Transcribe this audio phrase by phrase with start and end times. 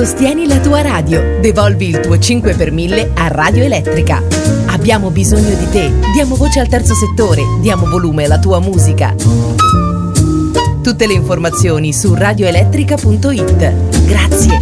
[0.00, 1.38] Sostieni la tua radio.
[1.42, 4.22] Devolvi il tuo 5 per 1000 a Radio Elettrica.
[4.68, 5.92] Abbiamo bisogno di te.
[6.14, 7.42] Diamo voce al terzo settore.
[7.60, 9.14] Diamo volume alla tua musica.
[10.82, 14.06] Tutte le informazioni su radioelettrica.it.
[14.06, 14.58] Grazie.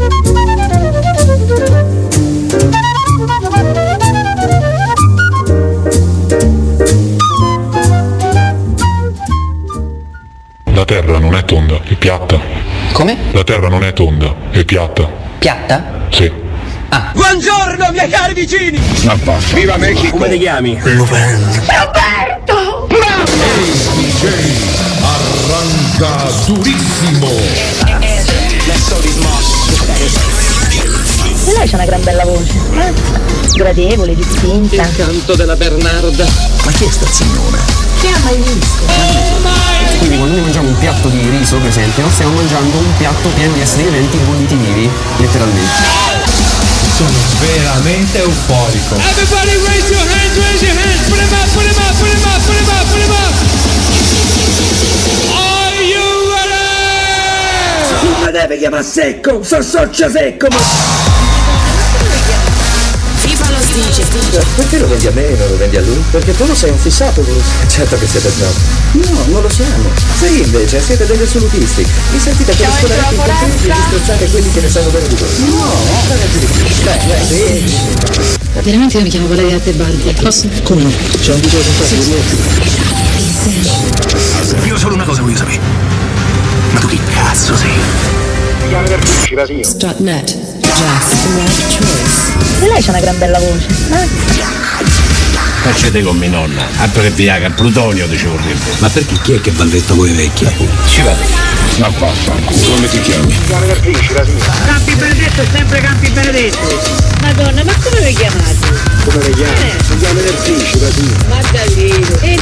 [10.65, 12.41] La terra non è tonda, è piatta.
[12.93, 13.17] Come?
[13.31, 15.28] La terra non è tonda, è piatta.
[15.39, 15.85] Piatta?
[16.11, 16.31] Sì.
[17.13, 18.79] Buongiorno miei cari vicini!
[19.03, 19.37] Basta.
[19.55, 20.17] Viva Mexico!
[20.17, 20.79] Come ti chiami?
[20.83, 22.87] Roberto!
[25.03, 27.29] Arranca durissimo.
[31.47, 32.53] E lei c'ha una gran bella voce.
[32.75, 32.93] eh?
[33.55, 34.83] Gradevole, distinta.
[34.83, 36.27] Il canto della Bernarda.
[36.65, 37.59] Ma chi è sta signora?
[38.01, 39.78] Che ha mai visto?
[39.99, 43.53] Quindi quando noi mangiamo un piatto di riso, per esempio, stiamo mangiando un piatto pieno
[43.53, 44.17] di esseri viventi
[44.55, 44.89] vivi,
[45.19, 46.07] letteralmente.
[46.95, 48.95] Sono veramente euforico.
[48.95, 52.23] Everybody raise your hands, raise your hands, put them up, put them up, put them
[52.25, 53.35] up, put them up, put them up!
[55.35, 58.09] Are you ready?
[58.09, 60.59] Non mi deve chiamare secco, so socio secco, ma...
[63.87, 64.03] Dice.
[64.57, 66.03] Perché lo vendi a me e non lo vendi a lui?
[66.11, 67.47] Perché tu lo sei un fissato, Bruce.
[67.69, 68.53] Certo che siete snob.
[68.93, 69.89] No, non lo siamo.
[70.19, 71.87] Voi invece siete degli assolutisti.
[72.11, 75.29] Vi sentite per scolare i contenti e disprezzate quelli che ne sanno bene di voi.
[75.51, 75.73] No,
[76.09, 76.65] ragazzi di più.
[76.85, 77.77] Dai, dai, sì.
[78.63, 80.13] Veramente io mi chiamo Valeria Tebaldi.
[80.21, 80.49] Posso?
[80.65, 80.91] Come no?
[81.21, 81.87] C'è un video con
[84.67, 85.61] Io solo una cosa voglio sapere.
[86.73, 87.71] Ma tu chi cazzo sei?
[89.63, 90.58] Strutnet.
[90.79, 92.37] Choice.
[92.61, 93.67] E lei c'ha una gran bella voce.
[93.91, 94.09] eh?
[95.63, 96.65] Facete con mia nonna.
[96.77, 98.71] Altro che Viagra, plutonio ci vorrebbe.
[98.79, 100.47] Ma perché chi è che balletta voi vecchi?
[100.87, 101.19] Ci vado.
[101.79, 102.33] Ma basta.
[102.33, 103.37] Come ti chiami?
[103.49, 106.81] Campi Benedetto è sempre Campi Benedetto!
[107.23, 108.57] Madonna, ma come vi chiamate?
[109.05, 109.73] Come le chiami?
[109.85, 111.25] Si chiama Nerfici, la signora.
[111.29, 112.19] Maddalino.
[112.21, 112.39] E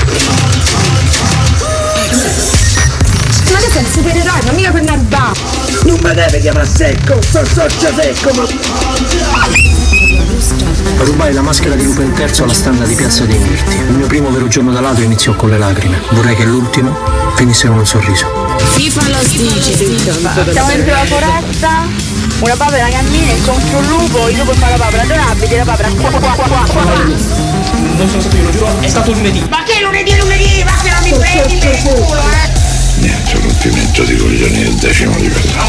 [3.50, 5.32] Ma tu sei un supereroe, ma mica per Narba!
[5.86, 8.44] Non mi deve chiamare secco, so socio secco, ma...
[11.04, 13.76] Rubai la maschera di Lupo III alla standa di Piazza dei Mirti.
[13.76, 16.02] Il mio primo vero giorno da ladro iniziò con le lacrime.
[16.10, 16.92] Vorrei che l'ultimo
[17.36, 18.26] finisse con un sorriso.
[18.74, 19.76] FIFA lo dice.
[20.50, 21.86] Siamo dentro la foresta,
[22.40, 26.10] una papera cammina incontro un lupo, il lupo fa la papera adorabile, la papera qua
[26.10, 26.82] qua qua qua qua.
[27.96, 29.46] Non sono stato io, lo giuro, è stato lunedì.
[29.48, 30.64] Ma che lunedì è lunedì?
[30.64, 32.65] Ma che non mi prendi per il culo, eh!
[32.98, 35.62] Niente, rompimento di coglioni del decimo livello.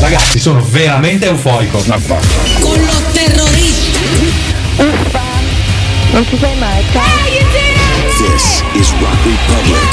[0.00, 1.82] Ragazzi, sono veramente euforico.
[1.86, 2.60] Ma basta.
[2.60, 4.00] Con lo terrorista.
[6.12, 7.02] Non ci sei mai, ciao!
[8.16, 9.92] This is Rock Republic.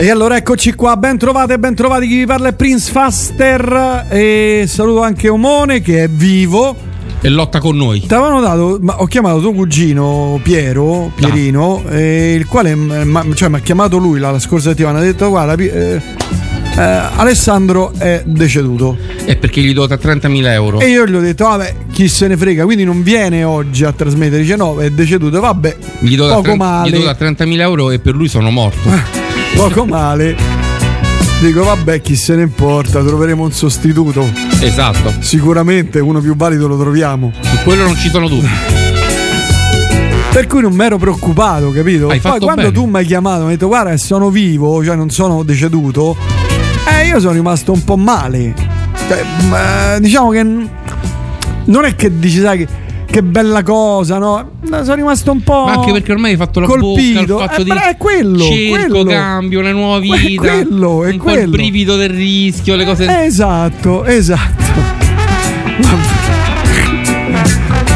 [0.00, 4.64] E allora eccoci qua, ben trovate, ben trovati chi vi parla è Prince Faster e
[4.66, 6.74] saluto anche Omone che è vivo.
[7.20, 8.00] E lotta con noi.
[8.00, 13.50] Ti avevano dato, ma ho chiamato tuo cugino Piero, Pierino, eh, il quale ma- cioè,
[13.50, 18.22] mi ha chiamato lui la, la scorsa settimana, ha detto guarda eh, eh, Alessandro è
[18.24, 18.96] deceduto.
[19.26, 20.80] È perché gli do 30.000 euro.
[20.80, 23.92] E io gli ho detto vabbè chi se ne frega, quindi non viene oggi a
[23.92, 26.88] trasmettere, dice no è deceduto, vabbè Gli poco 30 male.
[26.88, 29.28] gli do da 30.000 euro e per lui sono morto.
[29.60, 30.34] Poco male.
[31.42, 34.26] Dico, vabbè, chi se ne importa, troveremo un sostituto.
[34.58, 35.12] Esatto.
[35.18, 37.30] Sicuramente uno più valido lo troviamo.
[37.40, 38.48] Su quello non ci sono dubbi.
[40.32, 42.08] Per cui non mi ero preoccupato, capito?
[42.08, 42.72] Hai Poi quando bene.
[42.72, 46.16] tu mi hai chiamato, mi hai detto guarda, sono vivo, cioè non sono deceduto.
[46.88, 48.54] Eh, io sono rimasto un po' male.
[49.08, 52.68] Cioè, diciamo che non è che dici, sai, che,
[53.10, 54.50] che bella cosa, no?
[54.62, 55.64] No, Sono rimasto un po'.
[55.64, 57.24] Ma anche perché ormai hai fatto la colpito.
[57.34, 59.04] bocca al fatto Eh, di è quello, cerco, quello.
[59.10, 60.40] cambio, una nuova È vita.
[60.42, 61.50] quello, è un po' il quello.
[61.50, 63.24] brivido del rischio, le cose.
[63.24, 64.98] Esatto, esatto.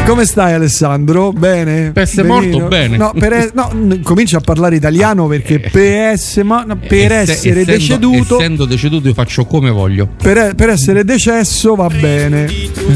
[0.05, 1.31] Come stai Alessandro?
[1.33, 1.91] Bene?
[1.91, 2.51] Per essere Benino?
[2.59, 2.95] morto, bene.
[2.97, 7.61] No, per no, comincia a parlare italiano perché per, esse- ma- no, per Esse- essere
[7.61, 10.07] essendo- deceduto, Essendo deceduto, io faccio come voglio.
[10.21, 12.45] per, per essere decesso va bene.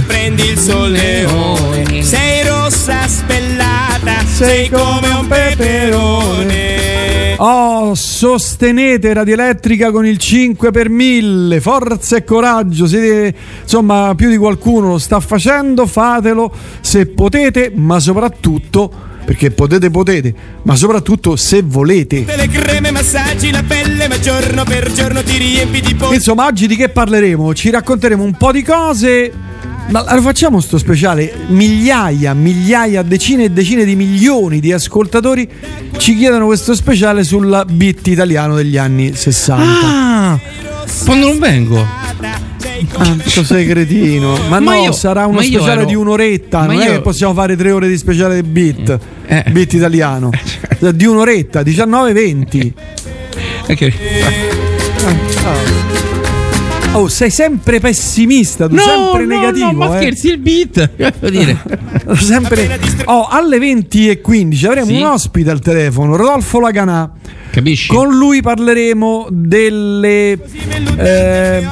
[0.06, 6.89] Prendi il solleone, sei rossa spellata, sei come un peperone.
[7.42, 11.62] Oh, sostenete Radio Elettrica con il 5 per 1000.
[11.62, 12.86] Forza e coraggio.
[12.86, 15.86] Siete, insomma, più di qualcuno lo sta facendo.
[15.86, 16.52] Fatelo
[16.82, 18.92] se potete, ma soprattutto
[19.24, 20.34] perché potete, potete,
[20.64, 22.26] ma soprattutto se volete.
[22.26, 26.46] Te le creme massaggi la pelle, ma giorno per giorno ti riempi di po- Insomma,
[26.46, 27.54] oggi di che parleremo?
[27.54, 29.32] Ci racconteremo un po' di cose.
[29.90, 31.34] Ma lo facciamo sto speciale?
[31.48, 35.50] Migliaia, migliaia, decine e decine di milioni di ascoltatori
[35.98, 39.64] ci chiedono questo speciale sul beat italiano degli anni 60.
[39.84, 40.40] Ah,
[41.06, 41.84] quando non vengo.
[42.94, 44.38] Quanto sei cretino.
[44.48, 46.66] Ma, Ma no, io- sarà uno speciale ero- di un'oretta.
[46.66, 49.00] Non è io- che possiamo fare tre ore di speciale di beat.
[49.26, 49.46] Eh.
[49.52, 50.30] Beat italiano.
[50.80, 52.74] Di un'oretta, 19-20.
[53.66, 53.94] È che-
[56.94, 59.72] Oh, sei sempre pessimista, tu No, sempre no, negativo.
[59.72, 60.02] no, ma eh.
[60.02, 60.90] scherzi il beat.
[61.20, 61.58] Voglio dire.
[62.18, 62.80] sempre.
[63.06, 64.96] Oh, alle 20 e 15 avremo Sì.
[64.96, 67.12] un ospite al telefono, Rodolfo Laganà.
[67.52, 67.88] Capisci?
[67.94, 70.32] Con lui parleremo delle,
[70.98, 71.68] eh,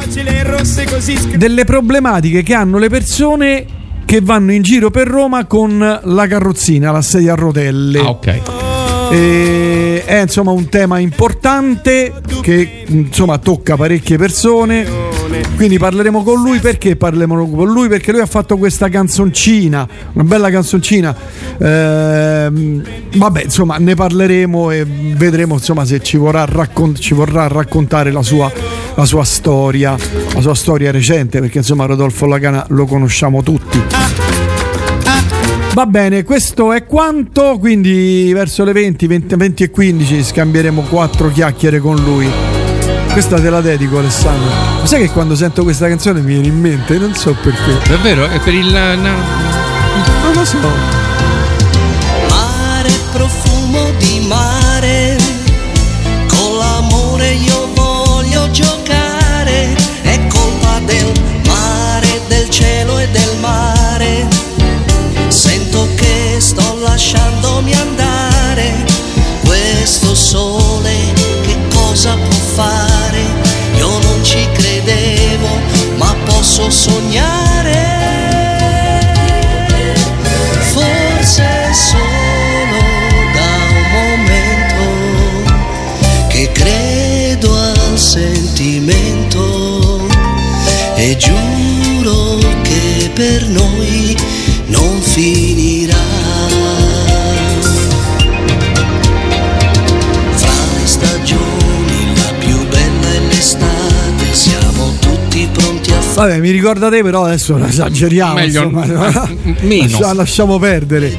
[1.36, 3.66] delle problematiche che hanno le persone
[4.06, 8.00] che vanno in giro per Roma con la carrozzina, la sedia a rotelle.
[8.00, 8.67] Ah, ok.
[9.12, 14.86] E è insomma un tema importante che insomma tocca parecchie persone.
[15.56, 17.88] Quindi parleremo con lui perché parleremo con lui?
[17.88, 21.16] Perché lui ha fatto questa canzoncina, una bella canzoncina.
[21.60, 22.84] Ehm,
[23.16, 28.24] vabbè, insomma, ne parleremo e vedremo insomma se ci vorrà, raccon- ci vorrà raccontare la
[28.24, 28.52] sua,
[28.96, 29.96] la sua storia,
[30.34, 34.47] la sua storia recente, perché insomma Rodolfo Lagana lo conosciamo tutti.
[35.78, 41.32] Va bene, questo è quanto, quindi verso le 20, 20, 20 e 15 scambieremo quattro
[41.32, 42.28] chiacchiere con lui.
[43.12, 44.50] Questa te la dedico Alessandro.
[44.80, 46.98] Ma sai che quando sento questa canzone mi viene in mente?
[46.98, 47.78] Non so perché.
[47.88, 48.28] Davvero?
[48.28, 48.66] È per il.
[48.66, 49.18] no.
[50.24, 50.58] Non lo so.
[52.28, 54.67] Mare, profumo di mare,
[69.88, 71.14] questo sole
[71.44, 73.22] che cosa può fare?
[73.78, 75.48] Io non ci credevo,
[75.96, 77.96] ma posso sognare.
[80.74, 82.80] Forse solo
[83.34, 84.84] da un momento
[86.28, 90.06] che credo al sentimento
[90.96, 94.18] e giuro che per noi
[94.66, 95.77] non finirà.
[106.18, 108.34] Vabbè, mi ricorda te, però adesso esageriamo.
[108.34, 108.86] Meglio- insomma.
[109.62, 109.84] meno.
[109.84, 111.16] Lascia- lasciamo perdere.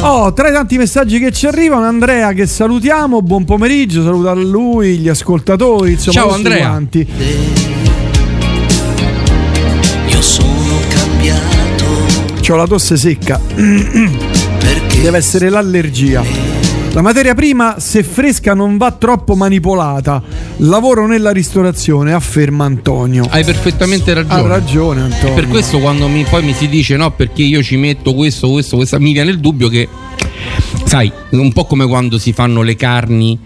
[0.00, 4.98] Oh, tra i tanti messaggi che ci arrivano, Andrea che salutiamo, buon pomeriggio, saluta lui,
[4.98, 6.66] gli ascoltatori, insomma, Ciao, Andrea.
[6.68, 7.06] quanti.
[10.08, 11.84] Io sono cambiato
[12.40, 13.38] C'ho la tosse secca.
[13.54, 16.49] Deve essere l'allergia.
[16.92, 20.20] La materia prima, se fresca, non va troppo manipolata.
[20.58, 23.24] Lavoro nella ristorazione, afferma Antonio.
[23.30, 24.40] Hai perfettamente ragione.
[24.42, 25.34] Ha ragione, Antonio.
[25.34, 28.74] Per questo quando mi- poi mi si dice no, perché io ci metto questo, questo,
[28.76, 29.88] questa, mi viene il dubbio che,
[30.84, 33.38] sai, un po' come quando si fanno le carni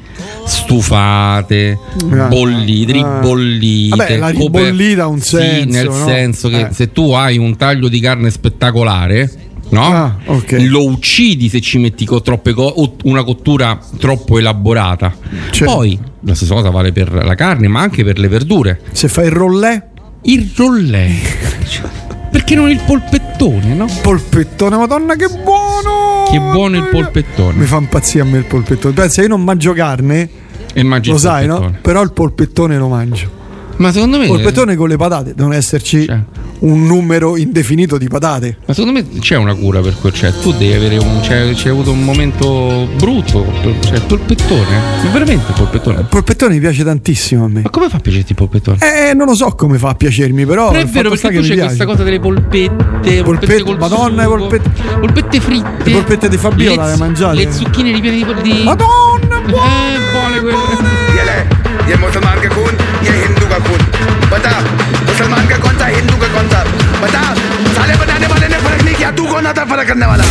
[0.47, 1.79] stufate,
[2.13, 2.95] Ah, bollite, ah.
[3.21, 3.97] ribollite.
[3.97, 6.07] Vabbè, la ribollita ha un Sì, senso, nel no?
[6.07, 6.69] senso che Eh.
[6.73, 9.31] se tu hai un taglio di carne spettacolare,
[9.75, 9.87] no?
[9.87, 10.57] Ah, ok.
[10.69, 15.15] Lo uccidi se ci metti co- troppe co- o una cottura troppo elaborata.
[15.51, 15.75] Certo.
[15.75, 18.81] Poi la stessa cosa vale per la carne, ma anche per le verdure.
[18.93, 19.89] Se fai il rollè,
[20.23, 21.11] Il rollè.
[22.31, 23.87] Perché non il polpettone, no?
[24.03, 26.25] polpettone, madonna che buono!
[26.31, 27.59] Che buono il polpettone.
[27.59, 28.93] Mi fa impazzire a me il polpettone.
[28.95, 30.29] Pensa, io non mangio carne,
[30.73, 31.77] E mangi lo il sai, no?
[31.81, 33.31] Però il polpettone lo mangio.
[33.77, 34.27] Ma secondo me.
[34.27, 36.07] Polpettone con le patate, devono esserci
[36.61, 38.59] un numero indefinito di patate.
[38.67, 41.69] Ma secondo me c'è una cura per quel cioè tu devi avere un c'è, c'è
[41.71, 43.45] avuto un momento brutto,
[43.83, 46.01] cioè il polpettone, ma veramente il polpettone.
[46.01, 47.61] Il polpettone mi piace tantissimo a me.
[47.63, 48.79] Ma come fa a piacerti il polpettone?
[48.81, 51.43] Eh, non lo so come fa a piacermi, però Però è vero perché che tu
[51.43, 51.67] c'è piace.
[51.67, 54.71] questa cosa delle polpette, polpette col Madonna, sugo, polpette.
[55.01, 55.69] polpette fritte.
[55.85, 57.37] Le polpette di Fabiola le le, mangiate?
[57.45, 59.95] Le zucchine ripiene di, di Madonna, buone!
[59.95, 60.57] Eh, buone quelle.
[61.25, 62.75] ले ये मुसलमान का खून,
[63.05, 63.81] ये हिंदू का खून।
[64.31, 64.61] बता,
[65.07, 66.65] मुसलमान का कौन सा, हिंदू का कौन सा?
[67.03, 67.23] बता,
[67.75, 70.25] साले बताने वाले ने फ़र्क नहीं किया, तू कौन आता फ़र्क करने वाला?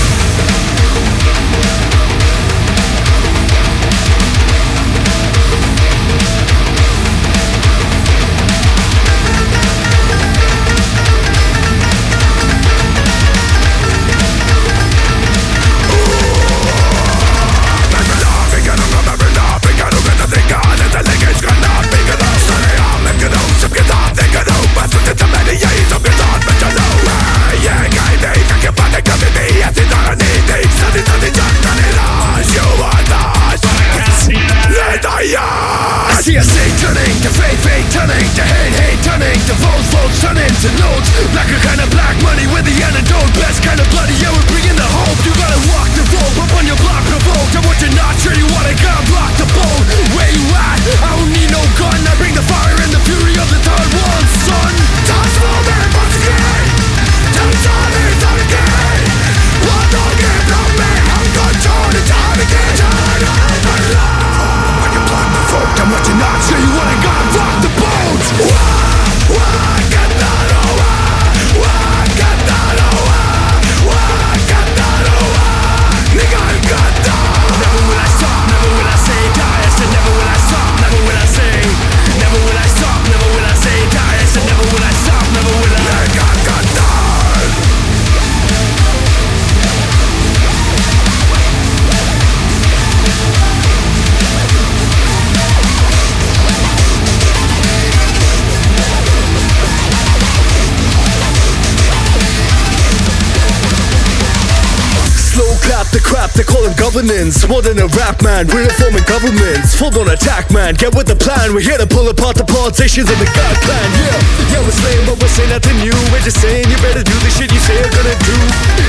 [106.94, 107.42] Governance.
[107.50, 109.74] More than a rap man, we're reforming governments.
[109.74, 111.54] Full on attack man, get with the plan.
[111.54, 113.88] We're here to pull apart the politicians and the God plan.
[113.98, 115.98] Yeah, yeah, we're slaying, but we're saying nothing new.
[116.14, 118.38] We're just saying you better do the shit you say you're gonna do.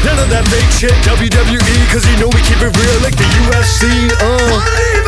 [0.04, 3.24] None of that fake shit, WWE, cause you know we keep it real like the
[3.48, 3.88] UFC.
[4.20, 5.03] Uh.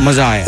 [0.00, 0.44] मज़ा आया।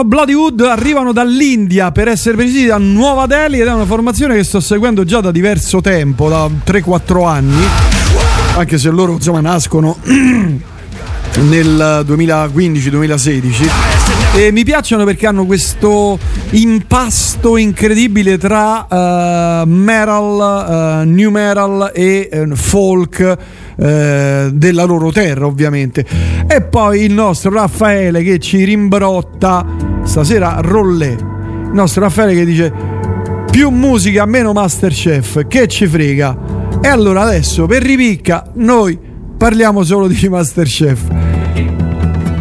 [0.00, 4.44] chiamano Bloodywood, arrivano dall'India per essere precisi da Nuova Delhi ed è una formazione che
[4.44, 7.64] sto seguendo già da diverso tempo, da 3-4 anni,
[8.56, 13.99] anche se loro insomma nascono nel 2015-2016
[14.32, 16.18] e mi piacciono perché hanno questo
[16.50, 23.36] impasto incredibile tra eh, metal, eh, new metal e eh, folk
[23.80, 26.04] della loro terra ovviamente.
[26.46, 29.64] E poi il nostro Raffaele che ci rimbrotta
[30.04, 31.08] stasera rollè.
[31.08, 32.72] Il nostro Raffaele che dice
[33.50, 36.36] più musica meno Masterchef che ci frega?
[36.82, 38.98] E allora adesso per ripicca noi
[39.38, 41.29] parliamo solo di Masterchef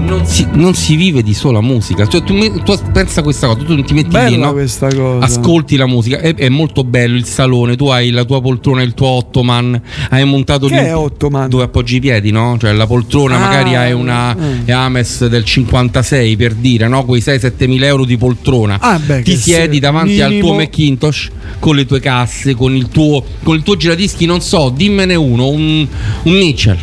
[0.10, 2.08] Non si, non si vive di sola musica.
[2.08, 4.54] Cioè, tu, tu pensa a questa cosa, tu ti metti lì, Bella no?
[4.54, 5.24] questa cosa.
[5.24, 8.96] ascolti la musica, è, è molto bello il salone, tu hai la tua poltrona, il
[8.96, 11.48] tuo ottoman, hai montato Che lì ottoman?
[11.48, 12.58] dove appoggi i piedi, no?
[12.60, 14.70] Cioè la poltrona Ah, magari hai una mm.
[14.70, 17.06] Ames del 56 per dire, no?
[17.06, 18.78] Quei 6-7 mila euro di poltrona.
[18.80, 22.76] Ah, beh, Ti siedi se- davanti al tuo minimo- Macintosh con le tue casse, con
[22.76, 25.88] il tuo, con il tuo giradischi, non so, dimmene uno, un,
[26.24, 26.78] un Mitchell.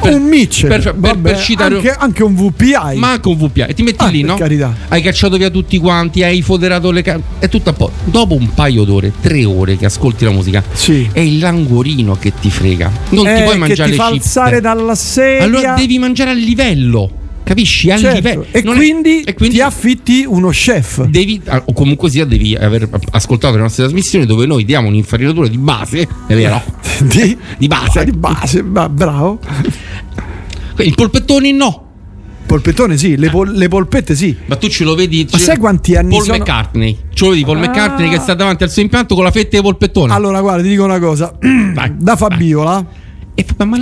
[0.00, 3.36] Per- un Mitchell per- per- vabbè, per citare- anche, anche un VPI ma anche un
[3.36, 4.34] VPA e ti metti Ah, lì, no?
[4.36, 4.74] carità.
[4.88, 7.22] Hai cacciato via tutti quanti, hai foderato le case.
[7.38, 7.90] È tutto a po'.
[8.04, 10.62] Dopo un paio d'ore, tre ore che ascolti la musica,
[11.12, 12.90] è il languorino che ti frega.
[13.10, 16.30] Non Eh, ti puoi che mangiare ti le fa alzare dalla sedia Allora devi mangiare
[16.30, 17.10] a livello.
[17.50, 17.88] Capisci?
[17.88, 22.54] Certo, e Non è- quindi, ti affitti uno chef Devi, ah, o comunque sia, devi
[22.54, 26.62] aver ascoltato le nostre trasmissioni dove noi diamo un'infarinatura di base, è vero?
[27.02, 28.04] di, di base.
[28.04, 29.40] di base ma bravo
[30.76, 31.86] Il polpettone no.
[32.46, 35.26] polpettone sì le, pol- le polpette sì Ma tu ce lo vedi?
[35.32, 36.38] Ma sai quanti anni Paul sono?
[36.38, 36.96] McCartney.
[37.12, 37.66] Ce lo vedi Paul Ah.
[37.66, 40.12] McCartney che sta davanti al suo impianto con la fetta di polpettone.
[40.12, 41.34] allora guarda ti dico una cosa
[41.98, 42.86] da Fabiola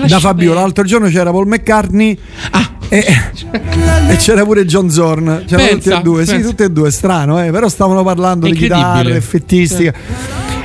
[0.07, 2.17] da Fabiola l'altro giorno c'era Paul McCartney
[2.88, 3.04] e,
[4.11, 6.49] e c'era pure John Zorn c'erano tutti e due sì pensa.
[6.49, 9.92] tutti e due strano eh, però stavano parlando di chitarra effettistica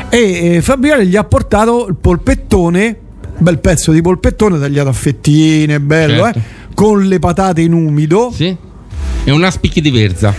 [0.10, 2.98] e eh, Fabiola gli ha portato il polpettone
[3.38, 6.40] bel pezzo di polpettone tagliato a fettine bello Certo.
[6.40, 6.42] eh,
[6.74, 8.56] con le patate in umido Sì.
[9.26, 10.34] E una spicchi di verza.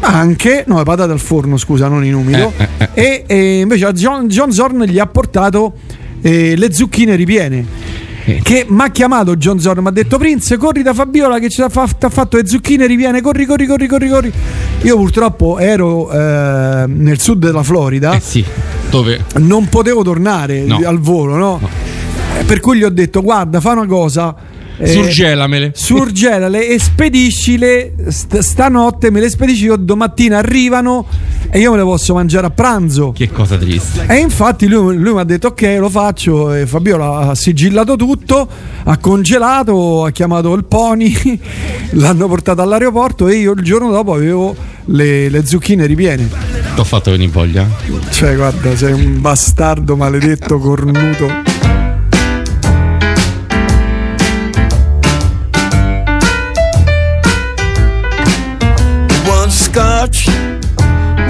[0.00, 3.92] anche no le patate al forno scusa non in umido Eh, eh, e, invece a
[3.92, 5.74] John, John Zorn gli ha portato
[6.20, 7.64] eh, le zucchine ripiene
[8.26, 8.40] Eh.
[8.42, 11.60] che mi ha chiamato John Zorn mi ha detto Prince corri da Fabiola che ci
[11.60, 14.32] ha fa- t'ha fatto le zucchine ripiene corri corri corri corri corri
[14.82, 18.42] io purtroppo ero eh, nel sud della Florida Eh sì.
[18.88, 19.24] Dove?
[19.40, 20.80] non potevo tornare No.
[20.84, 21.60] al volo no?
[22.38, 24.34] Eh, per cui gli ho detto guarda fa una cosa
[24.78, 25.72] eh, Surgelamele.
[25.74, 31.06] surgelale e spediscile st- stanotte me le spedisci io domattina arrivano
[31.50, 34.06] e io me le posso mangiare a pranzo Che cosa triste.
[34.08, 38.48] e infatti lui, lui mi ha detto ok lo faccio e Fabiola ha sigillato tutto
[38.84, 41.14] ha congelato ha chiamato il pony
[41.92, 44.54] l'hanno portato all'aeroporto e io il giorno dopo avevo
[44.86, 46.28] le, le zucchine ripiene
[46.74, 47.66] Ti ho fatto venire voglia.
[48.10, 51.26] cioè guarda sei un bastardo maledetto cornuto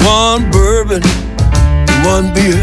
[0.04, 1.02] one bourbon,
[2.04, 2.60] one beer.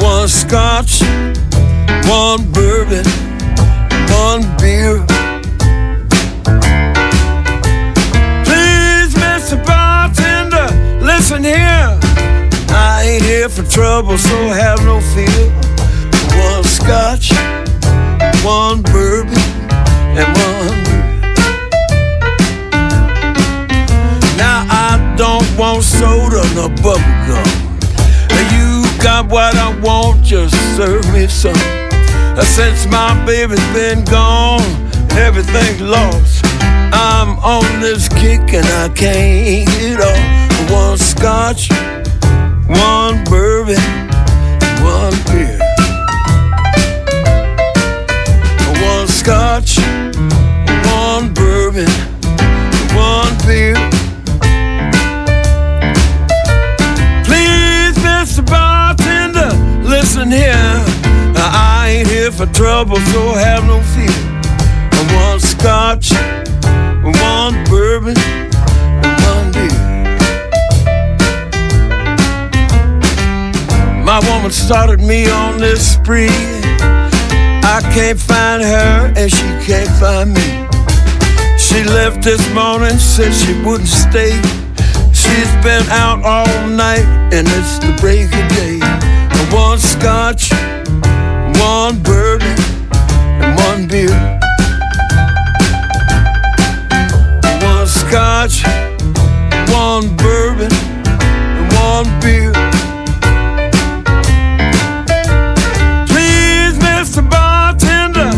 [0.00, 1.00] One scotch,
[2.06, 3.04] one bourbon,
[4.10, 5.04] one beer.
[8.44, 9.56] Please, Mr.
[9.64, 10.68] Bartender,
[11.00, 11.98] listen here.
[12.70, 15.50] I ain't here for trouble, so have no fear.
[16.42, 17.32] One scotch,
[18.44, 19.38] one bourbon,
[20.18, 20.83] and one
[25.74, 27.50] want soda nor bubble gum.
[28.54, 31.54] You got what I want, just serve me some.
[32.56, 34.62] Since my baby's been gone,
[35.12, 36.44] everything's lost.
[36.92, 40.70] I'm on this kick and I can't get off.
[40.70, 41.68] One scotch,
[42.68, 43.82] one bourbon,
[44.82, 45.58] one beer.
[48.90, 49.78] One scotch,
[51.02, 51.90] one bourbon,
[62.24, 64.08] I here for trouble, so have no fear.
[65.14, 66.10] One scotch,
[67.02, 69.68] one bourbon, and one beer.
[74.02, 76.30] My woman started me on this spree.
[77.62, 80.66] I can't find her, and she can't find me.
[81.58, 84.40] She left this morning, said she wouldn't stay.
[85.12, 88.80] She's been out all night, and it's the break of day.
[89.54, 90.50] One scotch,
[91.74, 92.56] one bourbon,
[93.42, 94.14] and one beer.
[97.68, 98.62] One scotch,
[99.82, 100.72] one bourbon,
[101.58, 102.52] and one beer.
[106.06, 107.28] Please, Mr.
[107.28, 108.30] Bartender,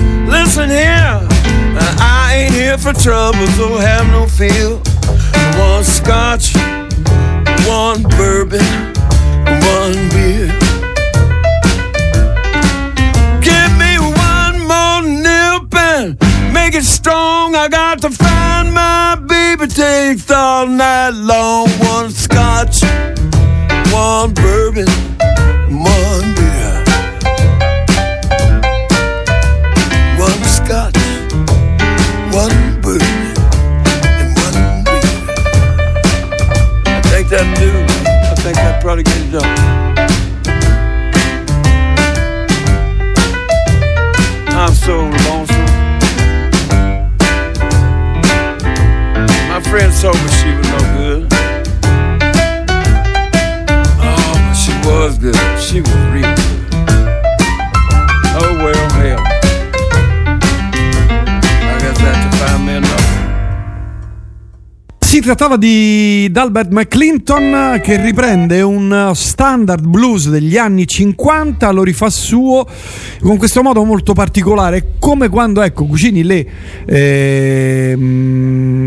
[2.49, 4.71] different troubles, so have no fear.
[5.59, 6.57] One scotch,
[7.69, 8.65] one bourbon,
[9.75, 10.66] one beer.
[16.67, 17.55] Make it strong.
[17.55, 21.69] I got to find my baby takes all night long.
[21.95, 22.83] One scotch,
[23.93, 24.89] one bourbon,
[25.71, 26.75] one beer.
[30.19, 30.99] One scotch,
[32.35, 33.23] one bourbon,
[34.21, 35.11] and one beer.
[36.87, 37.71] I think that do.
[38.33, 39.77] I think that probably get it done.
[44.59, 45.46] I'm so lonesome.
[49.77, 51.29] My friend told me she was no good.
[54.01, 55.61] Oh, but she was good.
[55.61, 56.66] She was real good.
[65.17, 72.11] Si trattava di Dalbert McClinton che riprende un standard blues degli anni 50, lo rifà
[72.11, 72.67] suo
[73.23, 76.47] con questo modo molto particolare, come quando ecco cucini le,
[76.85, 78.15] ehm,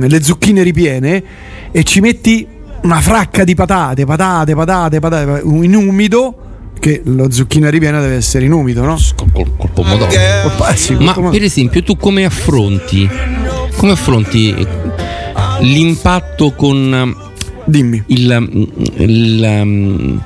[0.07, 1.23] le zucchine ripiene
[1.71, 2.45] e ci metti
[2.83, 6.35] una fracca di patate, patate, patate, patate in umido.
[6.79, 8.97] Che lo zucchina ripiena deve essere in umido, no?
[9.15, 10.11] Col, col pomodoro.
[10.11, 11.35] Eh sì, col Ma pomodoro.
[11.35, 13.09] per esempio, tu come affronti?
[13.75, 14.67] Come affronti
[15.61, 17.15] l'impatto con
[17.65, 18.03] Dimmi.
[18.07, 20.21] il, il,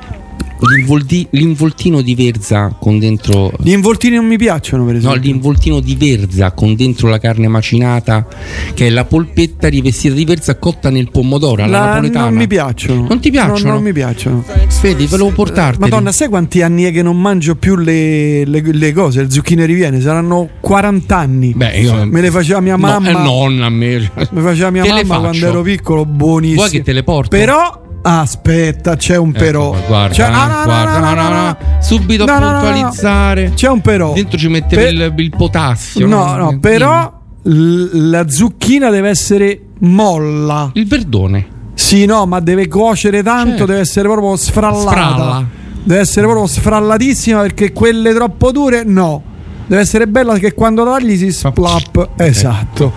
[0.67, 5.21] l'involti- l'involtino di verza con dentro Gli involtini non mi piacciono, per No, esempio.
[5.31, 8.27] l'involtino di verza con dentro la carne macinata,
[8.73, 12.25] che è la polpetta rivestita di verza cotta nel pomodoro alla La- napoletana.
[12.25, 13.05] non mi piacciono.
[13.07, 13.67] Non ti piacciono?
[13.69, 14.43] No, non mi piacciono.
[14.81, 15.79] Vedi, volevo portarti.
[15.79, 19.65] Madonna, sai quanti anni è che non mangio più le, le- le cose, le zucchine
[19.65, 20.01] ripiene?
[20.01, 21.53] Saranno 40 anni.
[21.55, 23.09] Beh, io Me le faceva mia No, mamma.
[23.09, 24.11] eh, nonna a me.
[24.31, 26.59] Me faceva mia Te le mamma quando ero piccolo, buonissimo.
[26.61, 27.29] Vuoi che te le porto?
[27.29, 29.73] Però aspetta, c'è un però.
[29.75, 33.51] Ecco, guarda, C'è- ah, no, guarda, no, no, no, subito No, puntualizzare.
[33.55, 34.13] C'è un però.
[34.13, 36.05] Dentro ci mettevi Per- il, il potassio.
[36.07, 37.11] No, no, però
[37.43, 40.69] l- la zucchina deve essere molla.
[40.73, 41.47] Il verdone.
[41.75, 43.65] Sì, no, ma deve cuocere tanto, Certo.
[43.65, 44.89] deve essere proprio sfrallata.
[44.89, 45.45] Sfralla.
[45.85, 49.21] Deve essere proprio sfrallatissima perché quelle troppo dure no.
[49.65, 52.09] Deve essere bella che quando la tagli si splap.
[52.17, 52.93] Esatto.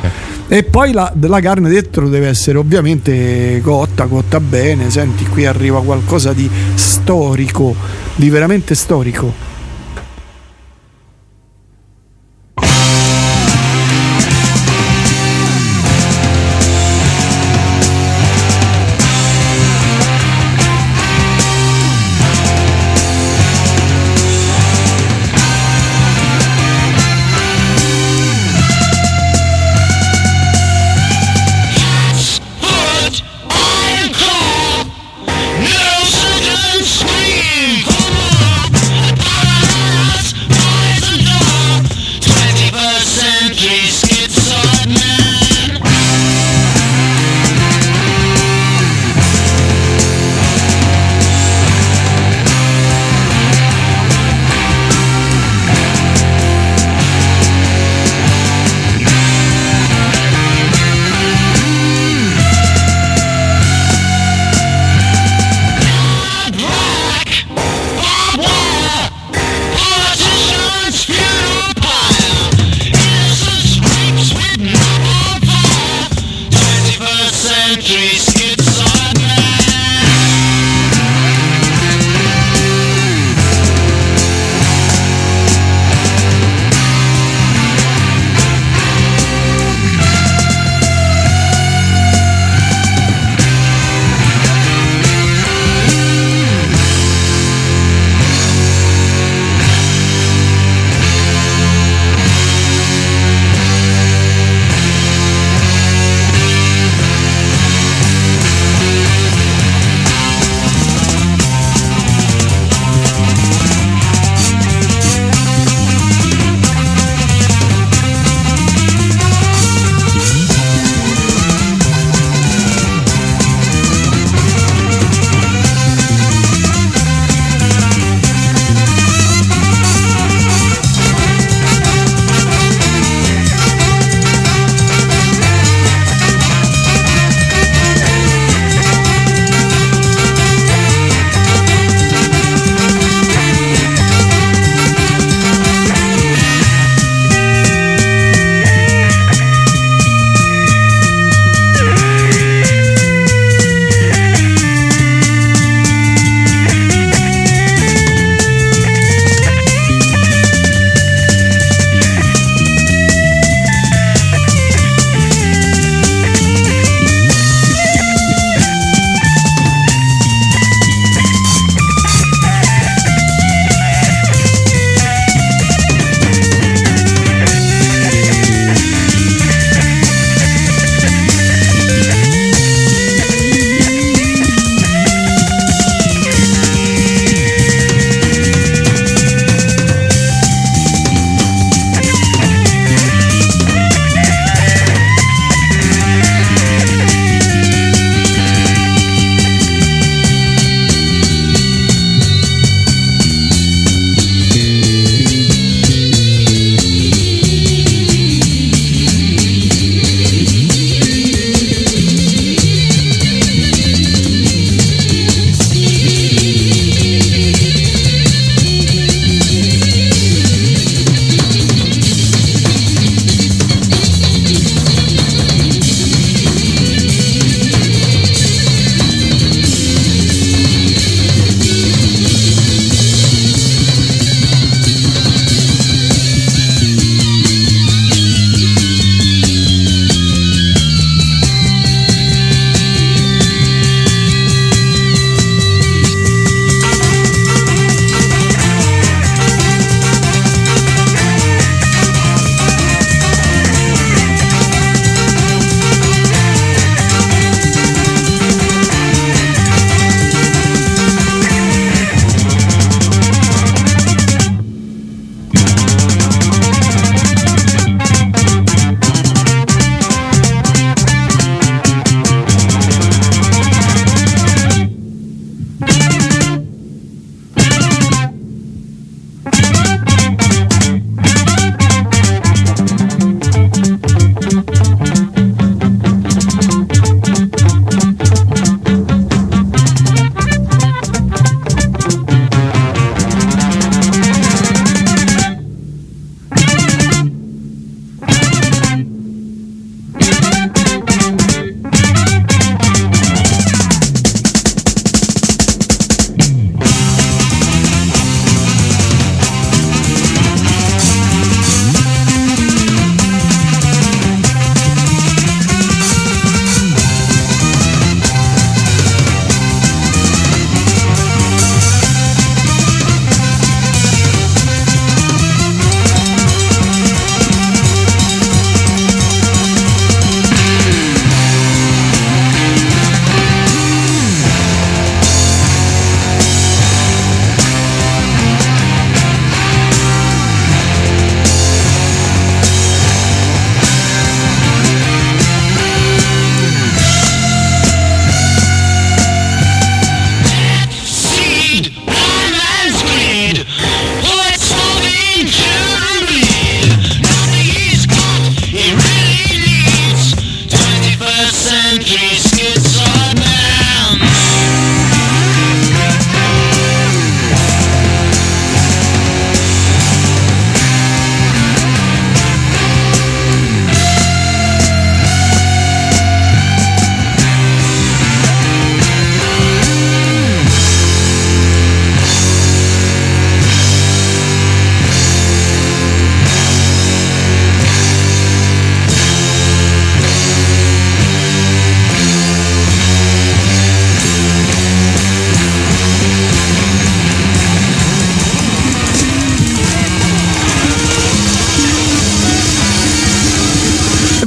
[0.49, 4.91] E poi la, la carne dentro deve essere ovviamente cotta, cotta bene.
[4.91, 7.75] Senti, qui arriva qualcosa di storico,
[8.15, 9.46] di veramente storico.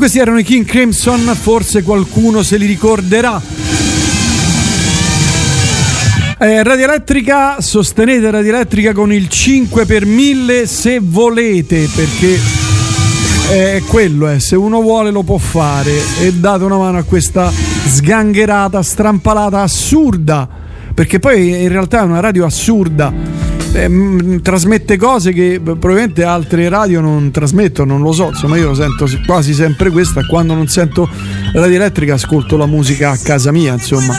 [0.10, 3.40] Questi erano i King Crimson, forse qualcuno se li ricorderà.
[6.40, 12.40] Eh, Radio Elettrica, sostenete Radio Elettrica con il 5 per 1000 se volete, perché
[13.52, 15.92] è quello, eh, se uno vuole lo può fare
[16.22, 20.50] e date una mano a questa sgangherata, strampalata, assurda,
[20.92, 23.49] perché poi in realtà è una radio assurda.
[23.72, 29.08] Eh, trasmette cose che probabilmente altre radio non trasmettono, non lo so, insomma io sento
[29.26, 31.08] quasi sempre questa, quando non sento
[31.54, 34.16] radio elettrica ascolto la musica a casa mia, insomma,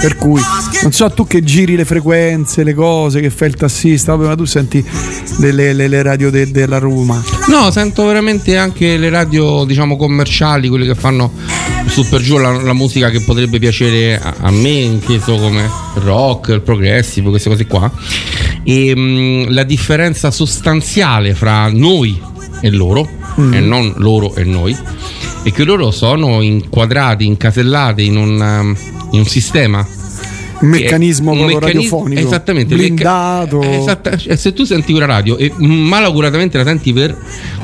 [0.00, 0.40] per cui
[0.82, 4.36] non so tu che giri le frequenze, le cose, che fai il tassista, vabbè, ma
[4.36, 4.84] tu senti
[5.38, 7.22] delle, le, le radio de- della Roma.
[7.48, 11.32] No, sento veramente anche le radio, diciamo, commerciali, quelle che fanno
[11.86, 16.48] su per giù la, la musica che potrebbe piacere a, a me, inteso come rock,
[16.48, 17.90] il progressive, queste cose qua.
[18.64, 22.18] E mh, la differenza sostanziale fra noi
[22.60, 23.52] e loro, Mm.
[23.52, 24.76] e non loro e noi,
[25.42, 28.76] è che loro sono inquadrati, incasellati in un, um,
[29.10, 29.84] in un sistema
[30.60, 32.20] Un meccanismo un meccanismo- radiofonico.
[32.20, 33.60] esattamente Blindato.
[33.60, 37.14] Eh, esatta- eh, se tu senti una radio e malauguratamente la senti per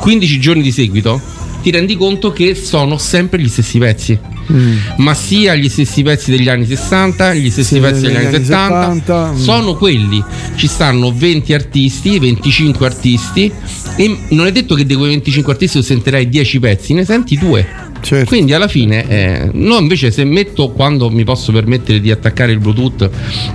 [0.01, 1.21] 15 giorni di seguito
[1.63, 4.19] ti rendi conto che sono sempre gli stessi pezzi
[4.51, 4.79] Mm.
[4.97, 8.35] ma sia gli stessi pezzi degli anni 60 gli stessi Sì, pezzi degli degli anni
[8.35, 9.37] anni 70, 70, mm.
[9.37, 10.25] sono quelli
[10.57, 13.53] ci stanno 20 artisti 25 artisti
[13.95, 17.39] e non è detto che di quei 25 artisti tu sentirai 10 pezzi ne senti
[17.39, 18.29] due Certo.
[18.29, 22.59] quindi alla fine, eh, no, invece, se metto quando mi posso permettere di attaccare il
[22.59, 23.11] Bluetooth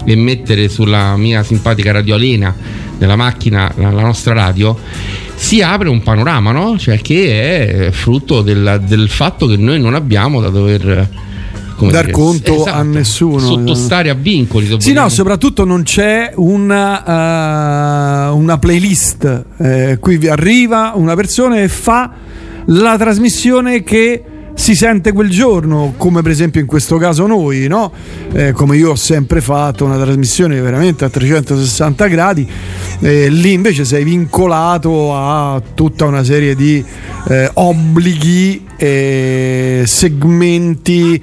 [0.06, 2.56] e mettere sulla mia simpatica radio Alena
[2.98, 4.78] nella macchina la, la nostra radio,
[5.36, 6.78] si apre un panorama, no?
[6.78, 11.10] Cioè, che è frutto del, del fatto che noi non abbiamo da dover.
[11.78, 13.40] Dar dire, conto esatto, a nessuno.
[13.40, 14.78] Sottostare a vincoli.
[14.80, 19.46] Sì, no, soprattutto non c'è una, eh, una playlist.
[19.58, 22.12] Eh, qui vi arriva una persona e fa
[22.68, 24.24] la trasmissione che
[24.56, 27.92] si sente quel giorno, come per esempio in questo caso noi, no?
[28.34, 32.50] Eh, come io ho sempre fatto, una trasmissione veramente a 360 gradi,
[33.02, 36.84] eh, lì invece sei vincolato a tutta una serie di
[37.28, 41.22] eh, obblighi e segmenti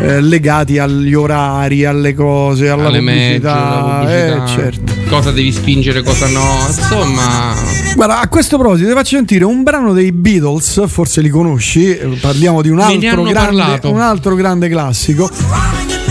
[0.00, 3.54] eh, legati agli orari, alle cose, alla Alle pubblicità.
[3.80, 4.92] alla pubblicità, Eh, certo.
[5.08, 6.44] Cosa devi spingere, cosa no.
[6.66, 7.54] Insomma,
[7.94, 12.62] Guarda, a questo proposito ti faccio sentire un brano dei Beatles, forse li conosci, parliamo
[12.62, 13.62] di un altro, grande,
[13.94, 15.30] un altro grande classico.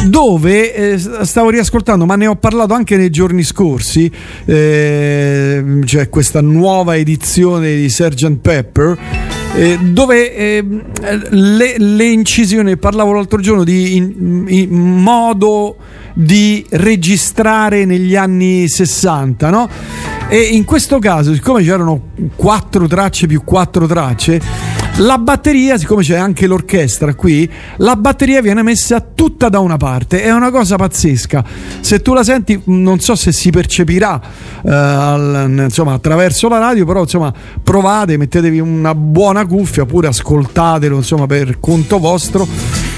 [0.05, 4.09] Dove eh, stavo riascoltando, ma ne ho parlato anche nei giorni scorsi.
[4.45, 8.37] eh, c'è questa nuova edizione di Sgt.
[8.37, 8.97] Pepper.
[9.55, 10.65] eh, dove eh,
[11.29, 15.75] le, le incisioni, parlavo l'altro giorno di in- in modo
[16.13, 19.69] di registrare negli anni 60, no?
[20.33, 24.41] E in questo caso, siccome c'erano quattro tracce più quattro tracce,
[24.99, 30.23] la batteria, siccome c'è anche l'orchestra qui, la batteria viene messa tutta da una parte.
[30.23, 31.43] È una cosa pazzesca.
[31.81, 34.21] Se tu la senti, non so se si percepirà
[34.63, 40.95] eh, al- insomma, attraverso la radio, però insomma, provate, mettetevi una buona cuffia oppure ascoltatelo
[40.95, 42.47] insomma, per conto vostro.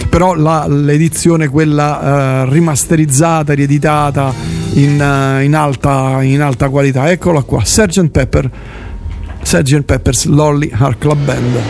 [0.08, 7.42] Però la- l'edizione, quella eh, rimasterizzata, rieditata in, eh, in alta, in alta qualità, eccola
[7.44, 8.10] qua, Sgt.
[8.10, 8.50] Pepper.
[9.42, 9.82] Sgt.
[9.82, 11.62] Pepper's Lolly Heart Club Band.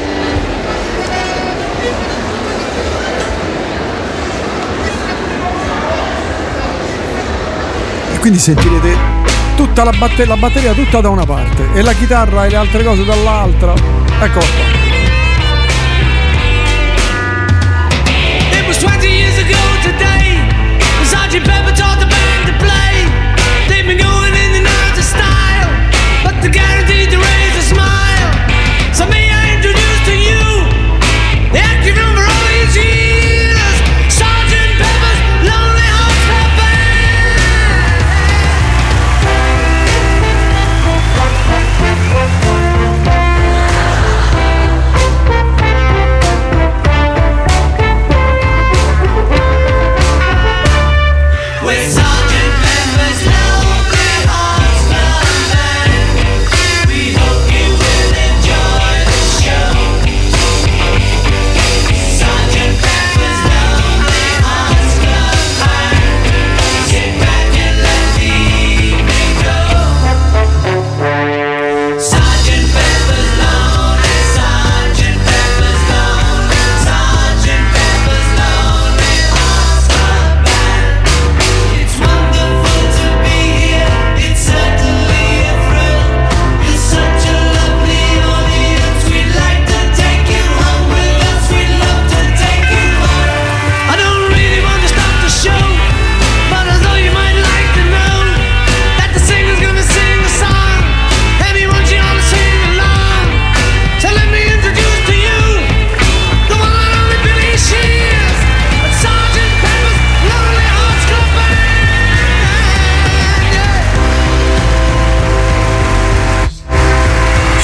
[8.13, 8.95] E quindi sentirete
[9.55, 12.83] tutta la, batte- la batteria tutta da una parte e la chitarra e le altre
[12.83, 13.73] cose dall'altra.
[13.73, 14.92] Eccola qua.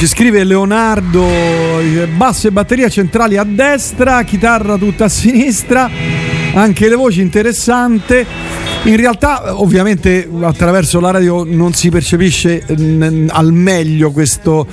[0.00, 1.28] Ci scrive Leonardo,
[1.78, 5.90] eh, basso e batteria centrali a destra, chitarra tutta a sinistra,
[6.54, 8.49] anche le voci interessante.
[8.84, 14.66] In realtà, ovviamente, attraverso la radio non si percepisce mm, al meglio questo,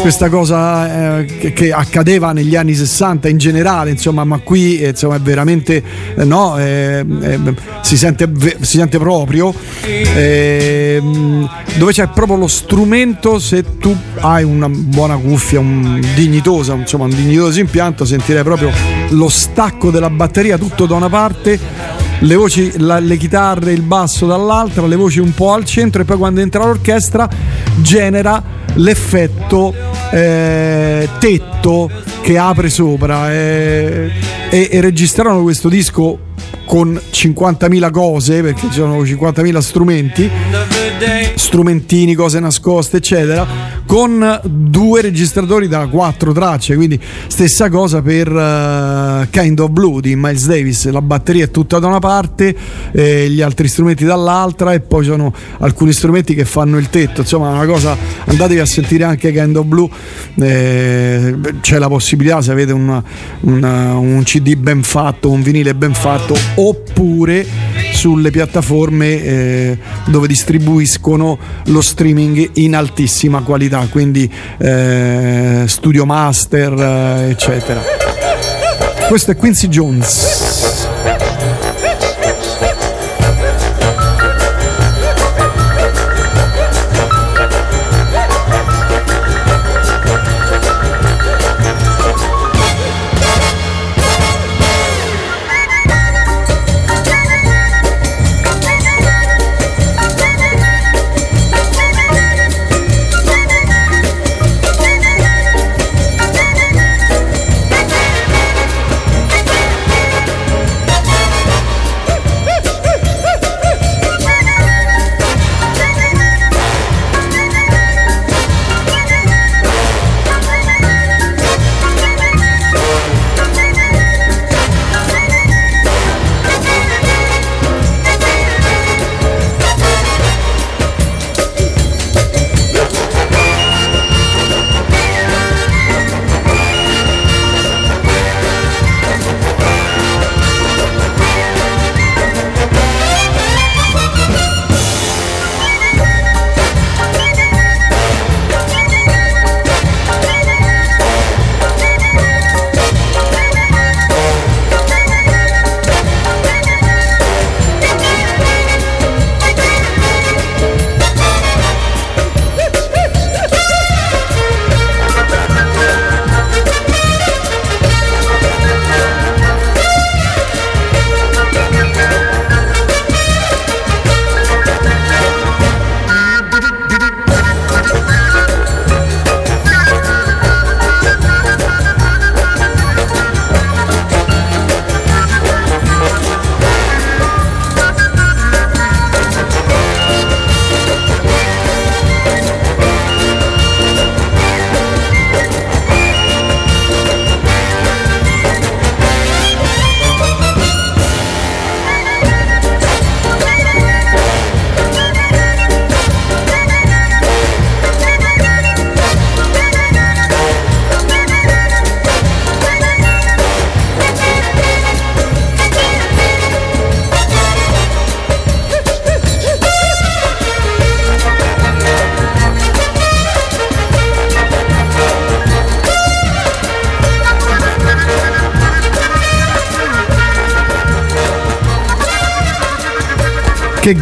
[0.00, 5.14] questa cosa eh, che, accadeva negli anni 60 in generale, insomma, ma qui eh, insomma,
[5.14, 5.80] è veramente
[6.16, 7.38] eh, no, eh, eh,
[7.82, 8.28] si, sente,
[8.62, 9.54] si sente proprio.
[9.84, 17.04] ehm, dove c'è proprio lo strumento, se tu hai una buona cuffia, un dignitosa, insomma,
[17.04, 18.72] un dignitoso impianto, sentirei proprio
[19.10, 24.26] lo stacco della batteria tutto da una parte le voci, la- le chitarre, il basso
[24.26, 27.28] dall'altra, le voci un po' al centro e poi quando entra l'orchestra
[27.76, 28.42] genera
[28.74, 29.74] l'effetto
[30.12, 31.90] eh, tetto
[32.22, 33.32] che apre sopra.
[33.32, 34.10] Eh,
[34.50, 36.18] e, e registrarono questo disco
[36.64, 40.30] con 50.000 cose perché ci sono 50.000 strumenti
[41.36, 43.46] strumentini, cose nascoste, eccetera,
[43.84, 46.74] con due registratori da quattro tracce.
[46.76, 50.88] Quindi, stessa cosa per eh, Kind of Blue di Miles Davis.
[50.90, 52.56] La batteria è tutta da una parte,
[52.92, 57.20] eh, gli altri strumenti dall'altra, e poi ci sono alcuni strumenti che fanno il tetto.
[57.20, 57.96] Insomma, una cosa.
[58.24, 59.88] Andatevi a sentire anche Kind of Blue.
[60.38, 63.02] eh, c'è la possibilità, se avete una-
[63.40, 67.46] una- un CD ben fatto, un vinile ben fatto, oppure
[67.96, 69.78] sulle piattaforme eh,
[70.08, 77.80] dove distribuiscono lo streaming in altissima qualità, quindi eh, Studio Master, eh, eccetera.
[79.08, 80.65] Questo è Quincy Jones.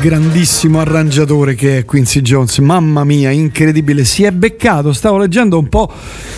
[0.04, 4.04] Grandissimo arrangiatore che è Quincy Jones, mamma mia, incredibile.
[4.04, 5.90] Si è beccato, stavo leggendo un po'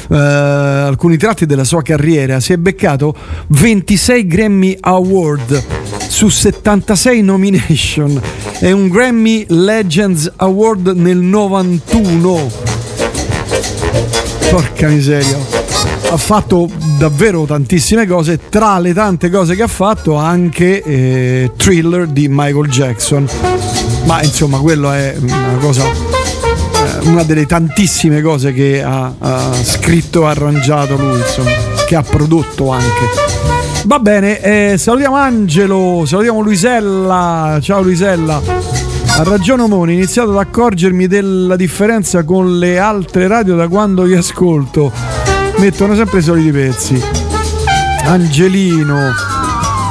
[0.08, 3.12] eh, alcuni tratti della sua carriera, si è beccato
[3.48, 5.64] 26 Grammy Award
[6.06, 8.22] su 76 nomination
[8.60, 12.50] e un Grammy Legends Award nel 91.
[14.48, 15.38] Porca miseria.
[16.10, 22.06] Ha fatto davvero tantissime cose, tra le tante cose che ha fatto anche eh, Thriller
[22.06, 23.28] di Michael Jackson.
[24.04, 30.26] Ma insomma, quello è una cosa eh, una delle tantissime cose che ha, ha scritto
[30.26, 31.50] arrangiato lui, insomma,
[31.86, 33.34] che ha prodotto anche.
[33.84, 38.40] Va bene, eh, salutiamo Angelo, salutiamo Luisella, ciao Luisella.
[39.18, 44.02] Ha ragione Omone, ho iniziato ad accorgermi della differenza con le altre radio da quando
[44.02, 45.05] vi ascolto.
[45.58, 47.02] Mettono sempre i soliti pezzi.
[48.04, 48.98] Angelino,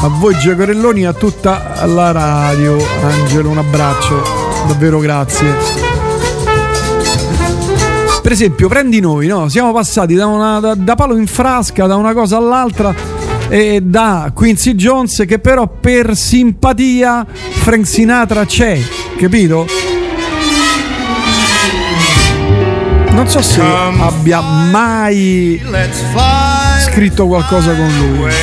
[0.02, 2.78] a voi Giacorelloni e a tutta la radio.
[3.04, 4.24] Angelo, un abbraccio,
[4.68, 5.54] davvero grazie.
[8.22, 9.50] Per esempio, prendi noi, no?
[9.50, 12.94] Siamo passati da, una- da- da palo in frasca, da una cosa all'altra,
[13.50, 18.80] e da Quincy Jones, che però per simpatia Frank Sinatra c'è,
[19.18, 19.68] capito?
[23.16, 25.62] Non so se abbia mai
[26.84, 28.34] scritto qualcosa con lui.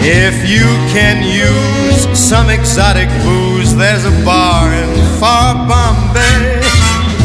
[0.00, 6.60] If you can use some exotic booze, there's a bar in far Bombay.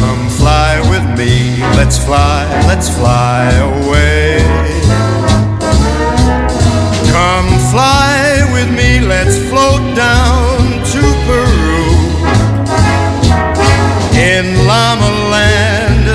[0.00, 4.42] Come fly with me, let's fly, let's fly away.
[7.12, 10.27] Come fly with me, let's float down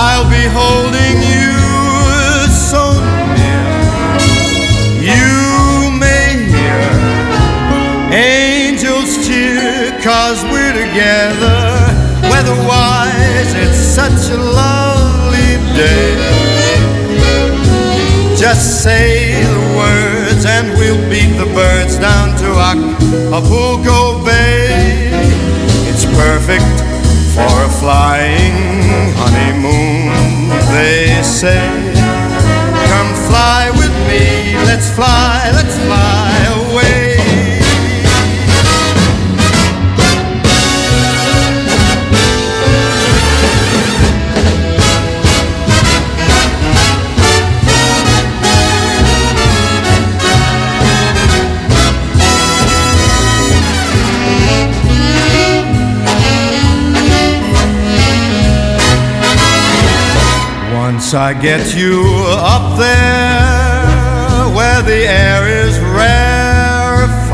[0.00, 1.58] I'll be holding you
[2.54, 2.94] so
[3.34, 3.66] near.
[5.02, 6.86] You may hear
[8.14, 11.58] angels cheer, cause we're together.
[12.30, 16.14] Weatherwise, it's such a lovely day.
[18.38, 25.10] Just say the words and we'll beat the birds down to Acapulco Bay.
[25.90, 26.97] It's perfect
[27.38, 28.56] for a flying
[29.20, 31.62] honeymoon, they say.
[32.90, 37.07] Come fly with me, let's fly, let's fly away.
[61.08, 67.24] Once I get you up there where the air is rarefied,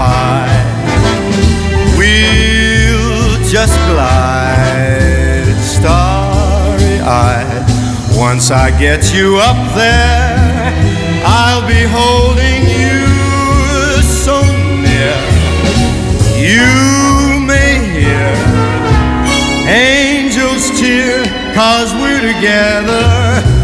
[1.99, 7.67] we'll just glide starry eyed.
[8.17, 10.73] Once I get you up there,
[11.27, 13.09] I'll be holding you
[14.05, 14.41] so
[14.87, 15.19] near.
[16.39, 18.37] You may hear
[19.67, 21.25] angels cheer,
[21.57, 23.64] cause we're together.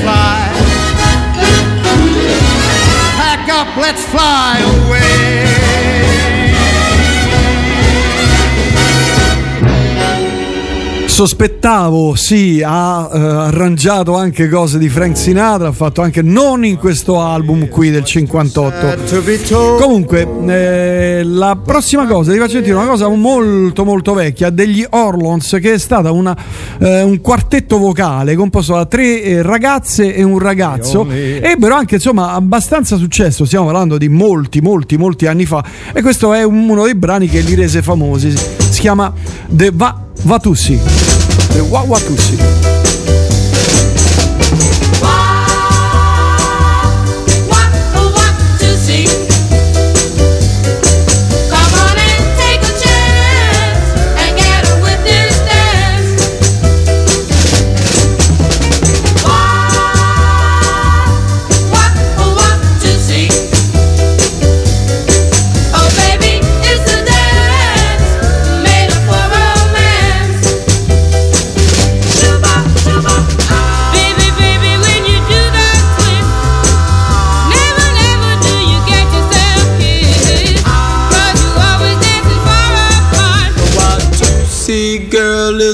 [3.77, 6.50] let's fly away.
[11.25, 16.77] Sospettavo, sì, ha eh, arrangiato anche cose di Frank Sinatra, ha fatto anche non in
[16.77, 19.03] questo album qui del 58.
[19.77, 25.59] Comunque, eh, la prossima cosa, ti faccio sentire una cosa molto molto vecchia degli Orlons,
[25.61, 26.35] che è stata una,
[26.79, 31.05] eh, un quartetto vocale composto da tre eh, ragazze e un ragazzo.
[31.51, 35.63] Ebbero anche insomma abbastanza successo, stiamo parlando di molti, molti, molti anni fa.
[35.93, 38.31] E questo è un- uno dei brani che li rese famosi.
[38.35, 39.13] Si chiama
[39.47, 41.10] The Va- Vatussi.
[41.51, 42.70] What are welcome to.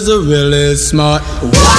[0.07, 1.76] Girl is a really smart.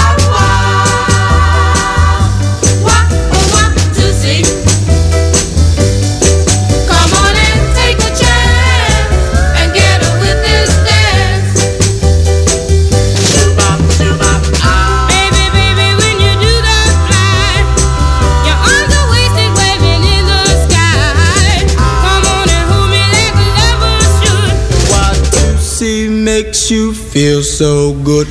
[27.18, 28.28] Feels so good.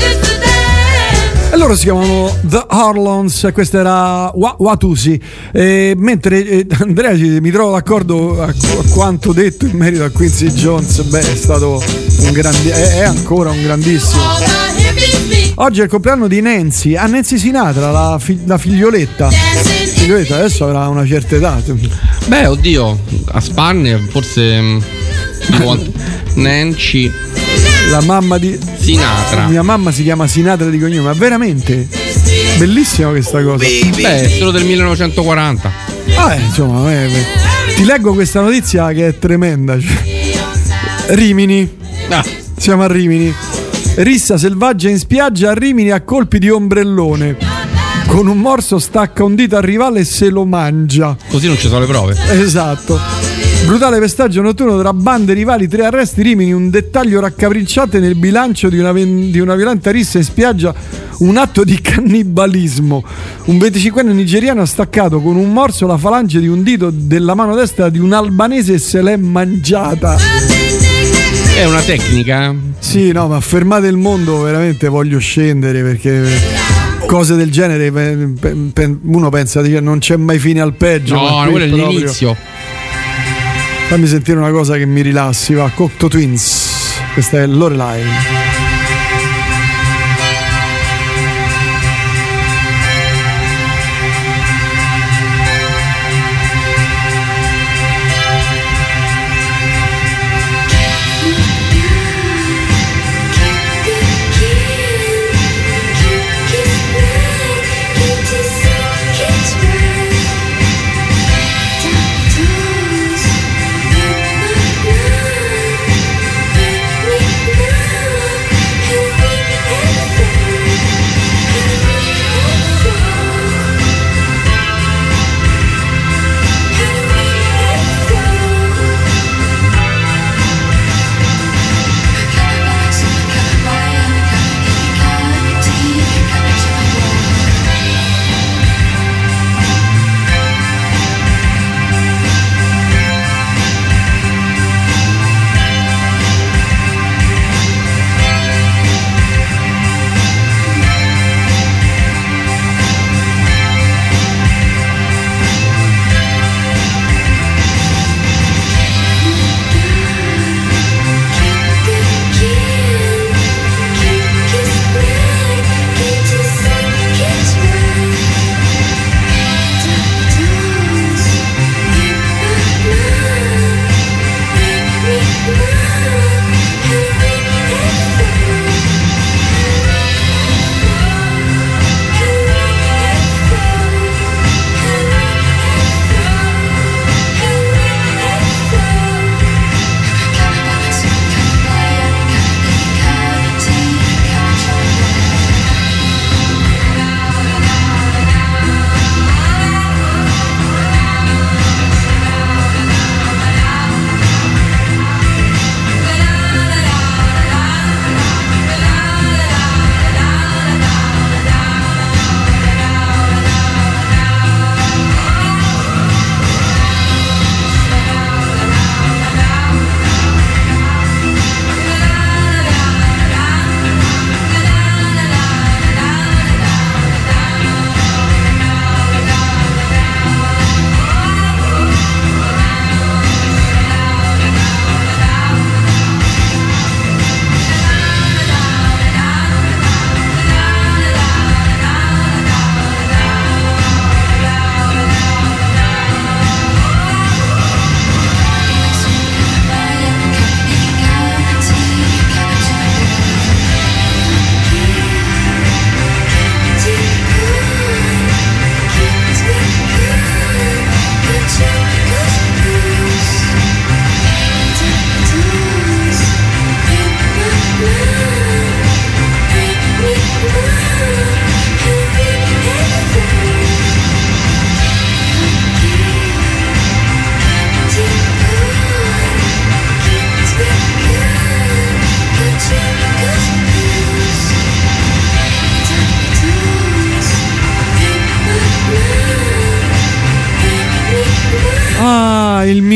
[0.00, 1.52] It's the dance.
[1.52, 5.20] E loro si chiamano The Harlons, questa era Wa- Watusi.
[5.52, 8.54] E mentre eh, Andrea mi trovo d'accordo a, a
[8.90, 11.82] quanto detto in merito a Quincy Jones, beh, è stato
[12.20, 14.22] un grandi- è, è ancora un grandissimo.
[15.60, 19.28] Oggi è il compleanno di Nancy, a Nancy Sinatra, la, fi- la figlioletta.
[19.30, 21.60] Figlioletta adesso avrà una certa età.
[22.26, 22.98] Beh, oddio,
[23.32, 24.60] a spanne forse.
[24.60, 24.78] mm,
[26.34, 27.10] Nancy
[27.90, 29.48] La mamma di Sinatra.
[29.48, 31.88] Mia mamma si chiama Sinatra di cognome, ma veramente?
[32.58, 33.64] Bellissima questa cosa.
[33.64, 35.72] Beh, è solo del 1940.
[36.16, 37.74] Ah, eh, insomma, eh, eh.
[37.76, 39.78] ti leggo questa notizia che è tremenda.
[39.78, 41.14] cioè.
[41.14, 41.76] Rimini.
[42.56, 43.32] Siamo a Rimini.
[43.96, 47.36] Rissa selvaggia in spiaggia a Rimini a colpi di ombrellone.
[48.06, 51.16] Con un morso stacca un dito al rivale e se lo mangia.
[51.28, 52.16] Così non ci sono le prove.
[52.30, 53.37] Esatto.
[53.66, 58.78] Brutale pestaggio notturno tra bande rivali, tre arresti Rimini, un dettaglio raccapricciante nel bilancio di
[58.78, 60.74] una, di una violenta rissa in spiaggia,
[61.18, 63.04] un atto di cannibalismo.
[63.44, 67.54] Un 25enne nigeriano ha staccato con un morso la falange di un dito della mano
[67.54, 70.16] destra di un albanese e se l'è mangiata.
[71.54, 72.54] È una tecnica.
[72.78, 76.24] Sì, no, ma fermate il mondo, veramente voglio scendere perché
[77.06, 77.88] cose del genere
[79.02, 81.14] uno pensa che non c'è mai fine al peggio.
[81.16, 82.36] No, quello è proprio- l'inizio.
[83.88, 85.70] Fammi sentire una cosa che mi rilassi, va.
[85.74, 87.00] Cocto Twins.
[87.14, 88.02] Questa è Lorelai.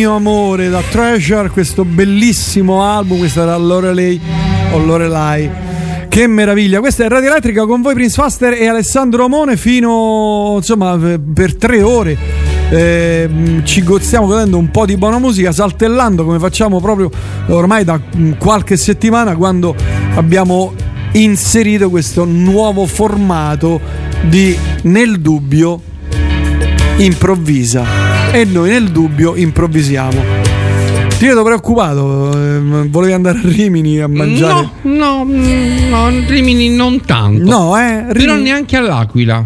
[0.03, 4.21] Mio amore da Treasure, questo bellissimo album, questa era Lorelei
[4.73, 5.49] o Lorelai.
[6.09, 10.99] Che meraviglia, questa è Radio Elettrica con voi Prince Faster e Alessandro Mone fino insomma
[11.33, 12.19] per tre ore.
[12.71, 17.09] Eh, ci stiamo godendo un po' di buona musica, saltellando come facciamo proprio
[17.47, 18.01] ormai da
[18.39, 19.73] qualche settimana quando
[20.17, 20.73] abbiamo
[21.13, 23.81] inserito questo nuovo formato
[24.23, 25.81] di Nel dubbio
[26.97, 30.41] improvvisa e noi nel dubbio improvvisiamo.
[31.19, 32.59] Ti vedo preoccupato, eh,
[32.89, 34.69] volevi andare a Rimini a mangiare?
[34.83, 35.27] No, no,
[35.89, 37.45] no, Rimini non tanto.
[37.45, 39.45] No, eh, Però Rimini- neanche all'Aquila.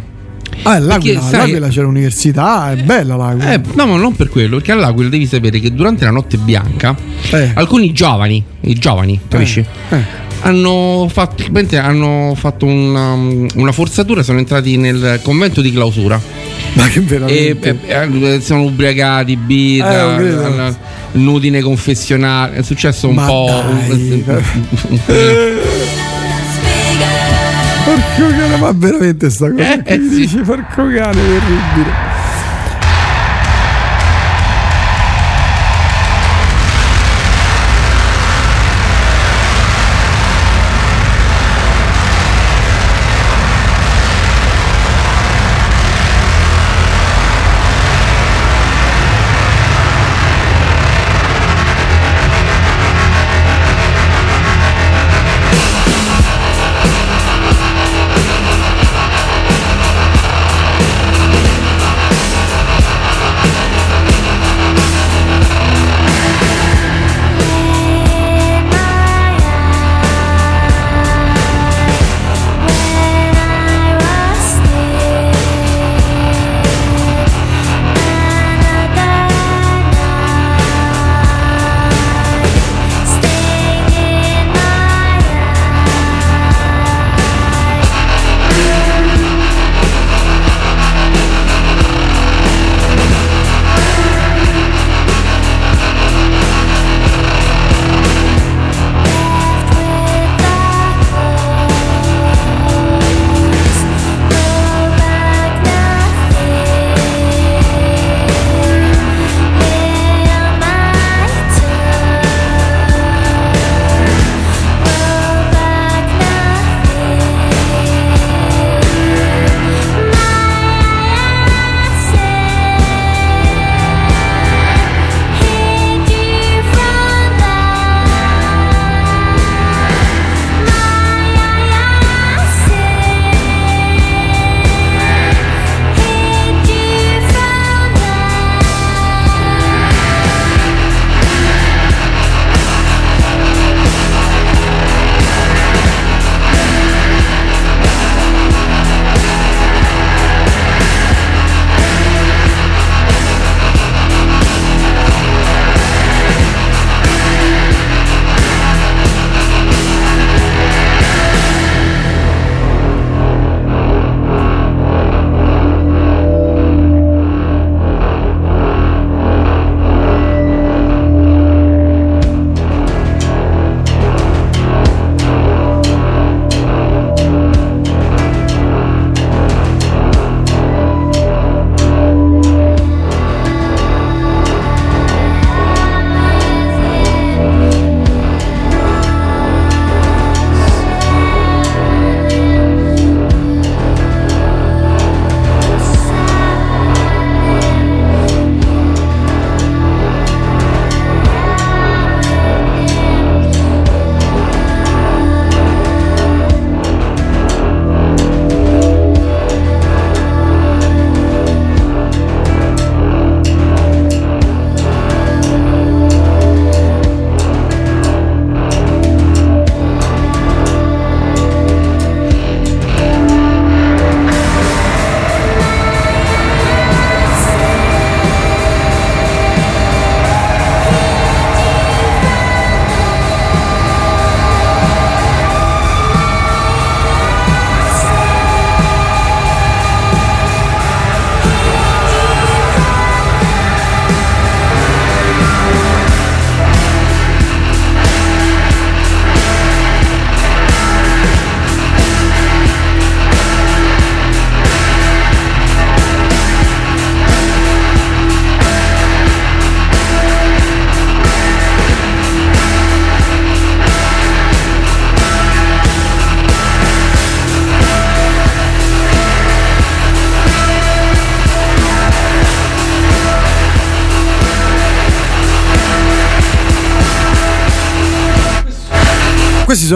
[0.63, 3.53] Ah, all'Aquila, Perché, sai- c'è l'università, è bella l'Aquila.
[3.53, 6.97] Eh, no, ma non per quello, perché all'Aquila devi sapere che durante la notte bianca
[7.31, 7.51] Eh.
[7.55, 9.63] alcuni giovani, i giovani, capisci?
[10.43, 11.45] Hanno fatto,
[11.81, 13.13] hanno fatto una,
[13.57, 16.19] una forzatura, sono entrati nel convento di clausura.
[16.77, 17.79] Ma che veramente.
[17.87, 20.45] e- e sono ubriacati, Eh, birra, lo credo.
[20.45, 20.77] al-
[21.13, 22.57] nudi nei confessionali.
[22.57, 23.47] È successo un Ma po'.
[23.49, 24.25] dai.
[24.27, 24.41] un-
[27.85, 29.75] Porco cane, ma veramente sta cosa.
[29.75, 30.17] Eh, che sì.
[30.17, 32.15] dice porco cane, terribile.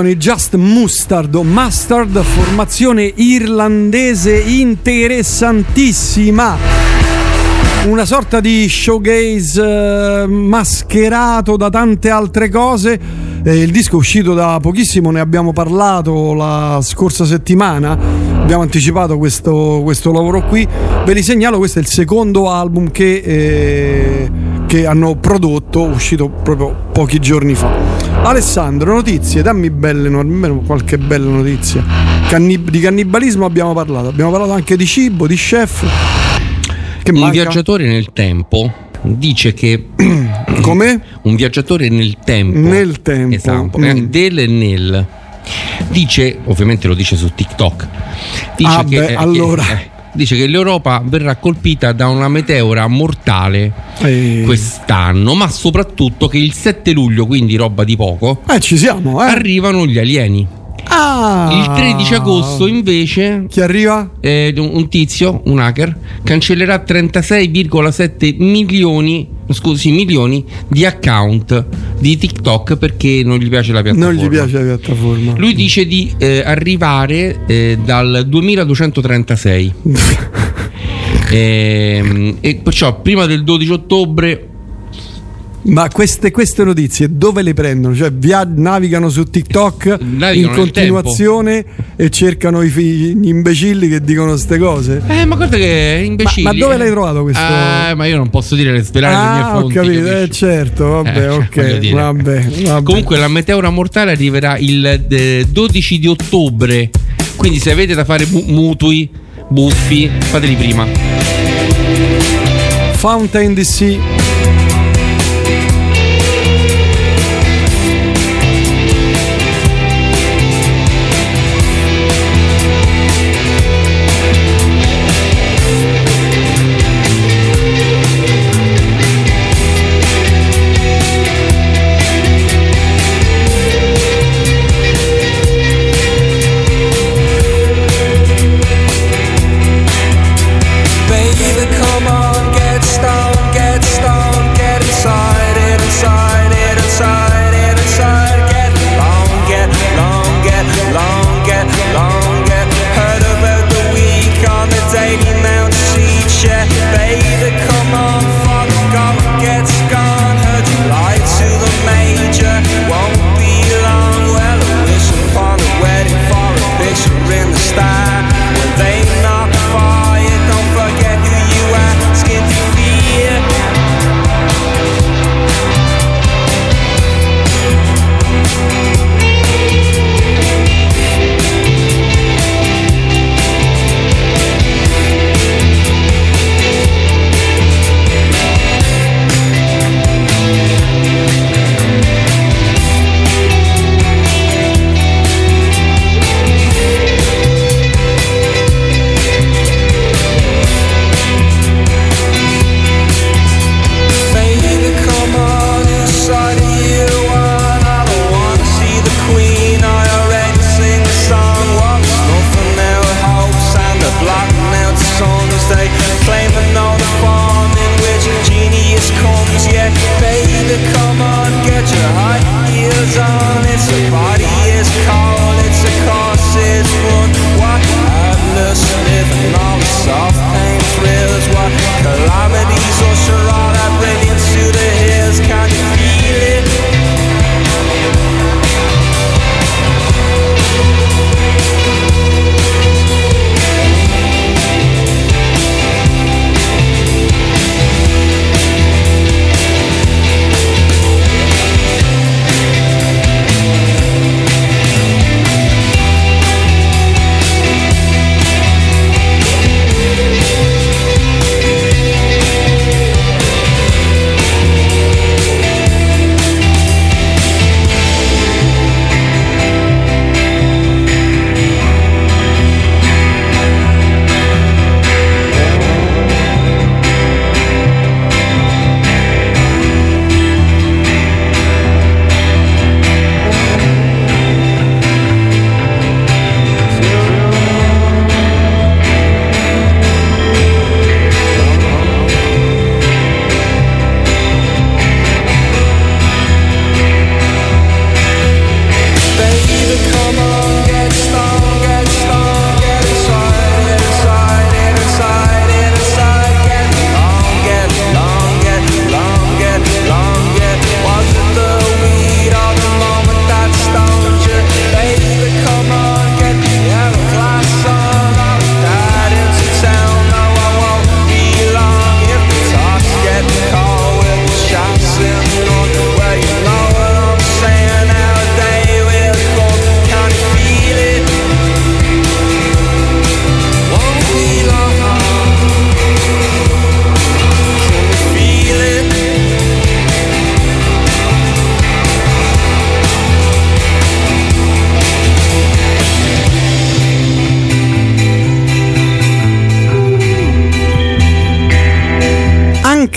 [0.00, 6.56] Sono i Just Mustard o Mustard, formazione irlandese interessantissima.
[7.84, 12.98] Una sorta di showgaze eh, mascherato da tante altre cose.
[13.44, 17.98] Eh, il disco è uscito da pochissimo, ne abbiamo parlato la scorsa settimana.
[18.40, 20.66] Abbiamo anticipato questo, questo lavoro qui.
[21.04, 24.30] Ve li segnalo, questo è il secondo album che, eh,
[24.66, 27.99] che hanno prodotto, uscito proprio pochi giorni fa.
[28.22, 31.82] Alessandro, notizie, dammi belle, no- almeno qualche bella notizia.
[32.28, 35.84] Cannib- di cannibalismo abbiamo parlato, abbiamo parlato anche di cibo, di chef.
[37.02, 37.32] Che un manca?
[37.32, 39.86] viaggiatore nel tempo dice che
[40.60, 43.34] come un viaggiatore nel tempo Nel tempo.
[43.34, 43.84] esatto Mm.
[43.84, 45.06] eh, del e nel
[45.88, 47.88] dice ovviamente lo dice su TikTok
[48.58, 49.62] dice Ah, che, beh, eh, allora.
[49.62, 54.42] che- eh, dice che l'Europa verrà colpita da una meteora mortale Eh.
[54.44, 59.28] quest'anno ma soprattutto che il 7 luglio quindi roba di poco Eh, ci siamo, eh.
[59.30, 60.46] arrivano gli alieni
[60.92, 61.48] Ah.
[61.52, 64.10] il 13 agosto invece Chi arriva?
[64.20, 71.64] eh, un, tizio, un hacker, cancellerà 36,7 milioni, scusi, milioni di account
[71.98, 74.12] di TikTok perché non gli piace la piattaforma.
[74.12, 75.34] Non gli piace la piattaforma.
[75.36, 79.74] Lui dice di eh, arrivare eh, dal 2236.
[81.32, 84.48] Ehm, e perciò prima del 12 ottobre
[85.62, 87.94] Ma queste, queste notizie dove le prendono?
[87.94, 91.64] Cioè via- navigano su TikTok Navigano in continuazione
[91.96, 95.02] e cercano i gli imbecilli che dicono queste cose?
[95.06, 96.44] Eh, ma guarda che imbecilli.
[96.44, 96.78] Ma- ma dove eh.
[96.78, 97.42] l'hai trovato questo?
[97.42, 99.74] Eh, ma io non posso dire le svelare le mie Ah, ho fonti.
[99.74, 102.82] capito, eh, certo, vabbè, Eh, ok, vabbè, vabbè.
[102.82, 106.88] Comunque la meteora mortale arriverà il eh, 12 di ottobre.
[107.36, 109.08] Quindi se avete da fare mu- mutui,
[109.48, 110.86] buffi, fateli prima.
[112.94, 113.98] Fountain DC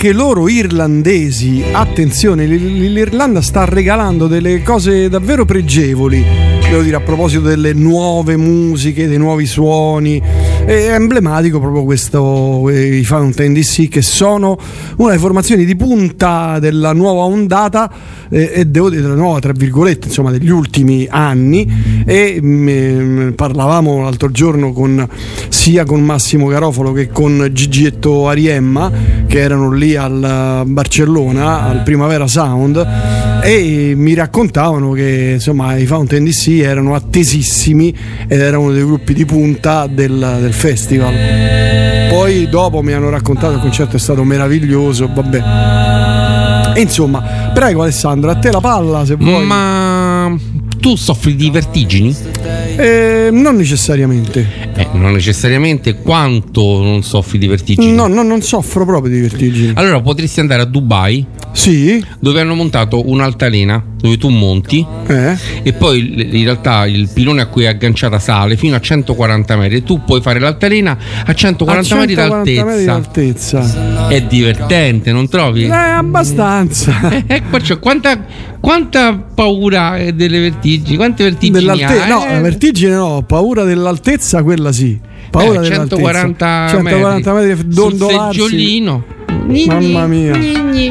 [0.04, 6.22] anche loro irlandesi, attenzione, l'Irlanda sta regalando delle cose davvero pregevoli,
[6.60, 10.20] devo dire a proposito delle nuove musiche, dei nuovi suoni.
[10.66, 14.58] È emblematico proprio questo, eh, i Fountain DC che sono
[14.96, 17.92] una delle formazioni di punta della nuova ondata
[18.30, 22.02] eh, e devo dire della nuova, tra virgolette, insomma, degli ultimi anni.
[22.06, 25.06] E mm, parlavamo l'altro giorno con,
[25.50, 28.90] sia con Massimo Garofalo che con Gigietto Ariemma
[29.26, 32.86] che erano lì al Barcellona al Primavera Sound
[33.42, 37.94] e mi raccontavano che insomma i Fountain DC erano attesissimi
[38.26, 41.12] ed era uno dei gruppi di punta del, del festival.
[42.08, 46.78] Poi dopo mi hanno raccontato che il concerto è stato meraviglioso vabbè.
[46.80, 49.44] Insomma prego Alessandro a te la palla se vuoi.
[49.44, 50.34] Ma
[50.80, 52.16] tu soffri di vertigini?
[52.76, 57.92] Eh, non necessariamente Eh, non necessariamente quanto non soffri di vertigini.
[57.92, 62.54] no, no non soffro proprio di vertigini Allora potresti andare a Dubai, sì dove hanno
[62.54, 67.68] montato un'altalena dove tu monti eh e poi in realtà il pilone a cui è
[67.68, 72.14] agganciata sale fino a 140 metri e tu puoi fare l'altalena a 140, A metri
[72.14, 73.58] 140 metri d'altezza.
[73.58, 74.08] d'altezza.
[74.08, 75.64] È divertente, non trovi?
[75.64, 77.22] Eh, abbastanza.
[77.26, 78.24] Ecco, cioè, quanta,
[78.60, 80.96] quanta paura eh, delle vertigini?
[80.96, 82.08] Quante vertigini Dell'alte- hai?
[82.08, 84.98] no, Eh, la vertigine no, ho paura dell'altezza, quella sì.
[85.30, 85.96] Paura eh, dell'altezza.
[85.96, 88.40] 140 140 metri, sul dondolarsi.
[88.40, 89.04] seggiolino.
[89.66, 90.36] Mamma mia.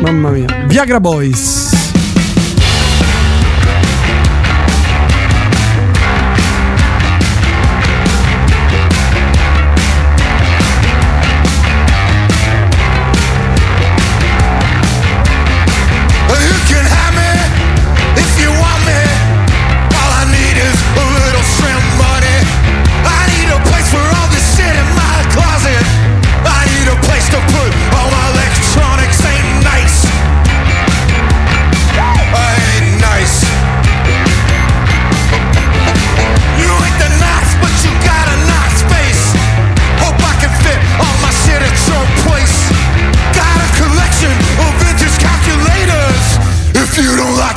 [0.01, 0.65] Mamma mia.
[0.67, 1.82] Viagra Boys.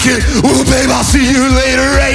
[0.07, 2.06] It, well, babe, I'll see you later.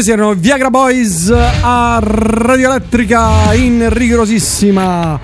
[0.00, 5.20] Questi erano Viagra Boys a Radio Elettrica in rigorosissima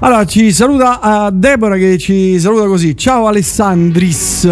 [0.00, 2.94] Allora, ci saluta a Deborah che ci saluta così.
[2.94, 4.44] Ciao Alessandris.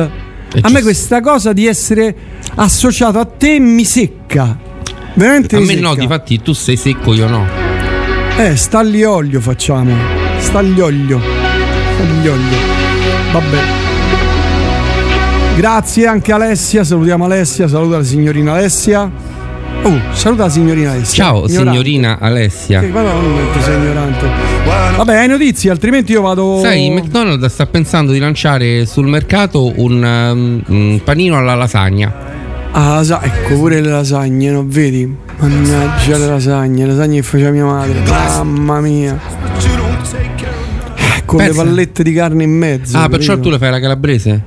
[0.63, 2.17] A me questa cosa di essere
[2.55, 4.59] associato a te mi secca.
[5.13, 6.01] Veramente A me no, secca.
[6.01, 7.47] difatti tu sei secco, io no.
[8.39, 9.95] Eh, stagliolio facciamo.
[10.39, 11.21] Stagliolio.
[11.97, 12.57] Stagliolio.
[13.31, 13.59] Vabbè.
[15.57, 19.26] Grazie anche Alessia, salutiamo Alessia, saluta la signorina Alessia.
[19.87, 21.25] Oh, saluta la signorina Alessia.
[21.25, 21.71] Ciao Ignorante.
[21.71, 22.81] signorina Alessia.
[22.81, 24.27] Che madonna, quanto sei ignorante.
[24.97, 26.59] Vabbè, hai notizie, altrimenti io vado.
[26.61, 32.13] Sai, McDonald's sta pensando di lanciare sul mercato un, um, un panino alla lasagna.
[32.73, 35.09] Ah, sa- ecco pure le lasagne, non vedi?
[35.39, 38.03] Mannaggia le lasagne, le lasagne che faceva mia madre.
[38.05, 39.17] Mamma mia.
[41.25, 41.63] Con Pensa.
[41.63, 42.99] le pallette di carne in mezzo.
[42.99, 43.49] Ah, perciò capito?
[43.49, 44.43] tu le fai la calabrese?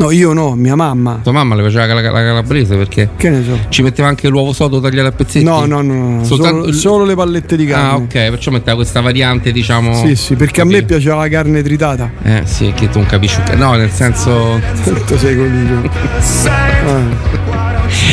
[0.00, 1.20] No, io no, mia mamma.
[1.22, 3.58] Tua mamma le faceva la, la calabrese perché Che ne so?
[3.68, 5.44] ci metteva anche l'uovo sodo tagliato a pezzetti.
[5.44, 6.24] No, no, no, no.
[6.24, 7.88] Soltanto Solo, solo le pallette di carne.
[7.90, 9.92] Ah, ok, perciò metteva questa variante, diciamo.
[9.94, 12.10] Sì, sì, perché a me piaceva la carne tritata.
[12.22, 13.42] Eh, sì, che tu non capisci.
[13.56, 14.58] No, nel senso.
[14.82, 15.90] Tanto sei coglione.
[16.46, 17.69] Ah.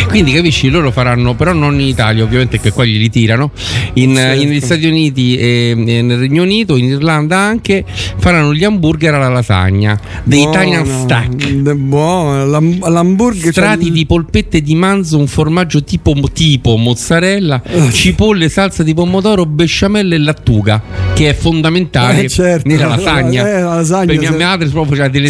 [0.08, 3.52] Quindi capisci, loro faranno, però non in Italia, ovviamente, che qua glieli tirano.
[3.94, 4.44] In, Certo.
[4.44, 7.84] negli Stati Uniti e, e nel Regno Unito, in Irlanda anche,
[8.18, 10.00] faranno gli hamburger alla lasagna.
[10.24, 11.74] Dei Italian stack.
[11.74, 13.52] Buono, l'ham- l'hamburger.
[13.52, 17.92] Strati di polpette di manzo, un formaggio tipo, tipo mozzarella, Eh.
[17.92, 20.82] cipolle, salsa di pomodoro, besciamella e lattuga,
[21.14, 22.68] che è fondamentale Eh, certo.
[22.68, 23.48] nella lasagna.
[23.48, 25.30] Eh, la lasagna, per mia se- madre proprio faceva delle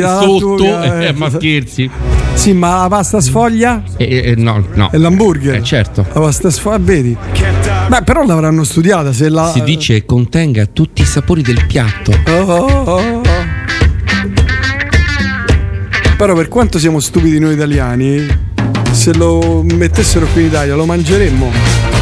[0.00, 1.90] la sotto, eh, eh, ma scherzi.
[2.34, 3.82] Sì, ma la pasta sfoglia?
[3.96, 4.90] Eh, eh, no, no.
[4.90, 5.54] È l'hamburger?
[5.54, 6.06] Eh, certo.
[6.12, 7.16] La pasta sfoglia, vedi?
[7.88, 9.50] Beh, però l'avranno studiata se la.
[9.50, 12.12] Si dice contenga tutti i sapori del piatto.
[12.26, 13.22] Oh, oh, oh.
[16.16, 18.26] Però per quanto siamo stupidi noi italiani,
[18.92, 21.93] se lo mettessero qui in Italia lo mangeremmo.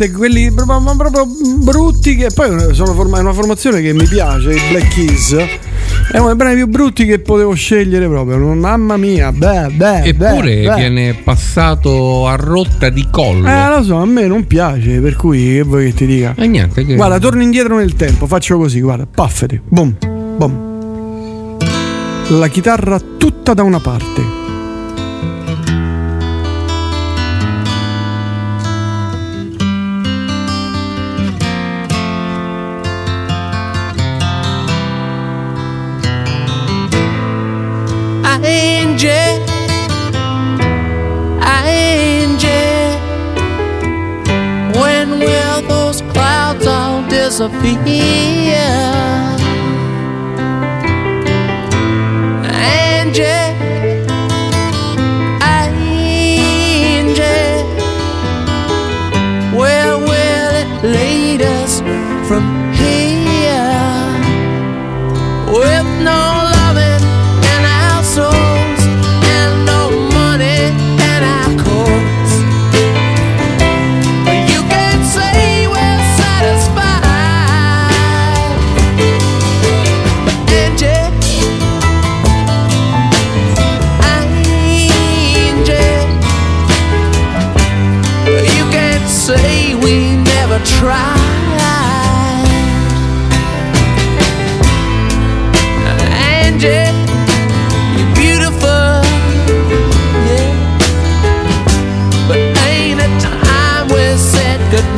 [0.00, 1.26] Veramente quelli proprio, proprio
[1.58, 5.34] brutti, che poi sono forma- è una formazione che mi piace, i Black Keys.
[6.12, 8.38] È uno dei brani più brutti che potevo scegliere proprio.
[8.54, 10.02] Mamma mia, beh, beh.
[10.04, 10.74] Eppure beh, beh.
[10.76, 13.46] viene passato a rotta di collo.
[13.48, 16.34] Eh, lo so, a me non piace, per cui che vuoi che ti dica?
[16.36, 19.96] E niente, che- Guarda, torno indietro nel tempo, faccio così, guarda, paffete, boom,
[20.36, 20.68] boom.
[22.38, 24.39] La chitarra tutta da una parte.
[47.52, 48.39] All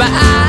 [0.02, 0.41] But I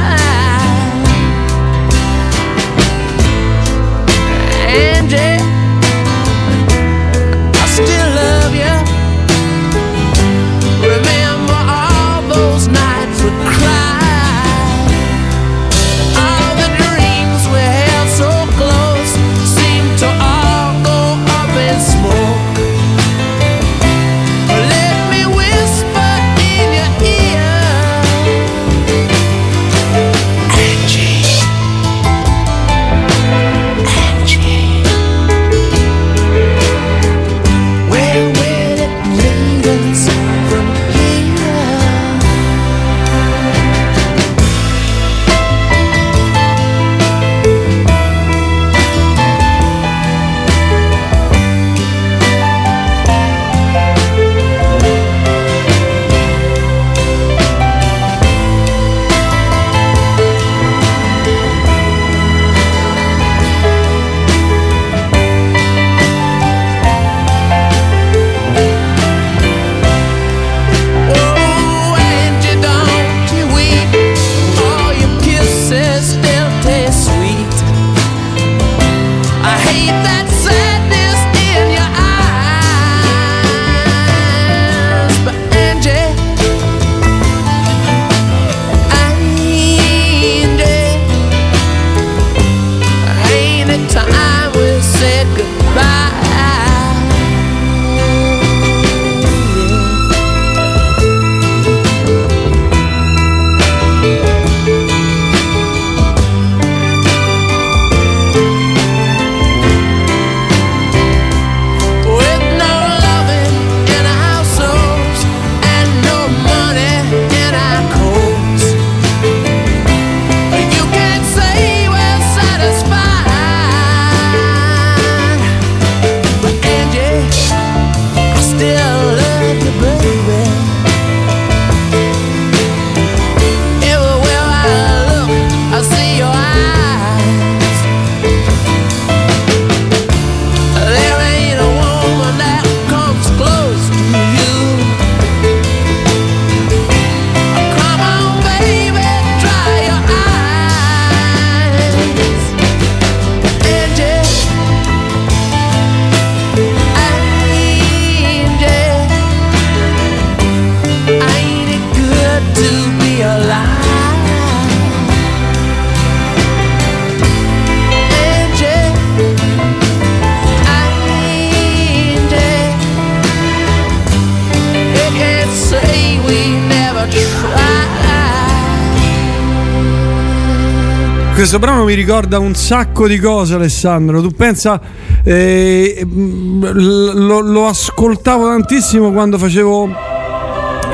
[181.94, 184.20] mi ricorda un sacco di cose, Alessandro.
[184.20, 184.82] Tu pensa,
[185.24, 189.90] eh, lo, lo ascoltavo tantissimo quando facevo.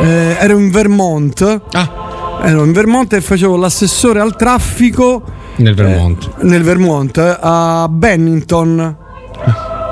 [0.02, 1.62] eh, ero in Vermont.
[2.44, 5.24] Ero in Vermont e facevo l'assessore al traffico
[5.58, 6.30] Nel Vermont.
[6.42, 8.98] nel Vermont eh, a Bennington.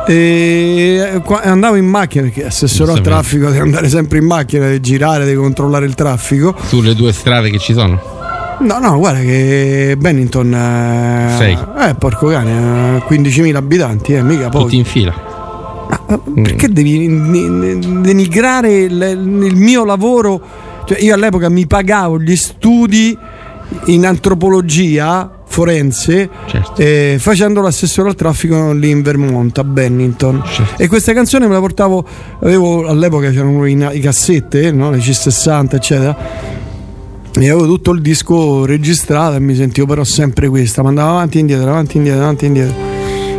[0.10, 4.82] E qua- andavo in macchina perché assessore al traffico devi andare sempre in macchina, devi
[4.82, 6.54] girare, devi controllare il traffico.
[6.66, 8.16] Sulle due strade che ci sono.
[8.60, 11.58] No, no, guarda che Bennington eh, Sei.
[11.80, 14.64] eh, porco cane, eh, 15.000 abitanti, eh, mica pochi.
[14.64, 15.14] Tutti in fila.
[16.34, 20.42] Perché devi ni- denigrare il, mio lavoro?
[20.86, 23.18] Cioè, io all'epoca mi pagavo gli studi
[23.86, 26.30] in antropologia forense
[26.78, 30.42] eh, facendo l'assessore al traffico lì in Vermont a Bennington
[30.78, 32.06] e questa canzone me la portavo
[32.42, 34.92] avevo all'epoca c'erano i, i cassette no?
[34.92, 36.47] le C60 eccetera
[37.40, 41.38] e avevo tutto il disco registrato e mi sentivo però sempre questa ma andavo avanti
[41.38, 42.76] e indietro avanti e indietro avanti e indietro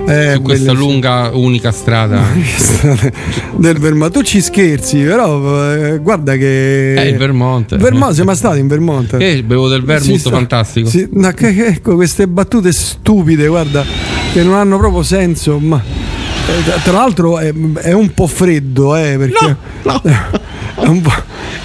[0.06, 0.90] eh, su questa bellissimo.
[0.90, 2.22] lunga unica strada.
[3.56, 7.76] del Vermont tu ci scherzi però eh, guarda che Eh, il Vermont.
[7.76, 10.88] Vermont siamo stati in Vermont Eh, bevo del vermouth Sì, sta- fantastico.
[10.88, 13.84] sì, no, che- che- ecco queste battute stupide guarda
[14.32, 17.52] che non hanno proprio senso ma eh, tra l'altro è,
[17.82, 19.56] è un po' freddo eh, perché
[20.80, 21.12] è un po',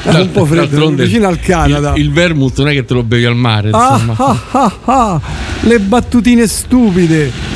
[0.03, 1.93] è un po' freddo vicino al Canada.
[1.95, 5.21] Il, il vermouth non è che te lo bevi al mare, Ah, ah, ah, ah,
[5.61, 7.51] le battutine stupide.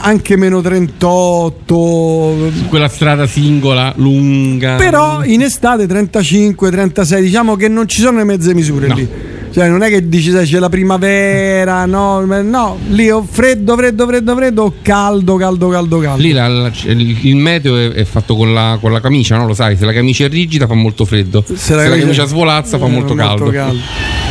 [0.00, 4.76] Anche meno 38 Quella strada singola, lunga.
[4.76, 9.08] però in estate 35 36 diciamo che non ci sono le mezze misure lì
[9.56, 14.06] cioè non è che dici sai c'è la primavera no no lì ho freddo freddo
[14.06, 18.36] freddo freddo o caldo caldo caldo caldo Lì la- la- il, meteo è, è fatto
[18.36, 19.46] con la, con la camicia, no?
[19.46, 21.42] Lo sai, se la camicia è rigida fa molto freddo.
[21.54, 23.50] Se, la, camicia- camicia svolazza fa Eh, molto, caldo.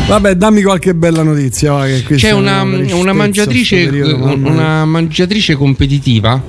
[0.08, 4.52] vabbè dammi qualche bella notizia va, C'è una, una mangiatrice, periodo, mia.
[4.52, 6.40] una mangiatrice competitiva.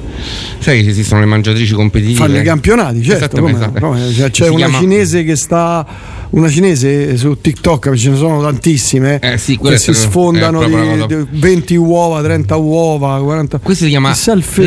[0.59, 2.19] Sai che esistono le mangiatrici competitive?
[2.19, 3.81] fanno i campionati certo come esatto.
[3.81, 5.87] come- cioè, c'è Si una chiama- cinese che sta
[6.31, 11.07] una cinese su TikTok ce ne sono tantissime Eh sì, che si sfondano una di,
[11.07, 14.15] cosa- di 20 uova 30 uova 40 Questo si chiama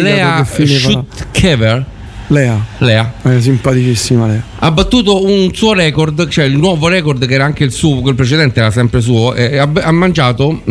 [0.02, 0.44] Lea.
[0.46, 1.86] Schutkever.
[2.28, 3.14] Lea Lea.
[3.24, 7.64] è simpaticissima Lea Ha battuto un suo record, cioè il nuovo record che era anche
[7.64, 9.32] il suo, quel precedente era sempre suo.
[9.32, 10.62] ha, ha mangiato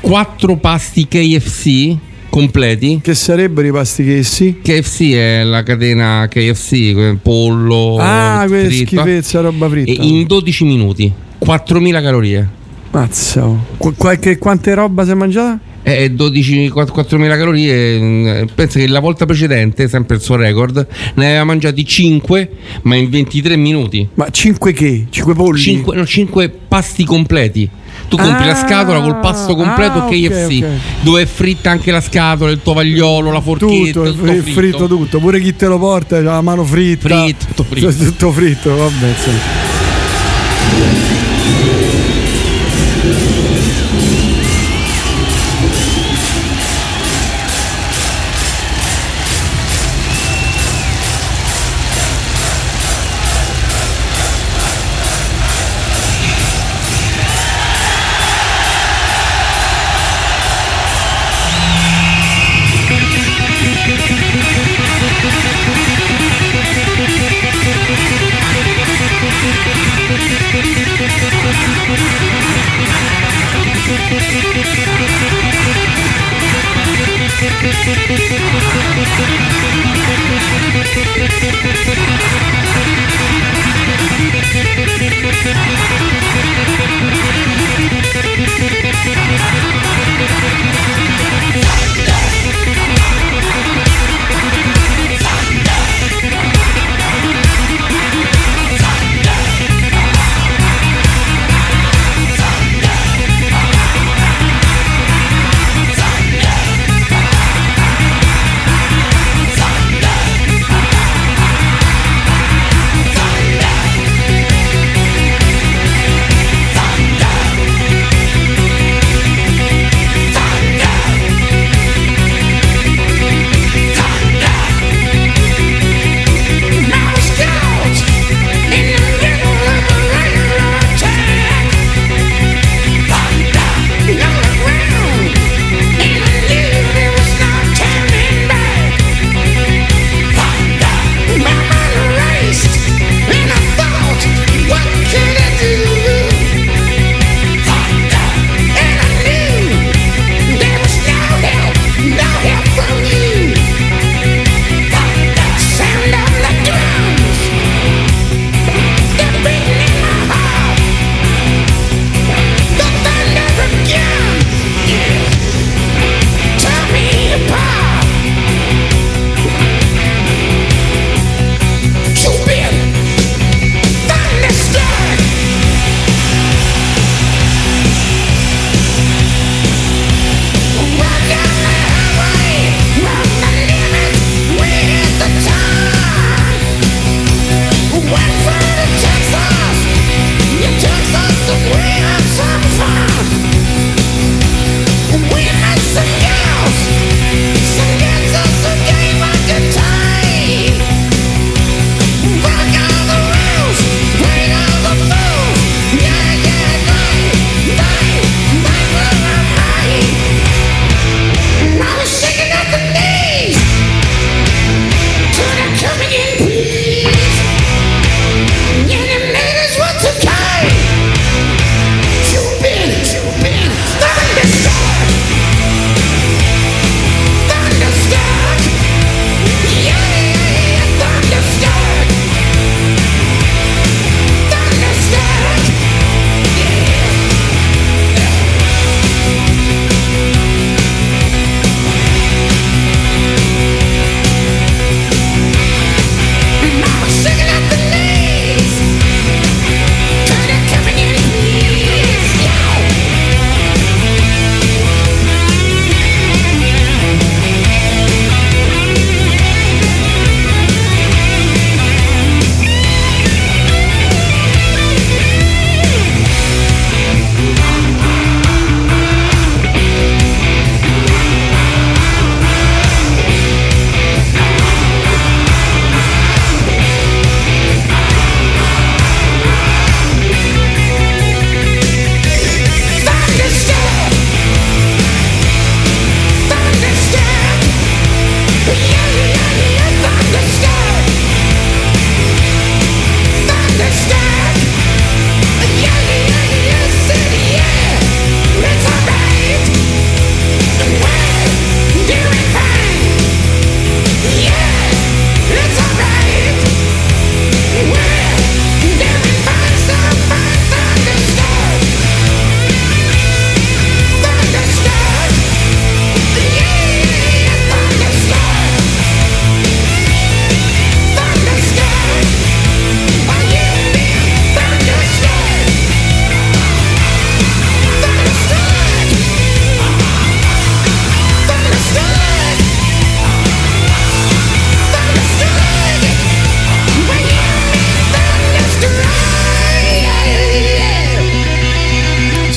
[0.00, 1.96] 4 pasti KFC
[2.28, 3.00] completi.
[3.02, 4.60] Che sarebbero i pasti KFC?
[4.62, 7.96] KFC è la catena KFC, pollo.
[7.98, 12.48] ah que fritto, schifezza roba fritta E in 12 minuti, 4000 calorie.
[12.90, 13.64] mazza oh.
[13.76, 15.60] Qu- qualche- quante roba si è mangiata?
[15.82, 17.98] E 12, 4- 4.000 calorie.
[17.98, 22.50] mm, Pensa che la volta precedente, sempre il suo record, ne aveva mangiati 5,
[22.82, 24.06] ma in 23 minuti.
[24.14, 25.06] ma 5 che?
[25.08, 25.58] 5 polli?
[25.58, 27.70] 5, no, 5 pasti completi.
[28.08, 30.68] Tu compri la Ah, scatola col pasto completo ah, KFC, ok.
[31.02, 34.60] dove è fritta anche la scatola, il tovagliolo, la forchetta, tutto, tutto, fri- fritto.
[34.60, 37.92] fritto tutto pure chi te lo porta ha la mano fritta Fritto, tutto fritto.
[38.04, 41.17] Tutto fritto vabbè insomma.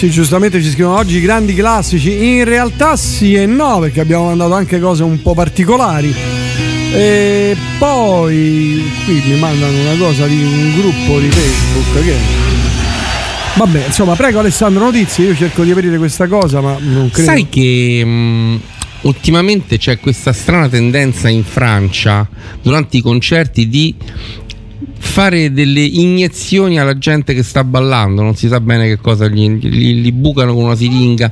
[0.02, 2.26] Sì, giustamente ci scrivono oggi i grandi classici.
[2.26, 6.12] In realtà sì e no, perché abbiamo mandato anche cose un po' particolari.
[6.92, 12.16] E poi qui mi mandano una cosa di un gruppo di Facebook che.
[13.54, 17.30] Vabbè, insomma, prego Alessandro notizie, io cerco di aprire questa cosa, ma non credo.
[17.30, 18.60] Sai che mh,
[19.02, 22.28] ultimamente c'è questa strana tendenza in Francia
[22.64, 23.94] durante i concerti di
[25.02, 29.50] fare delle iniezioni alla gente che sta ballando, non si sa bene che cosa gli,
[29.50, 31.32] gli- li bucano con una siringa.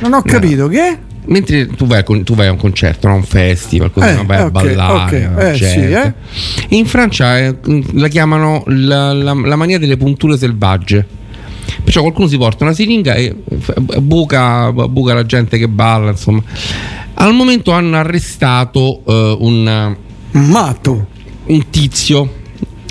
[0.00, 0.98] Non ho capito che?
[1.26, 3.12] Mentre tu vai, a tu vai a un concerto, no?
[3.12, 4.24] a un festival, così Eh, no?
[4.24, 5.26] vai a ok, ballare.
[5.26, 7.56] ok, la eh, sì, In Francia eh,
[7.92, 11.06] la chiamano la, la- la mania delle punture selvagge.
[11.84, 13.36] Perciò qualcuno si porta una siringa e
[14.00, 16.42] buca, buca la gente che balla, insomma.
[17.14, 19.96] Al momento hanno arrestato eh, un
[20.32, 21.06] matto,
[21.46, 22.34] un tizio,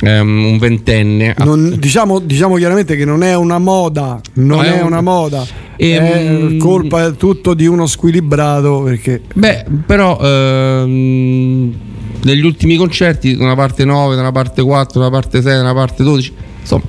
[0.02, 1.34] ehm, un ventenne.
[1.40, 5.02] Non- diciamo, diciamo chiaramente che non è una moda, non No, è è, un- una
[5.02, 5.46] moda.
[5.78, 11.74] Ehm, è colpa è tutto di uno squilibrato perché Beh, però ehm,
[12.24, 15.54] negli ultimi concerti, da una parte 9, da una parte 4, da una parte 6,
[15.56, 16.84] da una parte 12, insomma,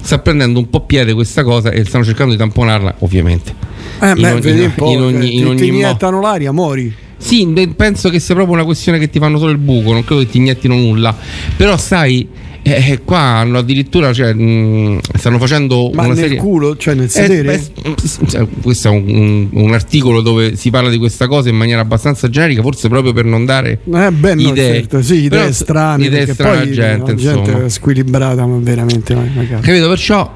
[0.00, 3.54] sta prendendo un po' piede questa cosa e stanno cercando di tamponarla, ovviamente.
[4.00, 5.76] eh, In beh, ogni- vedi un po', in ogni- cioè, in ti- ogni ti mo-
[5.78, 6.94] iniettano l'aria, mori.
[7.18, 10.04] Sì, beh, penso che sia proprio una questione che ti fanno solo il buco, non
[10.04, 11.14] credo che ti iniettino nulla.
[11.56, 12.26] Però sai,
[12.62, 16.38] eh, eh, qua hanno addirittura, cioè, mh, stanno facendo Ma una nel serie...
[16.38, 17.42] culo, cioè nel Eh, sedere?
[17.82, 21.56] beh, s- s- questo è un, un- articolo dove si parla di questa cosa in
[21.56, 24.74] maniera abbastanza generica, forse proprio per non dare Eh beh, no, idee.
[24.74, 29.26] certo, sì, idee Però- strane, idee strane poi gente, la gente squilibrata, ma veramente ma-
[29.34, 29.62] magari.
[29.62, 29.88] Capito?
[29.88, 30.32] Perciò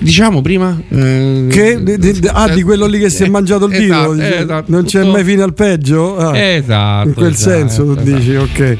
[0.00, 3.74] diciamo prima eh, Che, di, di- ah, di quello lì che si è mangiato il
[3.74, 6.16] Esatto, esatto, non c'è tutto- mai fine al peggio.
[6.16, 8.10] Ah, Esatto, in quel esatto, senso tu esatto.
[8.16, 8.76] dici, ok.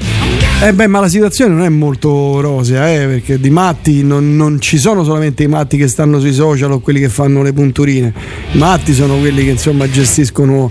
[0.61, 4.61] Eh beh, ma la situazione non è molto rosea, eh, perché di matti non, non
[4.61, 8.13] ci sono solamente i matti che stanno sui social o quelli che fanno le punturine.
[8.53, 10.71] I matti sono quelli che insomma gestiscono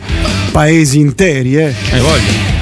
[0.52, 1.74] paesi interi, eh.
[1.92, 2.56] Hai voglia.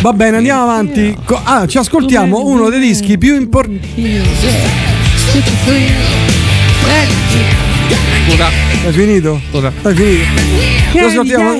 [0.00, 1.14] Va bene, andiamo avanti.
[1.44, 4.87] Ah, ci ascoltiamo uno dei dischi più importanti.
[8.28, 8.48] Scusa.
[8.84, 9.40] Hai finito?
[9.50, 9.72] Scusa.
[9.82, 10.24] Hai finito?
[10.92, 11.52] Ci ascoltiamo.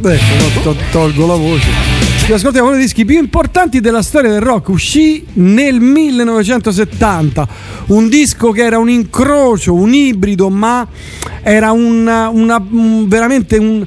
[0.00, 1.66] Ecco, to- tolgo la voce.
[2.24, 4.68] Ci ascoltiamo uno dei dischi più importanti della storia del rock.
[4.68, 7.48] Uscì nel 1970.
[7.86, 10.86] Un disco che era un incrocio, un ibrido, ma
[11.42, 13.84] era una, una- un- veramente un,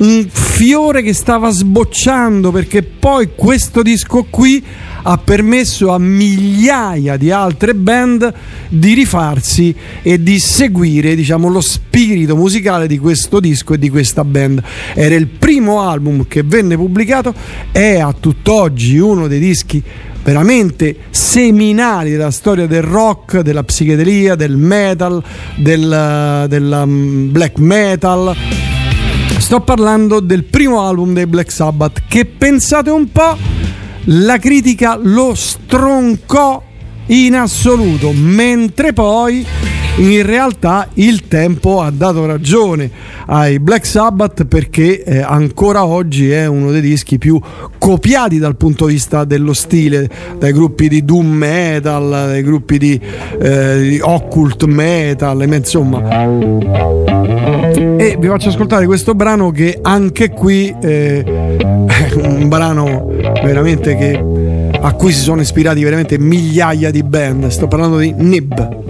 [0.00, 4.62] un fiore che stava sbocciando perché poi questo disco qui
[5.02, 8.32] ha permesso a migliaia di altre band
[8.68, 14.24] di rifarsi e di seguire diciamo, lo spirito musicale di questo disco e di questa
[14.24, 14.62] band.
[14.94, 17.34] Era il primo album che venne pubblicato,
[17.72, 19.82] è a tutt'oggi uno dei dischi
[20.22, 25.22] veramente seminali della storia del rock, della psichedelia, del metal,
[25.56, 28.69] del, del, um, black metal.
[29.38, 33.36] Sto parlando del primo album dei Black Sabbath che pensate un po'
[34.04, 36.62] la critica lo stroncò
[37.06, 39.44] in assoluto, mentre poi
[39.96, 42.90] in realtà il tempo ha dato ragione
[43.26, 47.38] ai Black Sabbath perché eh, ancora oggi è uno dei dischi più
[47.78, 50.08] copiati dal punto di vista dello stile
[50.38, 53.00] dai gruppi di doom metal, dai gruppi di,
[53.40, 55.98] eh, di occult metal, ma insomma
[57.72, 63.06] e vi faccio ascoltare questo brano che anche qui eh, è un brano
[63.42, 64.22] veramente che
[64.82, 67.48] a cui si sono ispirati veramente migliaia di band.
[67.48, 68.89] Sto parlando di Nib.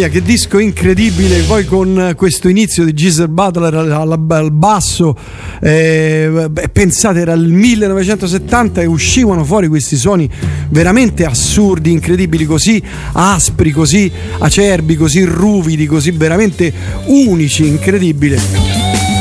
[0.00, 1.42] Mia, che disco incredibile!
[1.42, 5.14] Poi con questo inizio di Giselle Butler al, basso,
[5.60, 10.26] eh, pensate era il 1970 e uscivano fuori questi suoni
[10.70, 12.82] veramente assurdi, incredibili, così
[13.12, 16.72] aspri, così acerbi, così ruvidi, così veramente
[17.06, 18.40] unici, incredibile.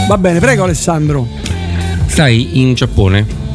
[0.08, 1.28] Va bene, prego Alessandro.
[2.08, 3.48] Sai, in Giappone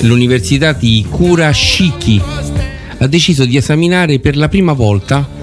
[0.00, 2.22] l'università di Kurashiki
[2.98, 5.37] ha deciso di esaminare per la prima volta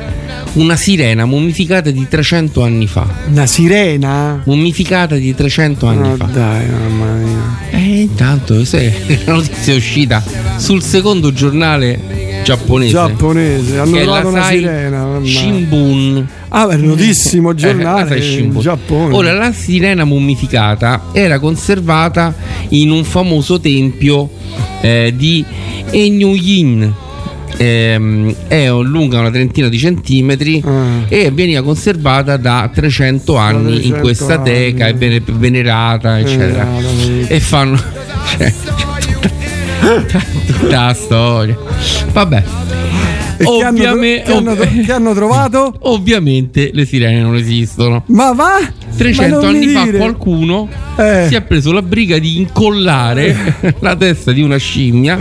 [0.56, 3.06] una sirena mummificata di 300 anni fa.
[3.30, 4.42] Una sirena?
[4.46, 6.26] Mummificata di 300 anni Oh, fa.
[6.26, 7.58] dai, mamma mia.
[7.72, 8.94] E intanto questa è
[9.26, 10.24] la notizia è uscita
[10.58, 12.92] sul secondo giornale giapponese.
[12.92, 15.04] Giapponese, hanno trovato una sirena.
[15.06, 15.26] mamma.
[15.26, 16.28] Shimbun.
[16.50, 18.56] Ah, beh, notissimo Eh, giornale Shimbun.
[18.56, 19.14] in Giappone.
[19.16, 22.34] Ora, la sirena mummificata era conservata
[22.70, 24.30] in un famoso tempio
[24.82, 25.44] eh, di
[25.92, 26.94] Enyuyin.
[27.58, 30.62] Ehm, è lunga una trentina di centimetri
[31.08, 34.44] e veniva conservata da 300 anni in 300 questa anni.
[34.44, 36.66] teca, è vene- venerata, eccetera.
[36.66, 37.34] Venerata.
[37.34, 37.78] E fanno.
[38.38, 38.54] cioè,
[40.48, 41.58] tutta la storia.
[42.12, 42.44] Vabbè.
[43.38, 45.76] E che hanno, che hanno- che hanno trovato?
[45.84, 48.04] Ovviamente le sirene non esistono.
[48.08, 48.60] Ma va?
[48.96, 49.98] 300 Ma non anni fa dire.
[49.98, 50.68] qualcuno
[50.98, 51.26] Eh.
[51.28, 55.18] si è preso la briga di incollare la testa di una scimmia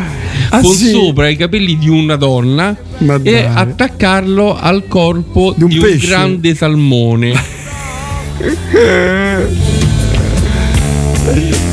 [0.51, 0.91] Ah, con sì?
[0.91, 3.45] sopra i capelli di una donna Ma e dai.
[3.53, 6.07] attaccarlo al corpo di un un, pesce?
[6.07, 7.33] grande salmone.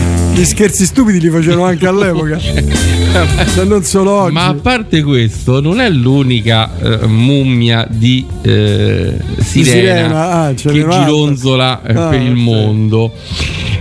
[0.33, 2.39] Gli scherzi stupidi li facevano anche all'epoca.
[2.39, 4.33] Se non solo oggi.
[4.33, 10.71] Ma a parte questo, non è l'unica eh, mummia di eh, sirena, sirena, ah, che
[10.71, 13.11] gironzola eh, Ah, per il mondo.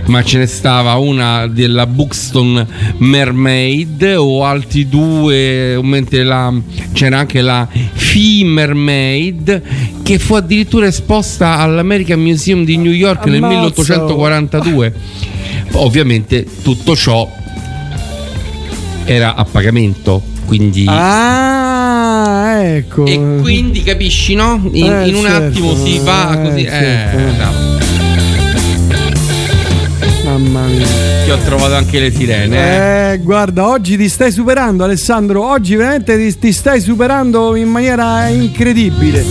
[0.07, 2.67] Ma ce ne stava una della Buxton
[2.97, 6.53] Mermaid o altri due, mentre la-
[6.91, 9.61] c'era anche la Fee Mermaid
[10.03, 13.53] che fu addirittura esposta all'American Museum di New York nel Ammazza.
[13.55, 14.93] 1842.
[15.73, 17.29] Ovviamente tutto ciò
[19.05, 23.05] era a pagamento, quindi Ah, ecco.
[23.05, 24.61] e quindi capisci, no?
[24.73, 26.63] In, Eh, in un certo, attimo si va eh, così.
[26.63, 27.43] Eh, certo.
[27.43, 27.51] no.
[30.23, 30.85] Mamma mia.
[31.25, 32.57] Che ho trovato anche le sirene.
[32.57, 33.13] eh.
[33.13, 35.43] Eh, guarda, oggi ti stai superando, Alessandro.
[35.45, 39.23] Oggi veramente ti, ti stai superando in maniera incredibile.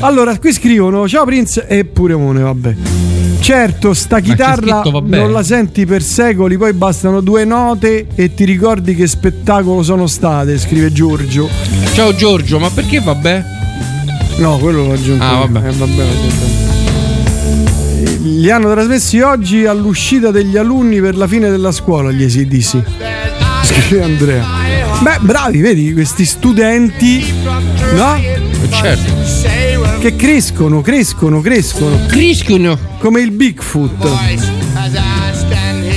[0.00, 2.74] Allora, qui scrivono: Ciao Prince e pure Mone, vabbè.
[3.44, 5.18] Certo, sta chitarra scritto vabbè?
[5.18, 10.06] non la senti per secoli, poi bastano due note e ti ricordi che spettacolo sono
[10.06, 11.50] state, scrive Giorgio.
[11.92, 13.44] Ciao Giorgio, ma perché vabbè?
[14.38, 15.22] No, quello l'ho aggiunto.
[15.22, 15.58] Ah, vabbè.
[15.58, 16.44] Eh, vabbè, aggiunto
[18.22, 18.40] io.
[18.40, 22.82] Li hanno trasmessi oggi all'uscita degli alunni per la fine della scuola, gli ACDC.
[23.62, 24.46] Scrive Andrea.
[25.00, 27.22] Beh, bravi, vedi questi studenti,
[27.92, 28.18] no?
[28.70, 29.13] Certo.
[30.04, 31.98] Che crescono, crescono, crescono.
[32.08, 32.78] Crescono.
[32.98, 34.06] Come il Bigfoot.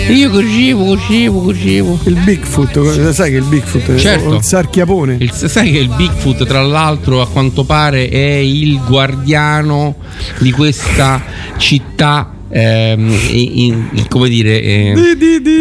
[0.08, 2.00] Io corrivo, corrivo, corrivo.
[2.06, 4.30] Il Bigfoot, sai che il Bigfoot è Certo.
[4.30, 5.18] un sarchiapone.
[5.20, 9.96] Il- sai che il Bigfoot, tra l'altro, a quanto pare, è il guardiano
[10.40, 11.22] di questa
[11.58, 12.32] città.
[12.49, 14.98] Ehm, in- in- come dire, ehm,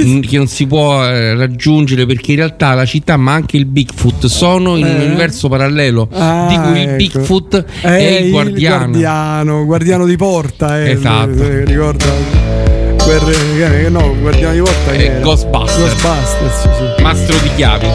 [0.05, 3.67] in- che non si può eh, raggiungere perché in realtà la città, ma anche il
[3.67, 5.05] Bigfoot, sono in un Eh.
[5.07, 6.97] universo parallelo Ah, di cui il ecco.
[6.97, 8.79] Bigfoot è, il guardiano.
[8.87, 11.43] guardiano, guardiano di porta, eh, Esatto.
[11.43, 12.05] eh, ricorda
[13.05, 15.21] guerre, eh, no, guardiano di porta È?
[15.21, 15.81] Ghostbusters.
[16.03, 17.03] Ghostbusters, sì, sì.
[17.03, 17.87] Mastro di chiavi.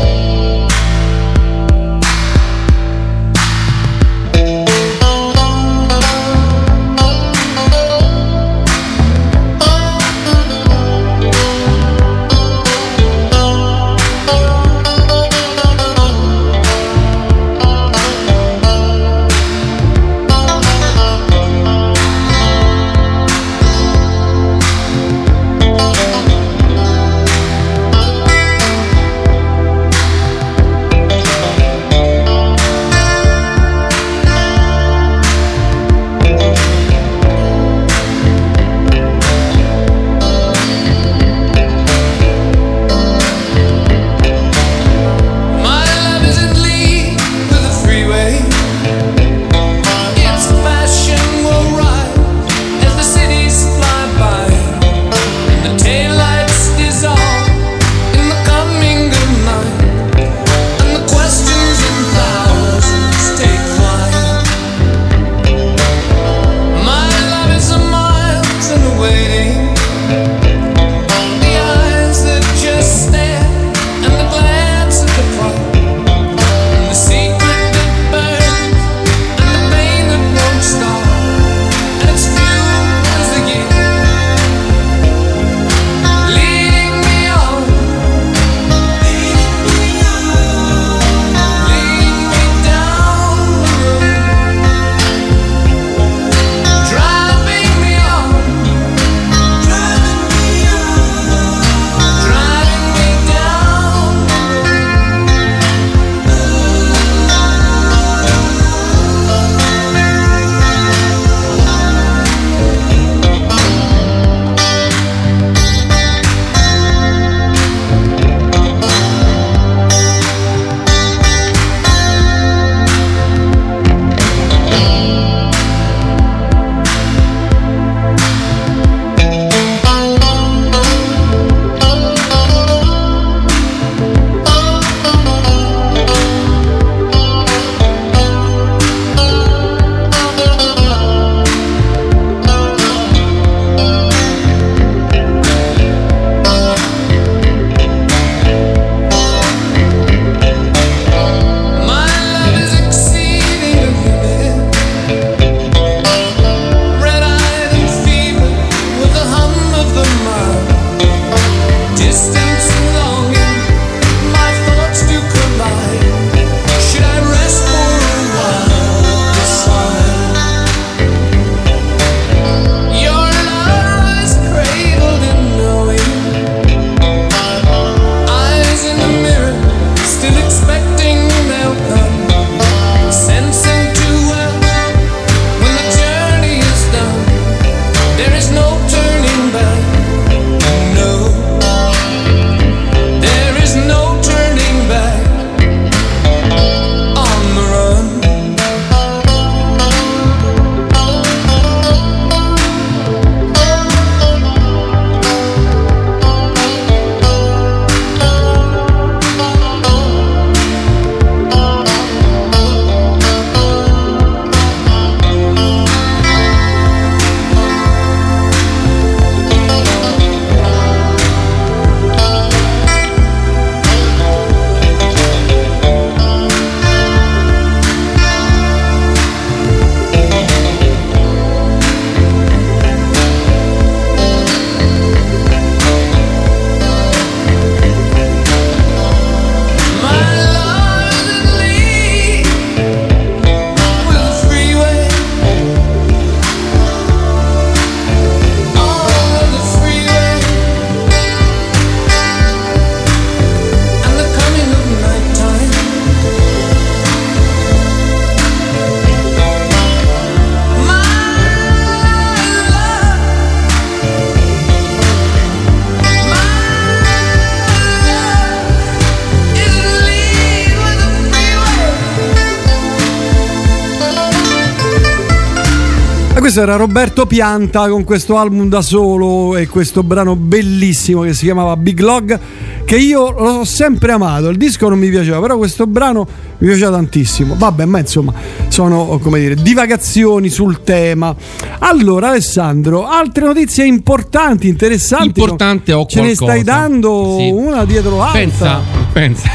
[276.53, 281.45] Questo era Roberto Pianta con questo album da solo e questo brano bellissimo che si
[281.45, 282.37] chiamava Big Log
[282.83, 284.49] che io l'ho sempre amato.
[284.49, 287.55] Il disco non mi piaceva, però questo brano mi piaceva tantissimo.
[287.57, 288.33] Vabbè, ma insomma,
[288.67, 291.33] sono come dire, divagazioni sul tema.
[291.79, 295.27] Allora, Alessandro, altre notizie importanti, interessanti.
[295.27, 296.71] Importante o Ce ne stai qualcosa.
[296.89, 297.49] dando Sì.
[297.49, 298.39] una dietro l'altra.
[298.39, 298.81] Pensa,
[299.13, 299.49] pensa.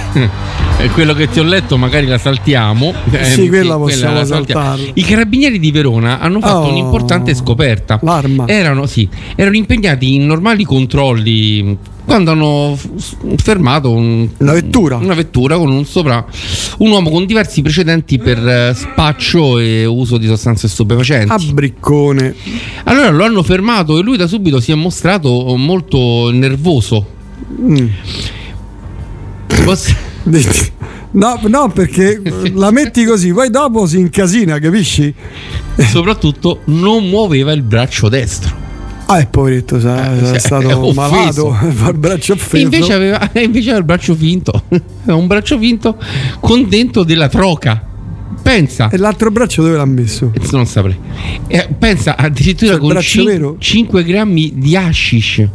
[0.78, 2.92] Eh, Quello che ti ho letto magari la saltiamo.
[3.10, 4.62] Eh, Sì, quella possiamo la saltiamo.
[4.62, 4.90] saltarla.
[4.94, 7.98] I carabinieri di Verona hanno fatto Oh, un'importante scoperta.
[8.02, 8.46] L'arma.
[8.46, 12.78] Erano, sì, erano impegnati in normali controlli quando hanno
[13.36, 14.96] fermato un- Una vettura.
[14.96, 16.24] una vettura con un sopra
[16.78, 21.32] un uomo con diversi precedenti per eh, spaccio e uso di sostanze stupefacenti.
[21.32, 22.34] A briccone.
[22.84, 27.06] Allora lo hanno fermato e lui da subito si è mostrato molto nervoso.
[27.62, 27.86] Mm.
[29.64, 29.94] Poss-
[31.12, 32.20] No, no, perché
[32.54, 35.12] la metti così, poi dopo si incasina, capisci?
[35.76, 38.64] Soprattutto non muoveva il braccio destro.
[39.06, 42.64] Ah, eh, poveretto, sarà, Eh, sarà sì, stato malato, il braccio offeso.
[42.64, 44.62] Invece aveva, invece aveva il braccio finto.
[45.06, 45.96] Un braccio finto
[46.40, 47.82] con dentro della troca.
[48.42, 48.88] Pensa.
[48.90, 50.32] E l'altro braccio dove l'ha messo?
[50.34, 50.98] Eh, Non saprei.
[51.46, 53.56] Eh, pensa addirittura Cioè, con vero?
[53.58, 55.48] 5 grammi di hashish.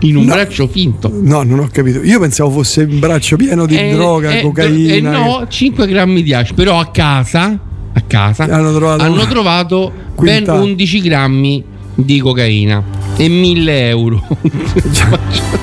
[0.00, 0.34] In un No.
[0.34, 1.10] braccio finto.
[1.12, 2.02] No, non ho capito.
[2.02, 4.94] Io pensavo fosse un braccio pieno di Eh, droga, eh, cocaina.
[4.94, 6.54] eh, no, 5 grammi di hashish.
[6.54, 7.58] Però a casa,
[7.92, 10.58] a casa Hanno trovato- hanno trovato ben Quintale.
[10.60, 11.64] 11 grammi
[11.98, 12.82] di cocaina
[13.16, 14.22] e 1000 euro.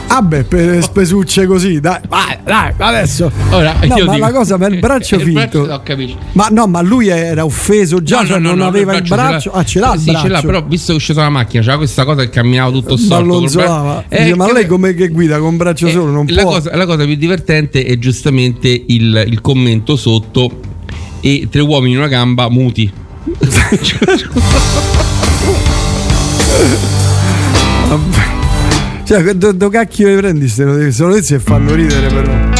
[0.07, 3.31] Ah beh, per spesucce così, dai, vai, dai, adesso.
[3.51, 5.81] Ora, no, ma dico- la cosa, ma il braccio Il braccio- finto.
[5.84, 6.18] capito.
[6.34, 9.03] Ma no, ma lui era offeso già, No, cioè no, no, non no, aveva il
[9.07, 9.51] braccio.
[9.51, 10.22] ce l'ha- Ah, ce l'ha sì, braccio.
[10.26, 12.97] ce l'ha, però visto che è uscito dalla macchina, c'era questa cosa che camminava tutto
[12.97, 13.39] storto.
[13.39, 13.64] Dice,
[14.10, 16.11] Eh, ma lei come che guida con un braccio eh, solo?
[16.11, 16.51] Non la, può.
[16.53, 20.60] cosa, la cosa più divertente è giustamente il, il commento sotto
[21.22, 22.91] e tre uomini in una gamba muti.
[29.04, 31.40] Cioè, do, do cacchio le prendi queste notizie?
[31.40, 32.53] Fanno ridere però.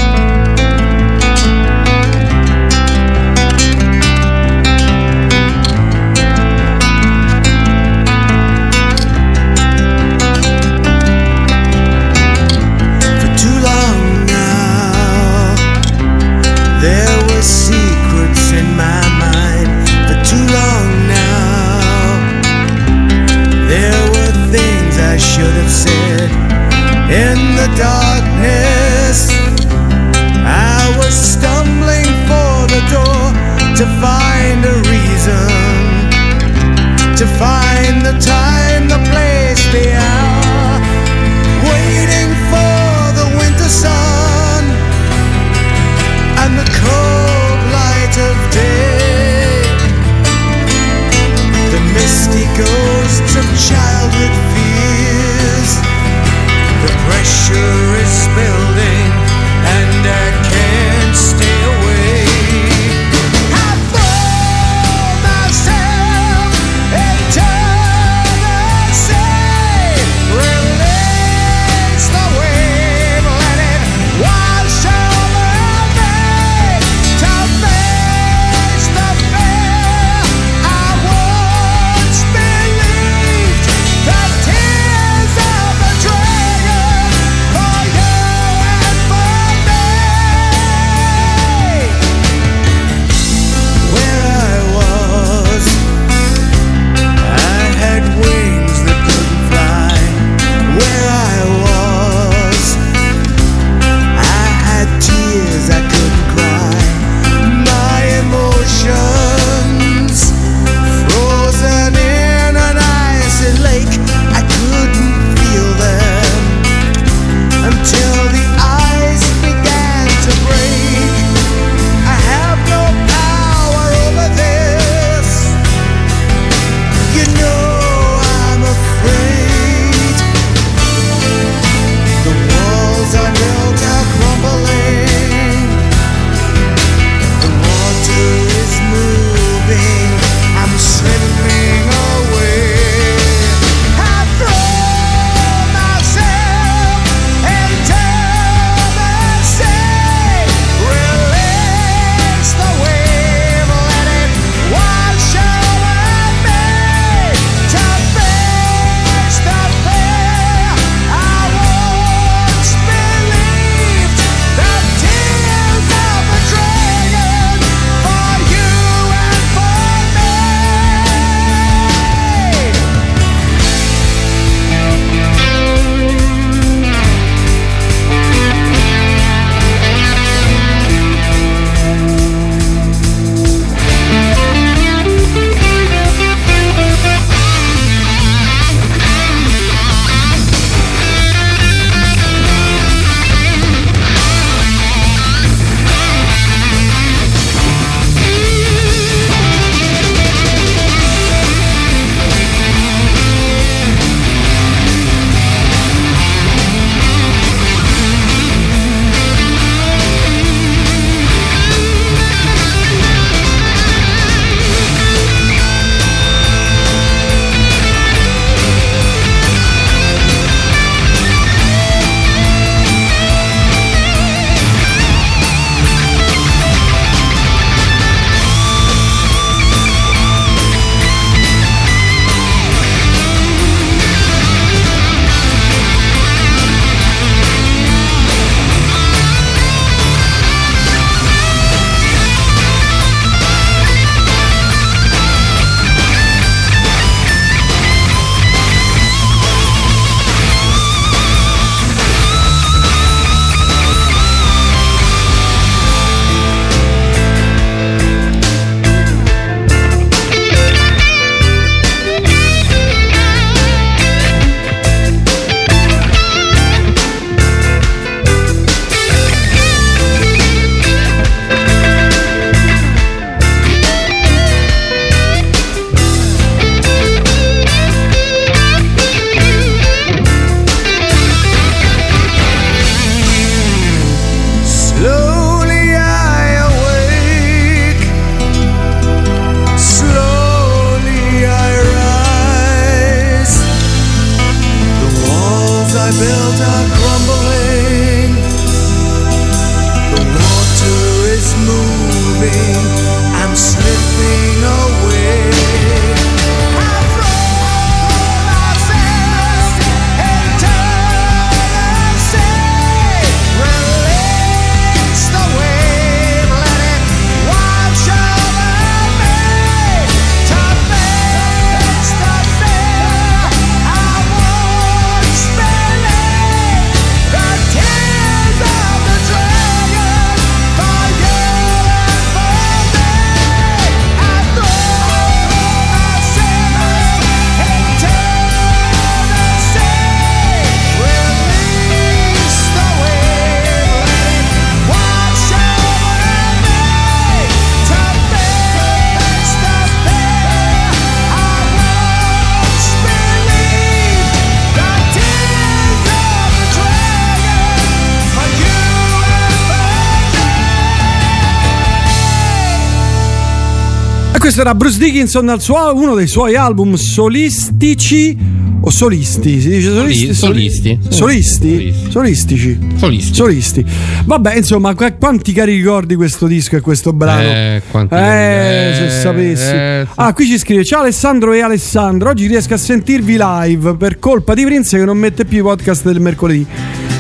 [364.53, 368.38] Questo era Bruce Dickinson dal suo, uno dei suoi album solistici
[368.81, 370.31] o solisti, si dice solisti?
[370.35, 370.99] Solisti.
[371.09, 371.93] Solisti?
[372.11, 372.80] Solistici.
[372.95, 373.34] Solisti.
[373.34, 373.85] Solisti.
[374.25, 377.41] Vabbè, insomma, qu- quanti cari ricordi questo disco e questo brano?
[377.49, 379.73] Eh, quanti Eh, se eh, sapessi.
[379.73, 380.07] eh.
[380.17, 382.30] Ah, qui ci scrive: Ciao Alessandro e Alessandro.
[382.30, 386.03] Oggi riesco a sentirvi live per colpa di Prince che non mette più i podcast
[386.03, 386.67] del mercoledì.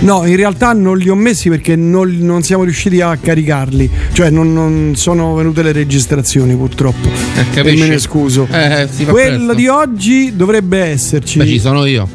[0.03, 3.89] No, in realtà non li ho messi perché non, non siamo riusciti a caricarli.
[4.11, 7.07] Cioè, non, non sono venute le registrazioni, purtroppo.
[7.07, 7.79] e capisci?
[7.79, 8.45] me ne scuso.
[8.51, 9.53] Eh, si fa Quello presto.
[9.53, 11.37] di oggi dovrebbe esserci.
[11.37, 12.07] Beh, ci sono io.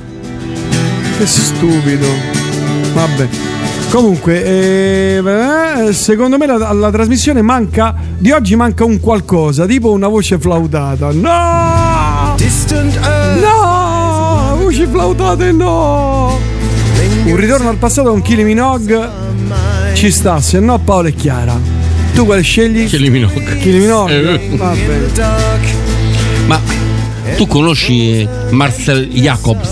[1.17, 2.07] Che stupido.
[2.93, 3.29] Vabbè.
[3.89, 5.23] Comunque, eh,
[5.89, 7.95] eh, secondo me la, la trasmissione manca.
[8.19, 11.11] Di oggi manca un qualcosa, tipo una voce flautata.
[11.11, 12.37] No!
[13.41, 14.57] No!
[14.61, 16.58] Voci flautate, no!
[17.25, 19.09] Un ritorno al passato con Kylie Minogue
[19.95, 21.59] ci sta, se no Paolo e Chiara.
[22.15, 22.87] Tu quale scegli?
[22.87, 23.59] Kylie Minogue.
[23.59, 24.41] Kylie Minogue.
[24.41, 24.59] Eh.
[26.47, 26.61] Ma
[27.37, 29.71] tu conosci Marcel Jacobs,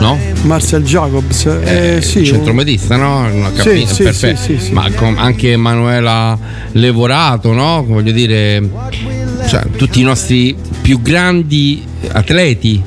[0.00, 0.18] no?
[0.42, 2.24] Marcel Jacobs, eh, sì.
[2.24, 3.28] centrometista, no?
[3.30, 4.40] Sì, capina, sì, perfetto.
[4.40, 4.72] sì, sì.
[4.72, 6.38] Ma anche Emanuela
[6.72, 7.84] Levorato, no?
[7.86, 8.62] Voglio dire,
[9.46, 11.82] cioè, tutti i nostri più grandi
[12.12, 12.82] atleti,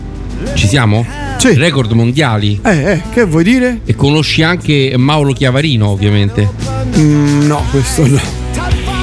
[0.53, 1.05] ci siamo?
[1.39, 1.53] Sì.
[1.55, 2.59] Record mondiali.
[2.63, 3.79] Eh, eh, che vuoi dire?
[3.85, 6.49] E conosci anche Mauro Chiavarino, ovviamente.
[6.97, 8.19] Mm, no, questo no.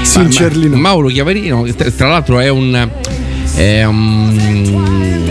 [0.02, 0.76] Sincerly no.
[0.76, 2.88] Mauro Chiavarino, tra tra l'altro, è un.
[3.54, 5.24] È un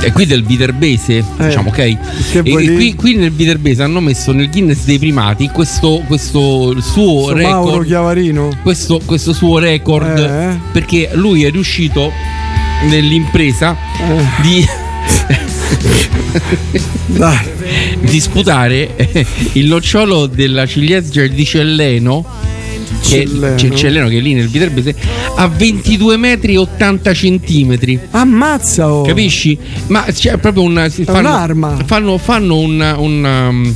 [0.00, 1.74] è qui del Viterbese, diciamo, ok?
[1.74, 1.98] che
[2.32, 2.74] E, e dire?
[2.74, 7.42] qui, qui nel Viterbese hanno messo nel Guinness dei primati questo, questo suo Su record.
[7.52, 8.50] Mauro Chiavarino.
[8.62, 10.58] Questo, questo suo record Eh.
[10.72, 12.12] perché lui è riuscito
[12.88, 14.42] nell'impresa Eh.
[14.42, 14.66] di.
[18.00, 22.47] disputare eh, il nocciolo della ciliegia di Celleno
[23.08, 23.54] che, Celleno.
[23.56, 24.94] c'è il Celleno che è lì nel Viterbese
[25.36, 29.02] a 22 metri e 80 centimetri Ammazza oh.
[29.02, 29.56] capisci?
[29.88, 31.76] ma c'è proprio una fanno, un'arma.
[31.84, 33.74] fanno, fanno un, un, um,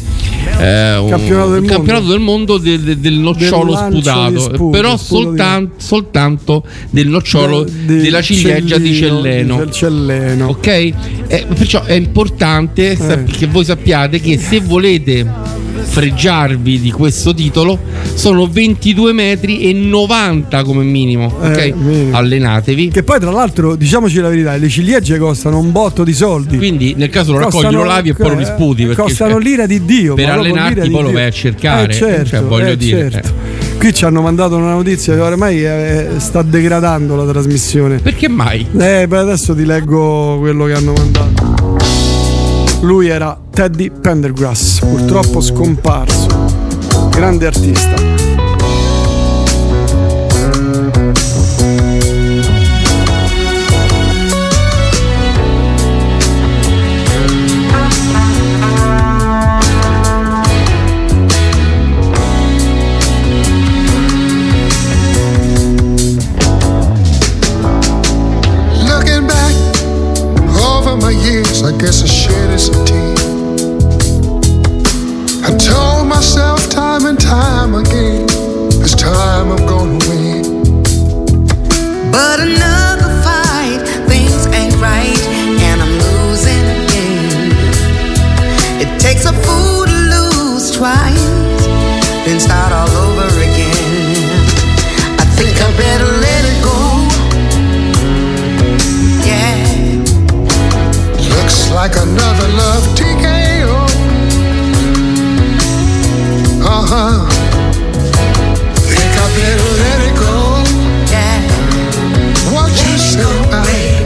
[0.61, 1.73] eh, un- Campionato del un mondo.
[1.75, 7.09] campionato del mondo del, del- del nocciolo Del sputato sputo, però di- soltan- soltanto del
[7.09, 10.49] nocciolo del della ciliegia di Celleno Del Celleno.
[10.49, 10.67] Ok?
[10.67, 15.27] Eh, perciò è importante sap- che voi sappiate che se volete
[15.93, 17.79] fregiarvi di questo titolo
[18.15, 21.27] sono 22 metri e 90 come minimo.
[21.39, 21.57] Ok?
[21.59, 21.75] Eh.
[22.11, 22.89] Allenatevi.
[22.89, 26.57] Che poi, tra l'altro, diciamoci la verità, le ciliegie costano un botto di soldi.
[26.57, 28.87] Quindi nel caso lo raccogli, Costano- lo lavi e poi lo eh, risputi.
[28.87, 30.15] Perché Costano l'ira di Dio.
[30.15, 31.93] Per allenarti poi lo vai a cercare.
[31.93, 33.11] Eh, certo, Cioè, voglio eh, dire.
[33.11, 33.35] certo.
[33.79, 37.99] Qui ci hanno mandato una notizia che ormai eh, sta degradando la trasmissione.
[37.99, 38.67] Perché mai?
[38.79, 41.42] Eh, beh, adesso ti leggo quello che hanno mandato.
[42.83, 46.27] Lui era Teddy Pendergrass, purtroppo scomparso.
[47.11, 48.13] Grande artista.
[72.59, 73.15] simplicity.
[75.45, 75.82] I told
[102.57, 103.77] love TKO.
[106.63, 107.29] Uh huh.
[108.89, 110.35] Think I better let it go.
[111.15, 111.41] Yeah.
[112.53, 114.03] What you say.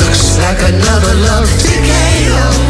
[0.00, 2.69] Looks like another love TKO.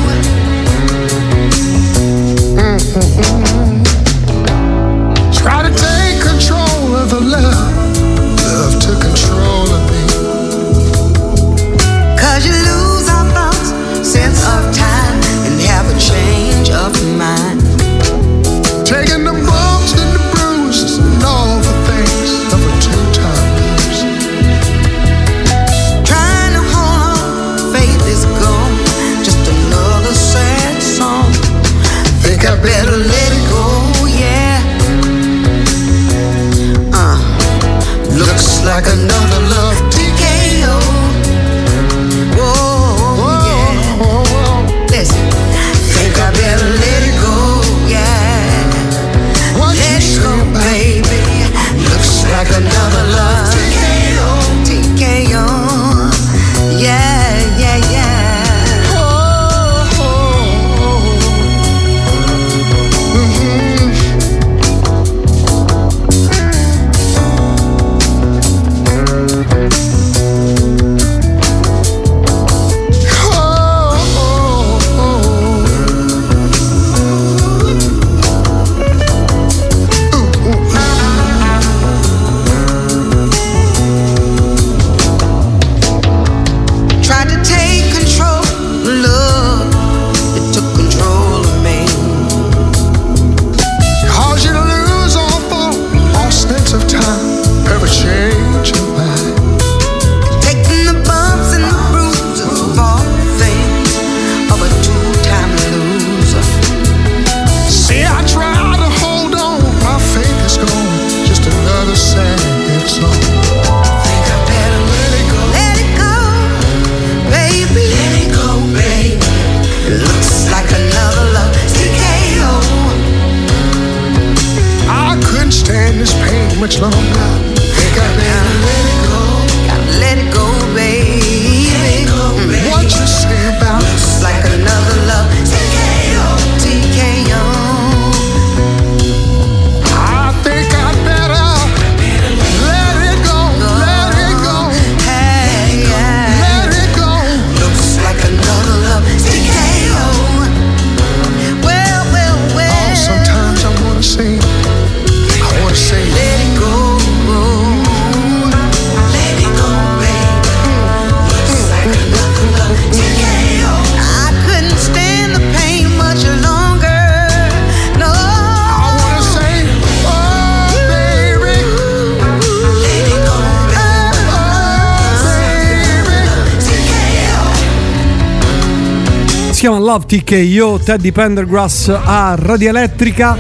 [179.93, 183.37] Love TKO, Teddy Pendergrass a Radio Elettrica.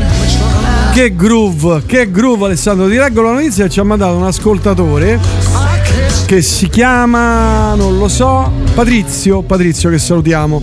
[0.92, 2.88] Che groove, che groove Alessandro.
[2.88, 5.20] Ti leggo la notizia che ci ha mandato un ascoltatore
[6.26, 10.60] che si chiama, non lo so, Patrizio, Patrizio che salutiamo.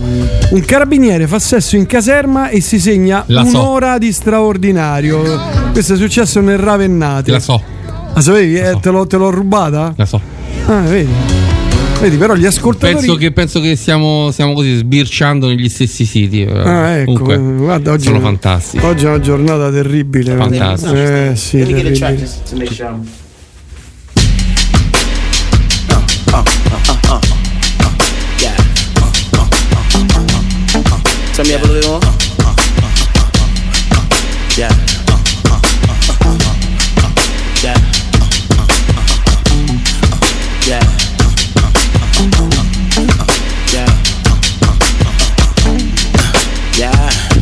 [0.50, 3.56] Un carabiniere fa sesso in caserma e si segna La so.
[3.58, 5.22] un'ora di straordinario.
[5.72, 7.30] Questo è successo nel Ravennate.
[7.30, 7.62] La so.
[8.12, 8.58] La sapevi?
[8.58, 9.94] Eh, te, l'ho, te l'ho rubata?
[9.96, 10.20] La so.
[10.66, 11.37] Ah, vedi.
[12.00, 12.94] Vedi, però gli ascoltatori...
[12.94, 16.42] Penso che, penso che stiamo, stiamo così sbirciando negli stessi siti.
[16.42, 16.58] eh.
[16.60, 18.84] Ah, ecco, Comunque, guarda, oggi sono fantastici.
[18.84, 20.36] Oggi è una giornata terribile.
[20.36, 20.94] Fantastico.
[20.94, 22.28] Eh, sì, terribile.
[31.34, 32.00] Tell me up a little more.
[34.56, 34.68] Yeah.
[34.70, 34.97] Yeah.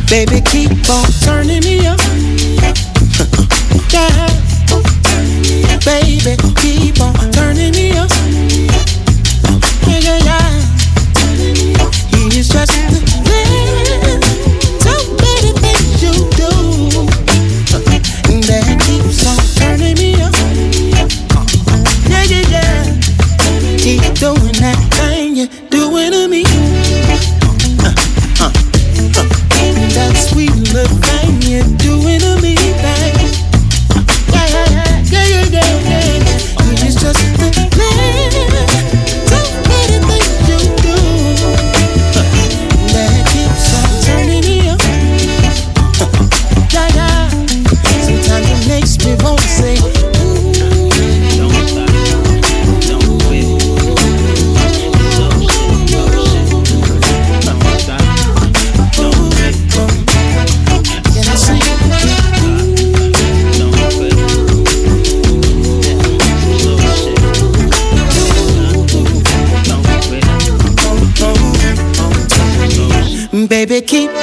[0.09, 1.99] Baby, keep on turning me up.
[3.91, 4.27] yeah.
[5.83, 8.09] Baby, keep on turning me up.
[9.85, 10.49] Yeah, yeah, yeah.
[12.07, 12.71] He is just
[14.87, 16.51] the many things you do.
[18.47, 18.63] That
[19.27, 20.33] on turning me up.
[21.35, 21.83] Uh-huh.
[22.09, 23.77] Yeah, yeah, yeah.
[23.77, 24.46] Keep doing
[73.67, 74.16] Baby, keep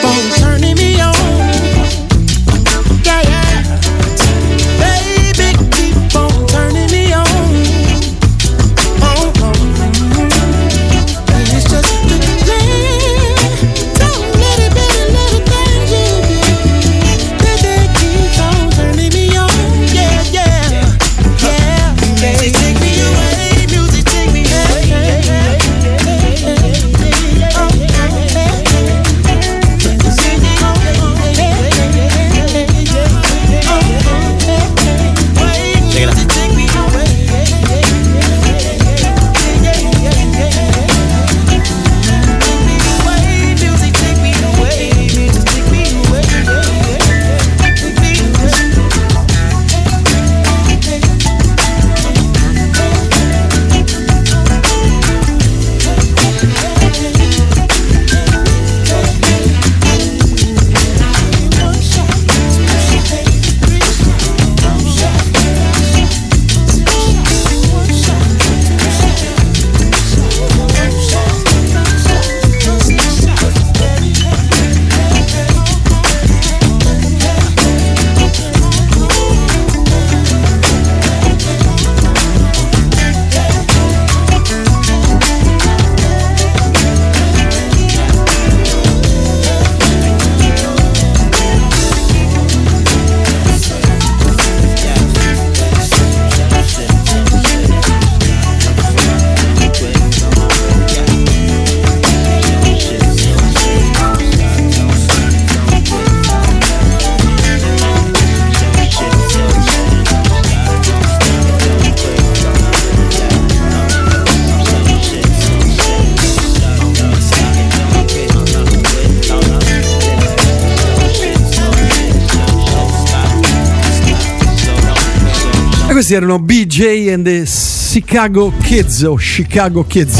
[126.04, 130.18] questi erano BJ and the Chicago Kids o Chicago Kids.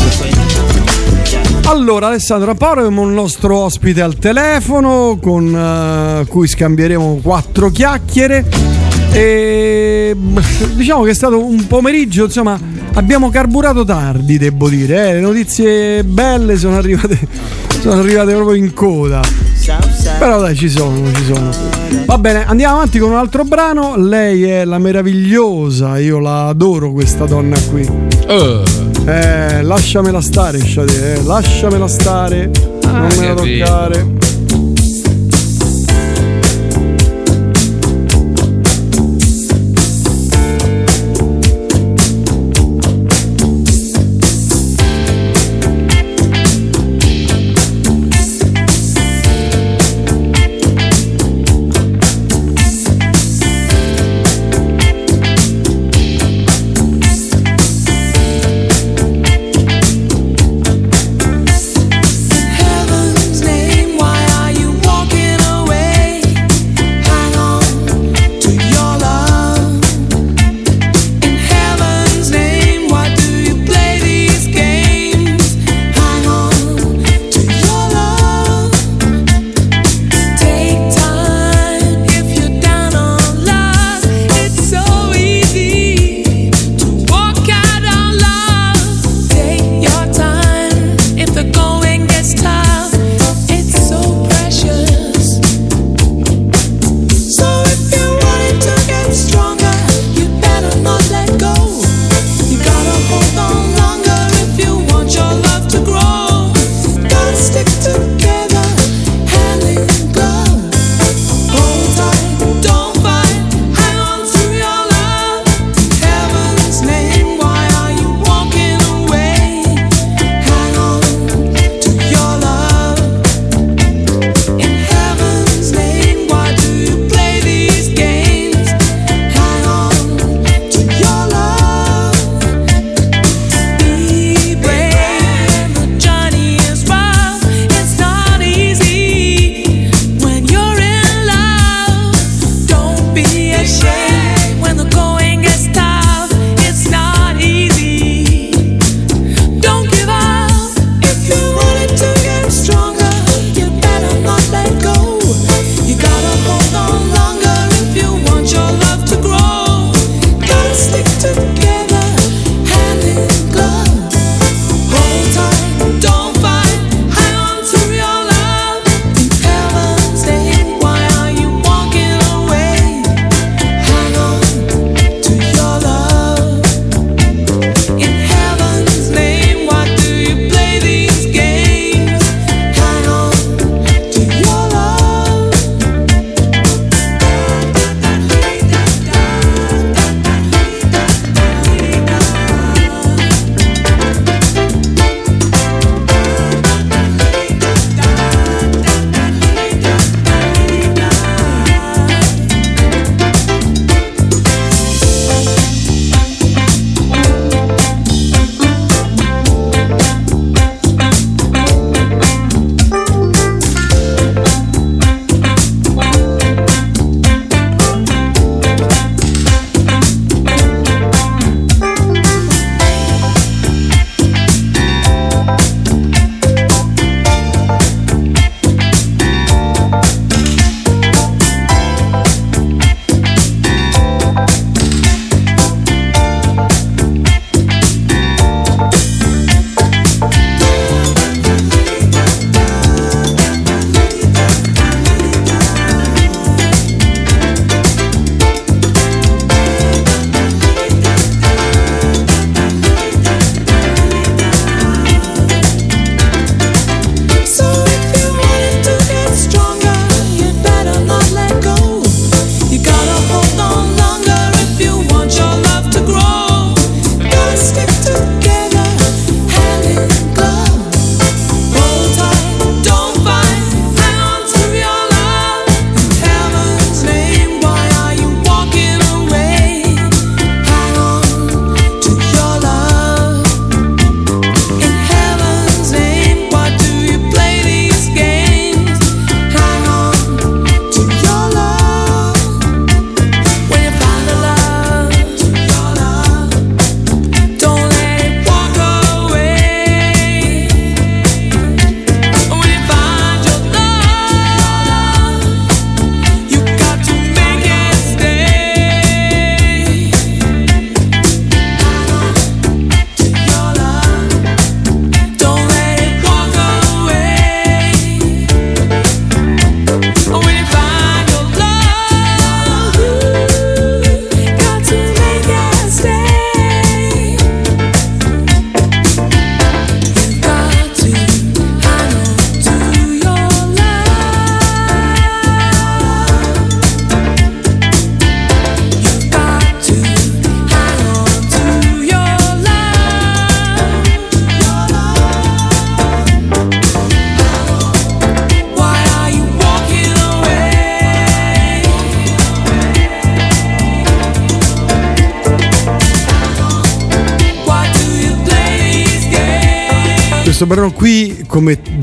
[1.65, 8.47] Allora Alessandro Paolo abbiamo un nostro ospite al telefono con eh, cui scambieremo quattro chiacchiere
[9.13, 10.17] e
[10.75, 12.59] diciamo che è stato un pomeriggio, insomma,
[12.95, 15.13] abbiamo carburato tardi, devo dire, eh.
[15.15, 17.19] le notizie belle sono arrivate
[17.83, 19.44] sono arrivate proprio in coda.
[20.19, 21.51] Però dai, ci sono, ci sono.
[22.07, 23.97] Va bene, andiamo avanti con un altro brano.
[23.97, 27.89] Lei è la meravigliosa, io la adoro questa donna qui.
[29.07, 32.51] Eh, lasciamela stare, Sciade, eh, lasciamela stare.
[32.85, 33.65] non me capito.
[33.65, 34.14] toccare.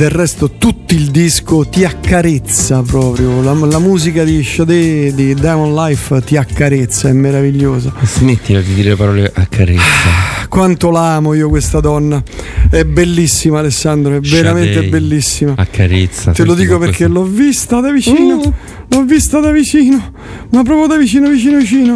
[0.02, 3.40] Del resto tutto il disco, ti accarezza proprio.
[3.44, 7.94] La, la musica di Sade di Diamond Life ti accarezza, è meravigliosa.
[8.02, 10.48] Smettila di dire parole a carezza.
[10.50, 12.22] Quanto l'amo io questa donna.
[12.68, 14.90] È bellissima Alessandro, è veramente Sade.
[14.90, 15.54] bellissima.
[15.56, 16.32] Accarezza.
[16.32, 18.42] Te lo dico perché l'ho vista da vicino.
[18.88, 20.14] L'ho vista da vicino.
[20.50, 21.94] Ma proprio da vicino, vicino, vicino.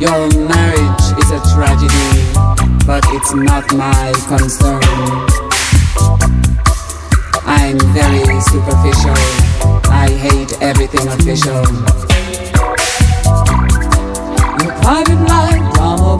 [0.00, 2.32] Your marriage is a tragedy,
[2.86, 4.80] but it's not my concern.
[7.44, 9.20] I'm very superficial.
[9.92, 11.60] I hate everything official.
[14.64, 16.16] Your private life, drama,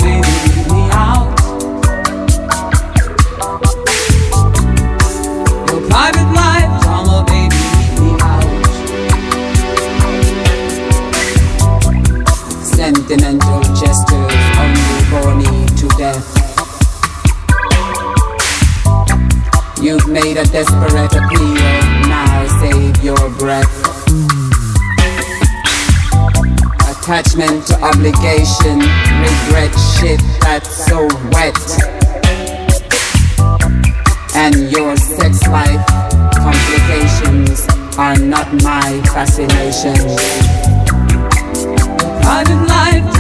[19.90, 21.54] You've made a desperate appeal,
[22.06, 23.66] now save your breath.
[26.86, 28.78] Attachment to obligation,
[29.18, 31.58] regret shit that's so wet.
[34.36, 35.84] And your sex life
[36.36, 37.66] complications
[37.98, 39.96] are not my fascination.
[42.22, 43.16] Private life,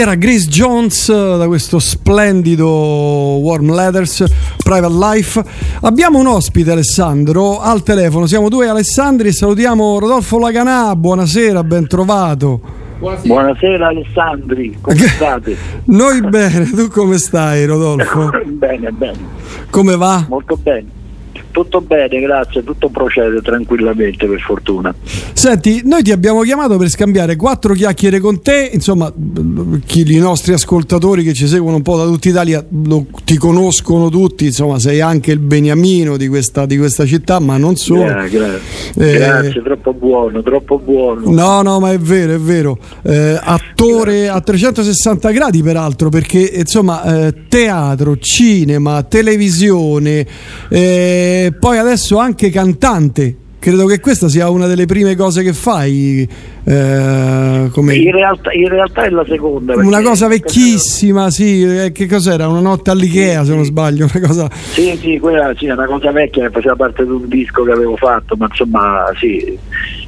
[0.00, 4.24] era Grace Jones eh, da questo splendido Warm Leathers
[4.62, 5.44] Private Life.
[5.82, 11.86] Abbiamo un ospite Alessandro al telefono, siamo due Alessandri e salutiamo Rodolfo Laganà, buonasera, ben
[11.86, 12.60] trovato.
[12.98, 15.56] Buonasera Alessandri, come state?
[15.84, 18.30] Noi bene, tu come stai Rodolfo?
[18.48, 19.18] bene, bene,
[19.68, 20.24] Come va?
[20.28, 20.98] molto bene.
[21.50, 24.94] Tutto bene, grazie, tutto procede tranquillamente per fortuna.
[25.32, 29.12] Senti, noi ti abbiamo chiamato per scambiare quattro chiacchiere con te, insomma,
[29.84, 34.08] chi, i nostri ascoltatori che ci seguono un po' da tutta Italia lo- ti conoscono
[34.08, 38.04] tutti, insomma, sei anche il beniamino di questa, di questa città, ma non solo.
[38.04, 38.58] Gra- gra-
[38.96, 41.30] Eh, Grazie, troppo buono, troppo buono.
[41.30, 42.78] No, no, ma è vero, è vero.
[43.02, 50.26] Eh, attore a 360 gradi, peraltro, perché insomma, eh, teatro, cinema, televisione,
[50.68, 53.36] eh, poi adesso anche cantante.
[53.60, 56.26] Credo che questa sia una delle prime cose che fai.
[56.64, 59.74] eh, come- In realtà, in realtà è la seconda.
[59.74, 61.62] Una perché- cosa vecchissima, sì.
[61.62, 62.48] eh, che cos'era?
[62.48, 64.08] Una notte all'Ikea, se non sbaglio.
[64.14, 64.48] Una cosa.
[64.72, 67.72] Sì, sì, quella sì, è una cosa vecchia che faceva parte di un disco che
[67.72, 69.58] avevo fatto, ma insomma sì,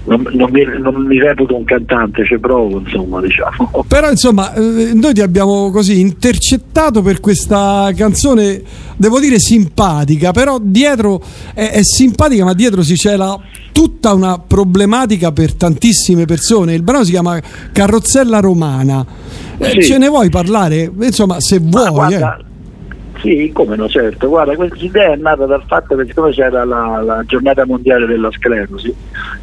[0.05, 3.85] non, non mi, non mi reputo un cantante, ci provo, insomma, diciamo.
[3.87, 8.63] Però insomma, eh, noi ti abbiamo così intercettato per questa canzone,
[8.97, 11.23] devo dire simpatica, però dietro
[11.55, 13.39] è, è simpatica, ma dietro si cela
[13.73, 16.75] tutta una problematica per tantissime persone.
[16.75, 17.41] Il brano si chiama
[17.73, 19.05] Carrozzella Romana.
[19.59, 19.83] Eh, Sì.
[19.85, 20.91] Ce ne vuoi parlare?
[21.01, 21.91] Insomma, se vuoi.
[21.91, 22.52] guarda, eh.
[23.23, 24.27] Sì, come no, certo.
[24.27, 28.33] Guarda, questa idea è nata dal fatto che siccome c'era la, la giornata mondiale della
[28.33, 28.93] sclerosi,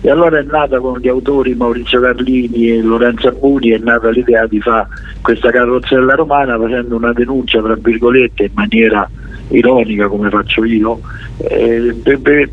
[0.01, 4.45] e allora è nata con gli autori Maurizio Carlini e Lorenzo Abuni, è nata l'idea
[4.47, 4.87] di fare
[5.21, 9.09] questa carrozzella romana facendo una denuncia, tra virgolette, in maniera
[9.49, 10.99] ironica come faccio io,
[11.37, 12.49] eh, per,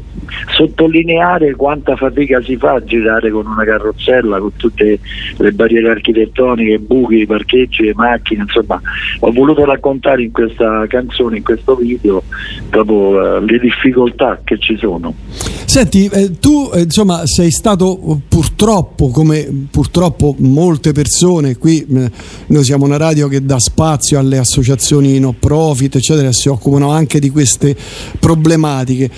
[0.56, 4.98] sottolineare quanta fatica si fa a girare con una carrozzella, con tutte
[5.36, 8.81] le barriere architettoniche, buchi, parcheggi, macchine, insomma,
[9.20, 12.23] ho voluto raccontare in questa canzone, in questo video,
[12.68, 15.14] proprio eh, le difficoltà che ci sono.
[15.64, 22.10] Senti, eh, tu eh, insomma sei stato purtroppo, come purtroppo molte persone, qui eh,
[22.47, 27.18] noi siamo una radio che dà spazio alle associazioni no profit, eccetera, si occupano anche
[27.18, 27.76] di queste
[28.18, 29.10] problematiche.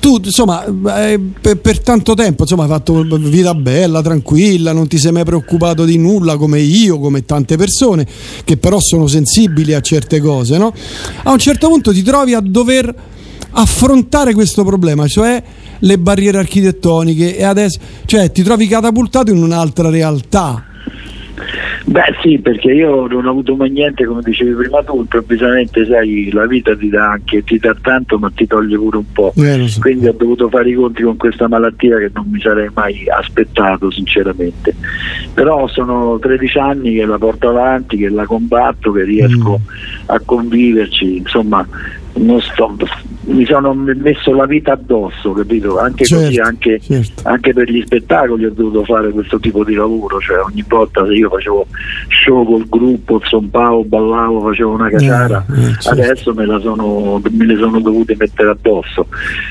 [0.00, 4.98] Tu insomma eh, per, per tanto tempo insomma, hai fatto vita bella, tranquilla, non ti
[4.98, 8.06] sei mai preoccupato di nulla come io, come tante persone
[8.44, 10.72] che però sono sensibili a certe cose, no?
[11.24, 12.94] A un certo punto ti trovi a dover
[13.50, 15.42] affrontare questo problema, cioè
[15.78, 20.64] le barriere architettoniche e adesso cioè ti trovi catapultato in un'altra realtà.
[21.88, 26.30] Beh sì, perché io non ho avuto mai niente, come dicevi prima tu, improvvisamente sai,
[26.32, 29.32] la vita ti dà anche, ti dà tanto ma ti toglie pure un po'.
[29.36, 29.80] Eh, so.
[29.80, 33.92] Quindi ho dovuto fare i conti con questa malattia che non mi sarei mai aspettato
[33.92, 34.74] sinceramente.
[35.32, 39.60] Però sono 13 anni che la porto avanti, che la combatto, che riesco
[40.06, 41.64] a conviverci, insomma
[42.40, 42.76] sto,
[43.26, 45.78] mi sono messo la vita addosso, capito?
[45.78, 46.80] Anche così, Certo, anche,
[47.24, 51.12] anche per gli spettacoli ho dovuto fare questo tipo di lavoro, cioè ogni volta se
[51.12, 51.66] io facevo
[52.08, 55.88] show col gruppo, zompavo, ballavo, facevo una caciara, Eh, eh, certo.
[55.90, 59.06] adesso me, la sono, me le sono dovute mettere addosso.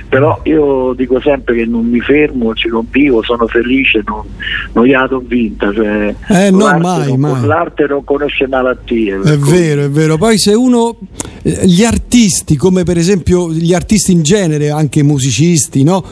[0.08, 4.22] Però io dico sempre che non mi fermo, ci convivo, sono felice, non,
[4.74, 5.72] non gliela ho vinta.
[5.74, 7.46] Cioè, Eh, no, l'arte mai, non- mai.
[7.46, 9.20] L'arte non conosce malattie.
[9.20, 10.18] È vero, è vero.
[10.18, 10.96] Poi se uno
[11.44, 16.04] eh, gli artisti, come per esempio gli artisti in genere, anche musicisti, no?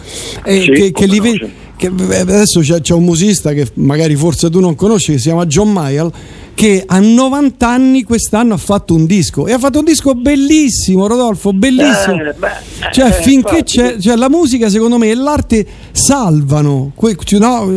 [0.43, 1.51] Eh, Sì, che, che li no, vedi- sì.
[1.77, 5.25] che, eh, adesso c'è, c'è un musicista che magari forse tu non conosci, che si
[5.27, 6.11] chiama John Mayall,
[6.55, 11.07] che a 90 anni quest'anno ha fatto un disco e ha fatto un disco bellissimo,
[11.07, 12.21] Rodolfo, bellissimo.
[12.21, 16.91] Eh, beh, Cioè, eh, finché c'è cioè, la musica, secondo me, e l'arte salvano.
[16.95, 17.69] Que- no,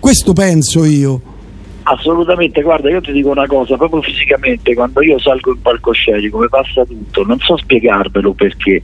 [0.00, 1.36] questo penso io.
[1.90, 6.48] Assolutamente, guarda, io ti dico una cosa, proprio fisicamente, quando io salgo in palcoscenico mi
[6.48, 8.82] passa tutto, non so spiegarvelo perché,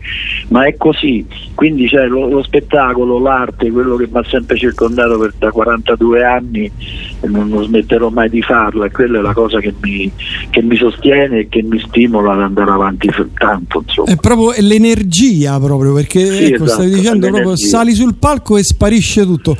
[0.48, 1.22] ma è così.
[1.54, 6.24] Quindi c'è lo, lo spettacolo, l'arte, quello che mi ha sempre circondato per, da 42
[6.24, 6.72] anni
[7.26, 10.10] non, non smetterò mai di farlo e quella è la cosa che mi,
[10.48, 13.82] che mi sostiene e che mi stimola ad andare avanti tanto.
[13.86, 14.10] Insomma.
[14.10, 18.62] È proprio l'energia, proprio perché Sì, ecco, esatto, stavi dicendo proprio sali sul palco e
[18.62, 19.54] sparisce tutto.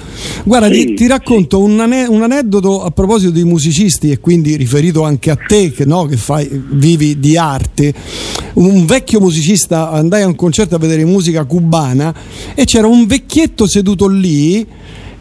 [0.44, 4.56] Guarda, Sì, ti, ti racconto un, ane- un aneddoto a proposito di musicisti e quindi
[4.56, 7.92] riferito anche a te che, no, che fai, vivi di arte.
[8.54, 12.14] Un vecchio musicista andai a un concerto a vedere musica cubana
[12.54, 14.66] e c'era un vecchietto seduto lì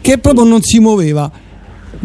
[0.00, 1.30] che proprio non si muoveva.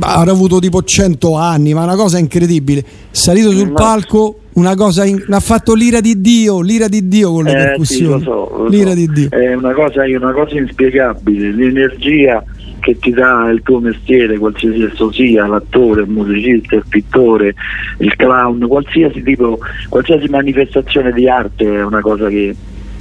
[0.01, 2.83] Avrà avuto tipo 100 anni, ma una cosa incredibile.
[3.11, 7.43] Salito sul palco, una cosa in- ha fatto l'ira di Dio, l'ira di Dio con
[7.45, 8.95] le Eh, sì, lo so, lo l'ira so.
[8.95, 9.29] di Dio.
[9.29, 12.43] È una cosa, una cosa inspiegabile, l'energia
[12.80, 17.53] che ti dà il tuo mestiere, qualsiasi esso sia, l'attore, il musicista, il pittore,
[17.99, 19.59] il clown, qualsiasi tipo,
[19.90, 22.56] qualsiasi manifestazione di arte è una cosa che,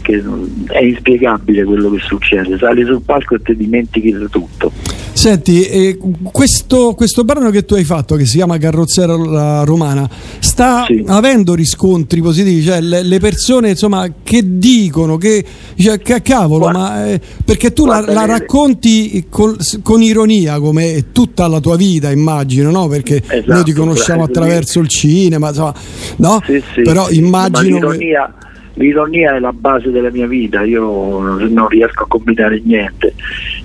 [0.08, 0.22] che
[0.68, 2.56] è inspiegabile quello che succede.
[2.56, 4.72] Sali sul palco e ti dimentichi di tutto.
[5.12, 10.86] Senti, eh, questo, questo brano che tu hai fatto, che si chiama Carrozzera Romana, sta
[11.06, 12.62] avendo riscontri positivi?
[12.62, 15.44] Cioè, le, le persone insomma, che dicono che,
[15.76, 21.06] cioè, che cavolo, ma eh, perché tu la, guarda la racconti col- con ironia, come
[21.12, 22.86] tutta la tua vita, immagino, no?
[22.86, 25.74] Perché noi ti conosciamo bravo, attraverso il cinema, insomma,
[26.16, 26.40] no?
[26.46, 27.88] Sì, sì, Però sì, immagino.
[27.88, 28.46] ma che-
[28.78, 33.15] l'ironia, è la base della mia vita, io non non riesco a combinare niente.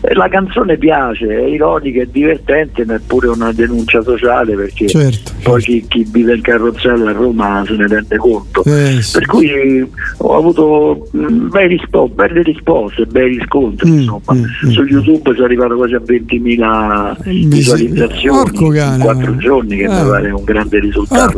[0.01, 4.87] Eh, La canzone piace, è ironica, è divertente, ma è pure una denuncia sociale perché
[4.87, 8.63] Certo, poi chi, chi vive in carrozzella a Roma se ne rende conto.
[8.65, 9.11] Eh, sì.
[9.11, 14.35] Per cui ho avuto mm, rispo- belle risposte, bei riscontri, Mm, insomma.
[14.71, 19.37] Su YouTube sono arrivato quasi a 20.000 visualizzazioni in quattro eh.
[19.37, 19.87] giorni, che Eh.
[19.89, 21.37] mi pare un grande risultato.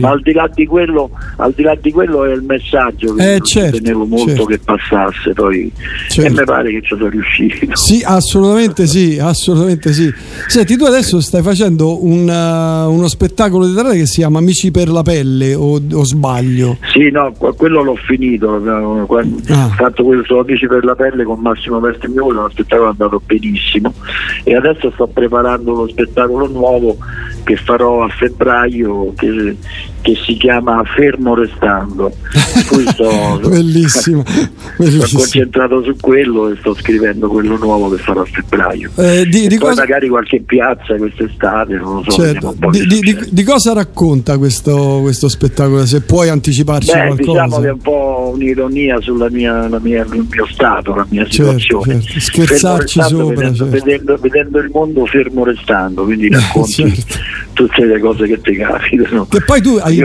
[0.00, 3.34] Ma al di là di quello, al di là di quello è il messaggio che
[3.34, 4.44] Eh, certo, tenevo molto certo.
[4.46, 5.70] che passasse poi
[6.08, 6.30] Certo.
[6.30, 7.76] e mi pare che ci sono riuscito.
[7.76, 10.12] Sì, assolutamente sì, assolutamente sì.
[10.48, 14.88] Senti, tu adesso stai facendo un, uh, uno spettacolo teatrale che si chiama Amici per
[14.88, 16.76] la pelle o, o sbaglio?
[16.92, 18.60] Sì, no, que- quello l'ho finito,
[19.06, 19.66] quando Ah.
[19.66, 23.92] ho fatto questo Amici per la pelle con Massimo Vertimiola, lo spettacolo è andato benissimo
[24.44, 26.96] e adesso sto preparando lo spettacolo nuovo
[27.44, 29.56] che farò a febbraio che,
[30.00, 32.12] che si chiama Fermo Restando.
[32.90, 34.48] Sto, Bellissimo, sono
[34.78, 35.20] bellissimo.
[35.20, 38.90] concentrato su quello e sto scrivendo quello nuovo che farò a febbraio.
[38.96, 42.22] Eh, di, di cosa, magari qualche piazza quest'estate, non lo so.
[42.22, 45.84] certo, di, di- cosa racconta questo, questo spettacolo?
[45.86, 47.42] Se puoi anticiparci Beh, qualcosa.
[47.44, 51.58] diciamo che è un po' un'ironia sulla mia, mia- il mio stato, la mia Certo,
[51.58, 52.00] situazione.
[52.02, 52.20] certo.
[52.20, 53.70] Scherzarci sopra, vedendo, certo.
[53.70, 57.14] vedendo- vedendo il mondo fermo restando, quindi racconti Certo.
[57.52, 59.26] Tutte le cose che ti capitano.
[59.26, 60.02] Che poi tu hai,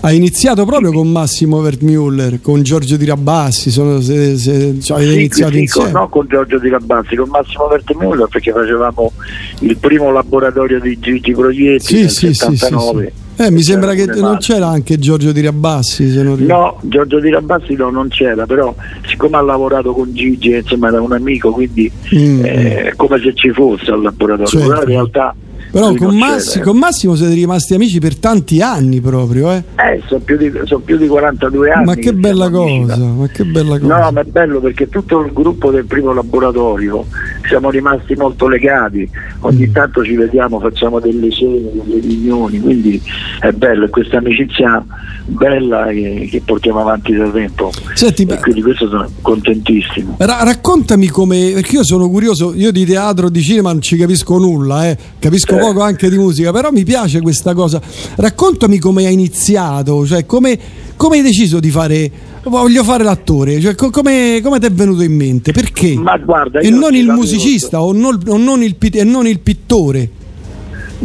[0.00, 5.12] hai iniziato proprio con Massimo Vertmuller, con Giorgio Di Rabassi, sono, se, se- cioè, Sì,
[5.14, 5.90] iniziato sì, insieme.
[5.92, 9.12] con, no con Giorgio Di Rabazzi, con Massimo Vertemullo perché facevamo
[9.60, 13.04] il primo laboratorio di Gigi Proietti Sì, nel sì, sì, sì, 79.
[13.16, 13.22] sì.
[13.36, 16.22] Eh, mi sembra che non c'era anche Giorgio Di Rabassi.
[16.22, 18.72] No, Giorgio Di Rabassi no, non c'era, però
[19.08, 23.34] siccome ha lavorato con Gigi, insomma era un amico, quindi Mm, eh, è come se
[23.34, 24.68] ci fosse al laboratorio, Certo.
[24.68, 25.34] però in realtà
[25.74, 29.64] Però con, Massi- con Massimo siete rimasti amici per tanti anni proprio, eh?
[29.74, 31.84] Eh, sono più, di, sono più di 42 anni.
[31.84, 33.98] Ma che che bella cosa, ma che bella cosa.
[34.04, 37.04] No, ma è bello perché tutto il gruppo del primo laboratorio
[37.48, 39.08] siamo rimasti molto legati,
[39.40, 39.72] ogni Mm.
[39.72, 43.02] tanto ci vediamo, facciamo delle cene, delle riunioni, quindi
[43.40, 44.84] è bello, questa amicizia
[45.26, 47.72] bella che, che portiamo avanti da tempo.
[47.94, 50.16] Senti, e quindi questo sono contentissimo.
[50.18, 54.38] Ra- raccontami come, perché io sono curioso, io di teatro, di cinema non ci capisco
[54.38, 54.96] nulla, eh.
[55.18, 55.58] capisco Eh.
[55.58, 57.80] poco anche di musica, però mi piace questa cosa.
[58.16, 60.58] Raccontami come hai iniziato, cioè come,
[60.96, 62.10] come hai deciso di fare,
[62.44, 65.94] voglio fare l'attore, cioè co- come, come ti è venuto in mente, perché?
[65.94, 70.10] Ma guarda, e non il musicista o non, o non il, e non il pittore.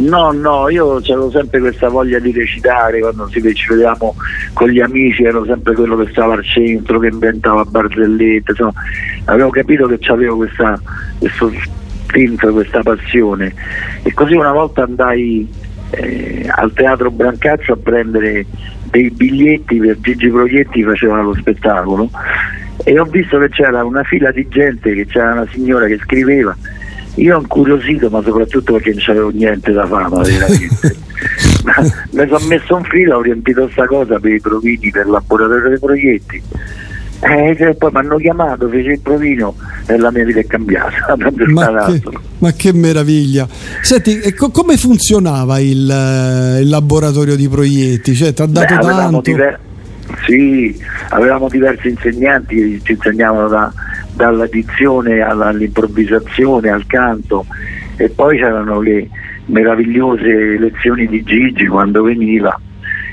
[0.00, 4.14] No, no, io avevo sempre questa voglia di recitare, quando ci vedevamo
[4.54, 8.72] con gli amici ero sempre quello che stava al centro, che inventava barzellette, insomma,
[9.26, 10.80] avevo capito che avevo questa,
[11.18, 11.52] questo
[12.06, 13.52] spinto, questa passione.
[14.02, 15.46] E così una volta andai
[15.90, 18.46] eh, al teatro Brancaccio a prendere
[18.84, 22.10] dei biglietti per Gigi Proietti faceva lo spettacolo
[22.82, 26.56] e ho visto che c'era una fila di gente, che c'era una signora che scriveva
[27.20, 30.96] io ho incuriosito, ma soprattutto perché non c'avevo niente da fama, veramente.
[31.64, 31.74] Ma
[32.12, 35.68] mi sono messo in fila, ho riempito sta cosa per i provini, per il laboratorio
[35.68, 36.42] dei proietti.
[37.22, 41.14] Eh, e poi mi hanno chiamato, fece il provino e la mia vita è cambiata.
[41.52, 42.02] Ma che,
[42.38, 43.46] ma che meraviglia!
[43.82, 48.14] Senti, co- come funzionava il, eh, il laboratorio di proietti?
[48.14, 49.20] Cioè, ti ha dato Beh, tanto?
[49.20, 49.58] diver-
[50.26, 50.74] sì,
[51.10, 53.72] avevamo diversi insegnanti che ci insegnavano da-
[54.20, 57.46] dalla dizione all'improvvisazione, al canto
[57.96, 59.08] e poi c'erano le
[59.46, 62.58] meravigliose lezioni di Gigi quando veniva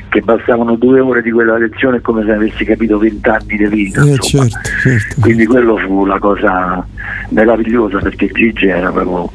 [0.10, 4.02] che bastavano due ore di quella lezione come se avessi capito vent'anni di vita.
[4.02, 5.22] Eh, certo, certo.
[5.22, 6.86] Quindi quello fu la cosa
[7.30, 9.32] meravigliosa perché Gigi era proprio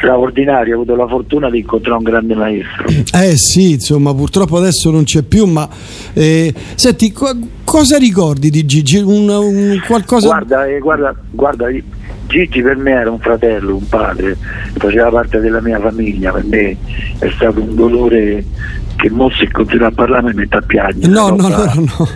[0.00, 2.86] straordinario, ho avuto la fortuna di incontrare un grande maestro.
[2.88, 5.68] Eh sì, insomma, purtroppo adesso non c'è più, ma
[6.14, 8.98] eh, senti, co- cosa ricordi di Gigi?
[8.98, 11.66] Un, un qualcosa Guarda, eh, guarda, guarda,
[12.26, 14.36] Gigi per me era un fratello, un padre,
[14.74, 16.76] faceva parte della mia famiglia, per me
[17.18, 18.44] è stato un dolore
[18.96, 21.12] che mo se continua a parlare mi mette a piangere.
[21.12, 22.08] No, no, no, no.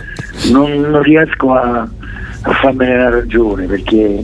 [0.51, 4.23] Non, non riesco a, a farmene una ragione perché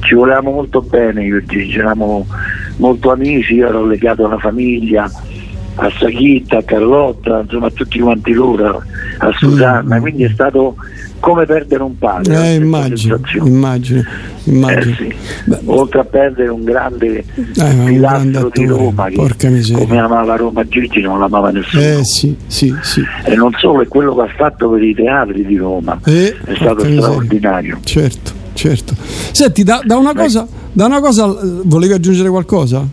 [0.00, 2.26] ci volevamo molto bene, io e Gigi, eravamo
[2.76, 5.10] molto amici, io ero legato alla famiglia,
[5.78, 8.82] a Sachitta, a Carlotta, insomma a tutti quanti loro,
[9.18, 10.76] a Susanna, quindi è stato
[11.20, 12.50] come perdere un padre.
[12.50, 14.02] Eh, immagino, immagino,
[14.44, 14.94] immagino.
[14.94, 15.14] Eh sì.
[15.64, 21.18] Oltre a perdere un grande grande pilastro di Roma che come amava Roma Gigi non
[21.18, 21.82] l'amava nessuno.
[21.82, 23.02] Eh sì, sì, sì.
[23.24, 25.98] E non solo, è quello che ha fatto per i teatri di Roma.
[26.04, 27.78] Eh, è stato straordinario.
[27.82, 28.94] Certo, certo.
[29.32, 30.46] Senti, da, da una cosa,
[30.76, 32.86] da una cosa eh, volevi aggiungere qualcosa?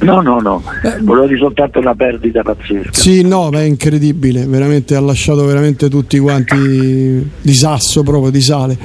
[0.00, 0.62] No, no, no,
[1.02, 2.90] volevo dire soltanto una perdita pazzesca.
[2.92, 8.40] Sì, no, ma è incredibile, veramente ha lasciato veramente tutti quanti di sasso proprio, di
[8.40, 8.76] sale.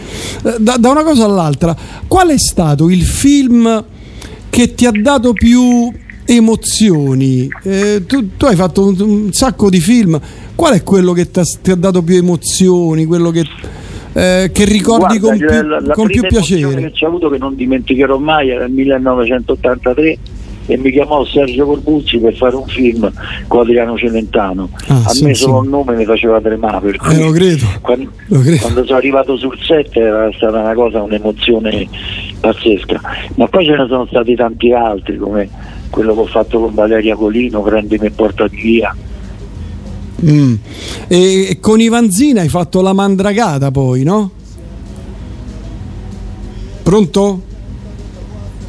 [0.44, 1.76] Eh, Da, da una cosa all'altra,
[2.08, 3.84] qual è stato il film
[4.50, 5.92] che ti ha dato più
[6.26, 7.50] emozioni?
[7.64, 10.20] Eh, tu, tu hai fatto un, un sacco di film,
[10.54, 13.44] qual è quello che ti ha dato più emozioni, quello che,
[14.14, 16.82] eh, che ricordi Guarda, con più, la, la con più piacere?
[16.82, 20.18] che ci ho avuto che non dimenticherò mai era nel 1983
[20.66, 23.12] e mi chiamò Sergio Corbucci per fare un film
[23.48, 24.70] con Adriano Celentano.
[24.88, 25.42] Ah, a sì, me sì.
[25.44, 27.66] solo il nome mi faceva tremare Eh, lo credo.
[27.82, 28.62] quando, Lo credo.
[28.62, 31.86] quando sono arrivato sul set era stata una cosa, un'emozione
[32.40, 33.02] pazzesca.
[33.36, 35.50] Ma poi ce ne sono stati tanti altri come
[35.90, 38.96] quello che ho fatto con Valeria Colino, Prendimi e portati via.
[40.24, 40.56] Mm.
[41.08, 44.32] E, con Ivanzina hai fatto la mandragata poi, no?
[46.82, 47.42] Pronto?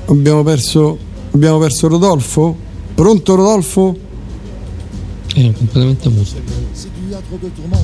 [0.07, 0.99] Abbiamo perso,
[1.33, 2.57] abbiamo perso Rodolfo?
[2.95, 3.97] Pronto Rodolfo?
[5.35, 6.33] È completamente muto.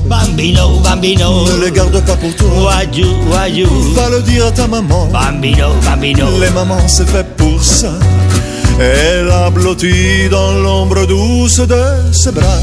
[0.07, 2.49] Bambino, bambino, Ne les garde pas pour toi.
[2.65, 3.67] Wagyu, wagyu.
[3.93, 5.09] Va le dire à ta maman.
[5.11, 6.39] Bambino, bambino.
[6.39, 7.93] Les mamans, c'est fait pour ça.
[8.79, 12.61] Elle a blotti dans l'ombre douce de ses bras.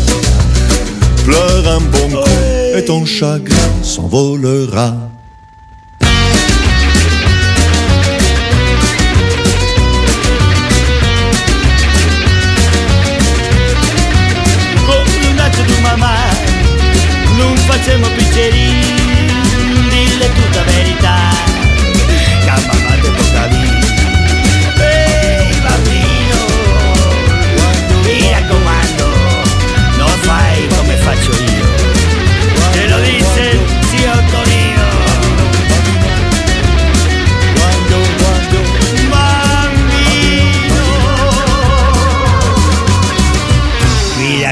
[1.28, 4.96] Pleure un bon coup et ton chagrin s'envolera.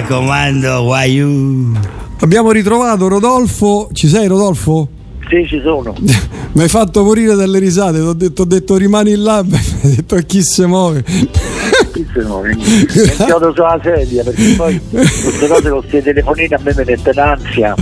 [0.05, 1.71] Raccomando, guaiù.
[2.19, 3.89] Abbiamo ritrovato Rodolfo.
[3.91, 4.87] Ci sei Rodolfo?
[5.27, 5.95] Sì, ci sono.
[6.53, 10.15] Mi hai fatto morire dalle risate, ti ho detto, detto rimani là, mi hai detto
[10.25, 11.03] chi si muove.
[11.03, 12.21] Chi se?
[12.21, 17.21] Mi chiodo sulla sedia perché poi queste cose con questi telefonini a me mi mettono
[17.21, 17.75] ansia.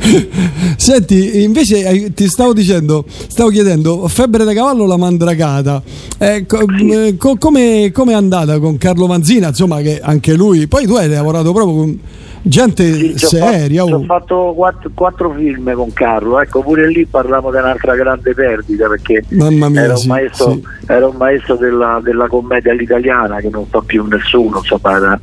[0.76, 5.82] Senti, invece ti stavo dicendo, stavo chiedendo, febbre da cavallo o la mandragata?
[6.18, 9.48] Eh, co- eh, co- come come è andata con Carlo Manzina?
[9.48, 11.98] Insomma, che anche lui, poi tu hai lavorato proprio con
[12.42, 13.84] gente ho seria.
[13.84, 13.98] fatto, oh.
[13.98, 18.88] ho fatto quattro, quattro film con Carlo, ecco pure lì parliamo di un'altra grande perdita
[18.88, 20.62] perché Mamma mia, era un sì, maestro, sì.
[20.86, 25.20] era un maestro della, della commedia all'italiana che non fa più nessuno, insomma era,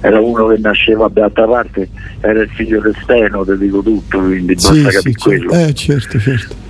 [0.00, 1.88] era uno che nasceva d'altra parte,
[2.20, 5.52] era il figlio del Steno, te dico tutto, quindi basta Sì, capire sì, quello.
[5.52, 6.66] Eh, certo, certo.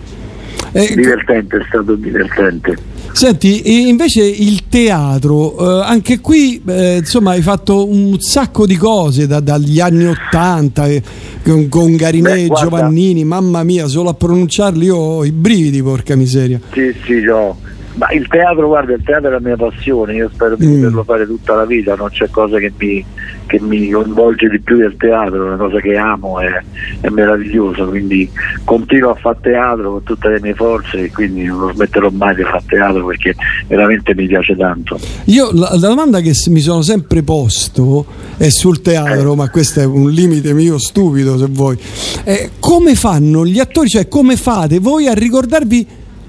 [0.72, 2.76] Eh, Divertente, è stato divertente.
[3.12, 9.26] Senti, invece il teatro, eh, anche qui eh, insomma hai fatto un sacco di cose
[9.26, 11.02] da- dagli anni Ottanta eh,
[11.42, 16.14] con, con Garinè Beh, Giovannini, mamma mia, solo a pronunciarli io ho i brividi, porca
[16.16, 16.60] miseria.
[16.72, 17.58] Sì, sì, no.
[17.94, 20.74] Ma il teatro, guarda, il teatro è la mia passione, io spero di Mm.
[20.74, 23.04] poterlo fare tutta la vita, non c'è cosa che mi,
[23.48, 26.62] che mi coinvolge di più del teatro, è una cosa che amo, è,
[27.00, 28.30] è meraviglioso, quindi
[28.62, 32.42] continuo a fare teatro con tutte le mie forze e quindi non smetterò mai di
[32.42, 33.34] fare teatro perché
[33.66, 35.00] veramente mi piace tanto.
[35.24, 38.04] Io la, la domanda che mi sono sempre posto
[38.36, 41.78] è sul teatro, ma questo è un limite mio stupido se vuoi.
[42.24, 45.86] Eh, come fanno gli attori, cioè come fate voi a ricordarvi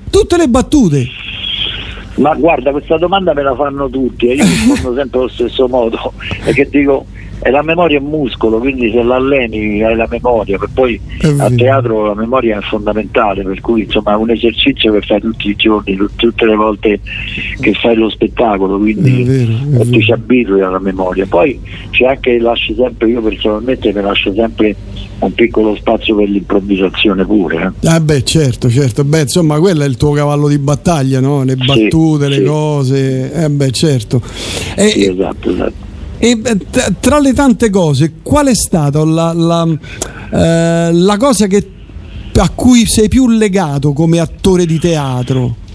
[0.09, 1.05] tutte le battute?
[2.15, 6.13] Ma guarda, questa domanda me la fanno tutti e io rispondo sempre allo stesso modo,
[6.43, 7.05] perché dico,
[7.41, 10.99] è la memoria è un muscolo, quindi se l'alleni hai la memoria, per poi
[11.37, 15.49] a teatro la memoria è fondamentale, per cui insomma è un esercizio che fai tutti
[15.49, 16.99] i giorni, tut- tutte le volte
[17.59, 21.25] che fai lo spettacolo, quindi e ti ci abitui alla memoria.
[21.27, 21.59] Poi
[21.91, 24.75] c'è anche, lasci sempre, io personalmente mi lascio sempre
[25.19, 27.73] un piccolo spazio per l'improvvisazione pure.
[27.81, 27.87] eh.
[27.87, 31.43] Ah beh certo, certo, beh insomma quello è il tuo cavallo di battaglia, no?
[31.43, 32.43] le battute, le sì.
[32.43, 34.21] cose, eh beh certo.
[34.75, 35.87] E, Sì, esatto, esatto.
[36.19, 36.57] E, eh,
[36.99, 39.65] tra le tante cose, qual è stata la, la,
[40.31, 41.71] eh, la cosa che,
[42.35, 45.67] a cui sei più legato come attore di teatro?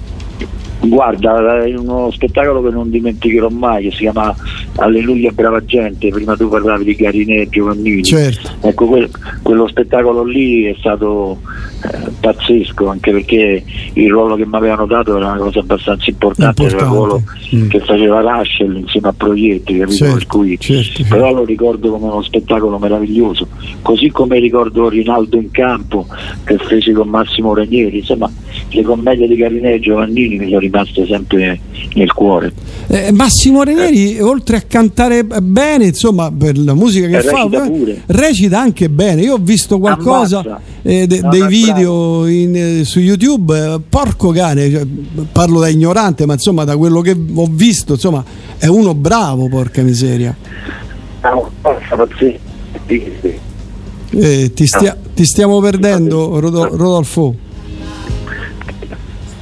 [0.87, 4.35] Guarda, è uno spettacolo che non dimenticherò mai, che si chiama
[4.77, 8.03] Alleluia brava gente, prima tu parlavi di Garinè Giovannini.
[8.03, 8.51] Certo.
[8.61, 9.11] Ecco, quel-
[9.43, 11.39] quello spettacolo lì è stato
[11.85, 16.65] eh, pazzesco, anche perché il ruolo che mi avevano dato era una cosa abbastanza importante,
[16.65, 17.23] era il ruolo
[17.69, 19.97] che faceva Rachel insieme a Proietti, capito?
[19.97, 20.59] Certo, Per cui,
[21.09, 23.49] però lo ricordo come uno spettacolo meraviglioso,
[23.83, 26.07] così come ricordo Rinaldo in campo
[26.45, 28.31] che fece con Massimo Ranieri, insomma
[28.71, 31.61] le commedie di Garinè e Giovannini mi sono rimaste sempre
[31.95, 32.53] nel cuore.
[32.89, 37.65] Eh, Massimo Ranieri, oltre a cantare bene, insomma, per la musica che Eh, fa, recita
[37.65, 38.03] eh, pure.
[38.07, 39.23] recita anche bene.
[39.23, 43.57] Io ho visto qualcosa eh, de- No, dei video in, eh, su YouTube.
[43.57, 44.85] eh, porco cane, cioè,
[45.33, 48.23] parlo da ignorante, ma insomma, da quello che ho visto, insomma,
[48.59, 50.37] è uno bravo, porca miseria.
[51.21, 51.41] Ah.
[54.17, 57.35] Eh, ti, stia- ti stiamo perdendo, Rodo- Rodolfo.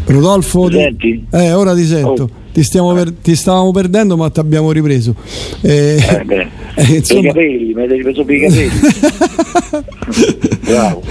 [0.04, 2.22] Rodolfo, ti- eh, ora ti sento.
[2.22, 2.40] Oh.
[2.52, 5.14] Ti, per- ti stavamo perdendo, ma ti abbiamo ripreso.
[5.62, 6.48] Eh, Eh, eh, per
[6.90, 8.70] i insomma, capelli, mi avete ripreso per i capelli.
[10.64, 11.02] Bravo.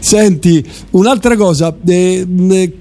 [0.00, 2.72] Senti, un'altra cosa, eh, eh,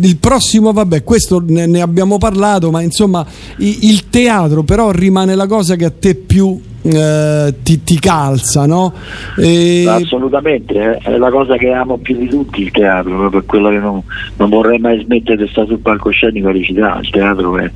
[0.00, 3.26] il prossimo, vabbè, questo ne, ne abbiamo parlato, ma insomma,
[3.58, 8.92] il teatro però rimane la cosa che a te più eh, ti, ti calza, no?
[9.36, 13.44] E- Assolutamente, eh, è la cosa che amo più di tutti il teatro, proprio per
[13.46, 14.02] quello che non,
[14.36, 17.00] non vorrei mai smettere di stare sul palcoscenico a recitare.
[17.02, 17.70] Il teatro è-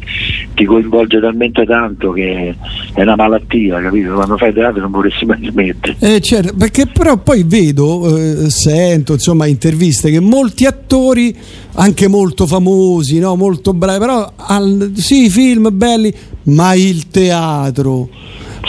[0.54, 2.54] ti coinvolge talmente tanto che
[2.94, 4.14] è una malattia, capito?
[4.14, 5.96] Quando fai teatro non vorresti mai smettere.
[5.98, 11.34] Eh, certo, perché però poi vedo, eh, sento insomma interviste che molti attori,
[11.74, 13.34] anche molto famosi, no?
[13.36, 16.12] molto bravi, però al- sì, film belli,
[16.44, 18.08] ma il teatro.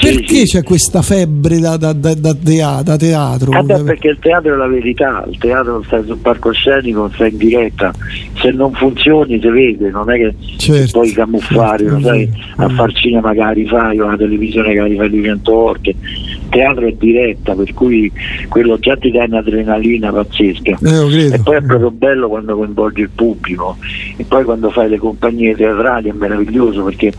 [0.04, 3.52] Perché c'è questa febbre da, da- da- da tea- da teatro?
[3.58, 7.38] Eh beh, perché il teatro è la verità, il teatro stai sul palcoscenico, stai in
[7.38, 7.94] diretta,
[8.42, 11.00] se non funzioni si vede, non è che Certo.
[11.00, 15.52] puoi camuffare, lo sai, a far cinema magari fai o alla televisione magari fai 200
[15.54, 15.90] volte.
[15.90, 18.12] Il teatro è diretta, per cui
[18.50, 20.78] quello già ti dà un'adrenalina pazzesca.
[20.84, 21.34] Eh.
[21.34, 23.78] E poi è proprio bello quando coinvolgi il pubblico
[24.18, 27.12] e poi quando fai le compagnie teatrali è meraviglioso perché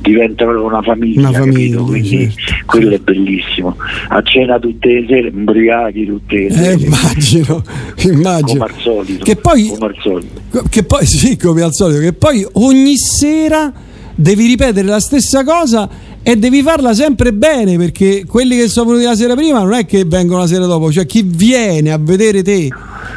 [0.00, 2.29] diventa proprio una famiglia, Una famiglia, capito?
[2.64, 3.76] Quindi quello è bellissimo.
[4.08, 6.82] A cena tutte le sere, imbriachi tutte le Eh, sere.
[6.82, 7.62] immagino,
[8.04, 8.58] immagino.
[8.66, 9.24] Come al solito.
[9.24, 10.62] Che poi, Come al solito.
[10.68, 13.72] che poi, sì, come al solito, che poi ogni sera
[14.14, 15.88] devi ripetere la stessa cosa
[16.22, 19.86] e devi farla sempre bene perché quelli che sono venuti la sera prima non è
[19.86, 22.68] che vengono la sera dopo, cioè chi viene a vedere te,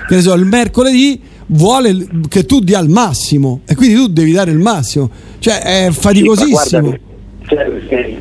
[0.08, 4.32] che ne so, il mercoledì vuole che tu dia il massimo e quindi tu devi
[4.32, 5.10] dare il massimo,
[5.40, 6.98] cioè è faticosissimo.
[7.46, 8.18] Sì,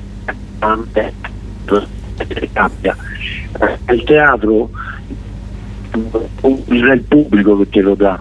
[0.92, 2.97] eh, cambia.
[3.60, 4.70] Eh, Il teatro
[6.41, 6.47] è
[6.92, 8.20] il pubblico che te lo dà,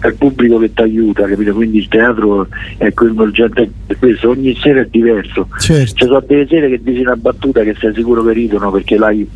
[0.00, 1.52] è il pubblico che ti aiuta, capito?
[1.52, 2.48] Quindi il teatro
[2.78, 5.48] è coinvolgente per questo, ogni sera è diverso.
[5.58, 5.94] Certo.
[5.94, 9.28] Ci sono delle sere che dici una battuta che sei sicuro che ridono perché l'hai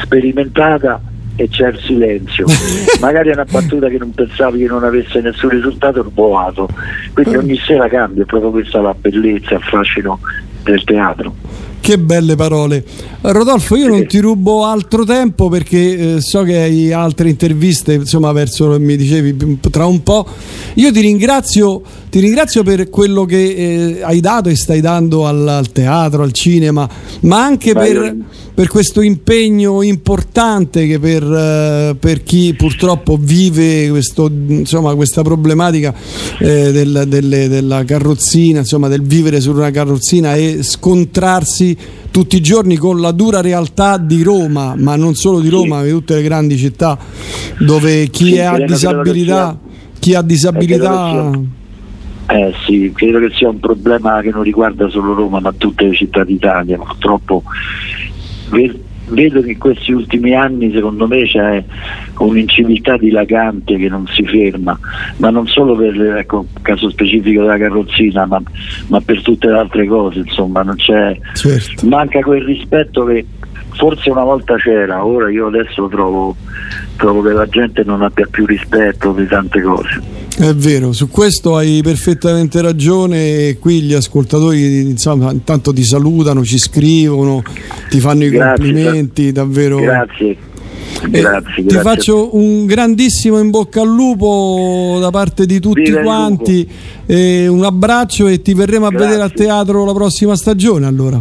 [0.00, 1.00] sperimentata
[1.36, 2.46] e c'è il silenzio.
[3.00, 6.68] Magari è una battuta che non pensavi che non avesse nessun risultato, è boato.
[7.12, 10.20] Quindi ogni sera cambia, è proprio questa la bellezza, il fascino
[10.62, 11.34] del teatro.
[11.84, 12.82] Che belle parole.
[13.20, 18.32] Rodolfo, io non ti rubo altro tempo perché eh, so che hai altre interviste, insomma,
[18.32, 20.26] verso mi dicevi tra un po'.
[20.76, 21.82] Io ti ringrazio,
[22.14, 26.30] ti ringrazio per quello che eh, hai dato e stai dando al, al teatro, al
[26.30, 26.88] cinema,
[27.22, 28.14] ma anche per,
[28.54, 35.92] per questo impegno importante che per, eh, per chi purtroppo vive questo, insomma, questa problematica
[36.38, 41.76] eh, del- delle- della carrozzina, insomma, del vivere su una carrozzina e scontrarsi
[42.12, 45.82] tutti i giorni con la dura realtà di Roma, ma non solo di Roma, ma
[45.82, 46.96] di tutte le grandi città
[47.58, 49.58] dove chi Sì, ha disabilità,
[49.98, 51.62] chi ha disabilità
[52.26, 55.94] Eh sì, credo che sia un problema che non riguarda solo Roma ma tutte le
[55.94, 56.78] città d'Italia.
[56.78, 57.42] Purtroppo
[58.50, 61.62] ve- vedo che in questi ultimi anni secondo me c'è
[62.18, 64.78] un'inciviltà dilagante che non si ferma,
[65.18, 68.40] ma non solo per ecco, il caso specifico della carrozzina, ma,
[68.88, 71.16] ma per tutte le altre cose, insomma, non c'è,
[71.82, 73.26] manca quel rispetto che
[73.76, 76.36] forse una volta c'era, ora io adesso trovo,
[76.96, 80.00] trovo che la gente non abbia più rispetto di tante cose.
[80.36, 83.56] È vero, su questo hai perfettamente ragione.
[83.58, 87.42] Qui gli ascoltatori insomma, intanto ti salutano, ci scrivono,
[87.88, 89.78] ti fanno i Grazie, complimenti, davvero.
[89.78, 90.36] Grazie.
[91.10, 91.80] Eh, Grazie, ti grazie.
[91.80, 96.68] faccio un grandissimo in bocca al lupo da parte di tutti Viva quanti.
[97.06, 101.20] e un abbraccio e ti verremo a vedere a teatro la prossima stagione allora.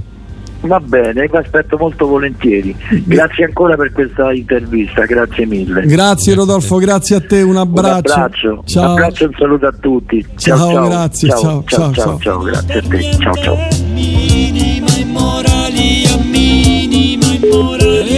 [0.66, 2.75] Va bene, vi aspetto molto volentieri.
[3.06, 5.85] Grazie ancora per questa intervista, grazie mille.
[5.85, 8.14] Grazie Rodolfo, grazie a te, un Un abbraccio.
[8.14, 8.92] abbraccio, un Ciao.
[8.92, 10.25] abbraccio e un saluto a tutti.
[10.35, 12.19] Ciao, grazie, ciao, ciao, ciao, ciao, ciao.
[12.19, 13.17] ciao, grazie a te.
[13.19, 13.58] Ciao, ciao.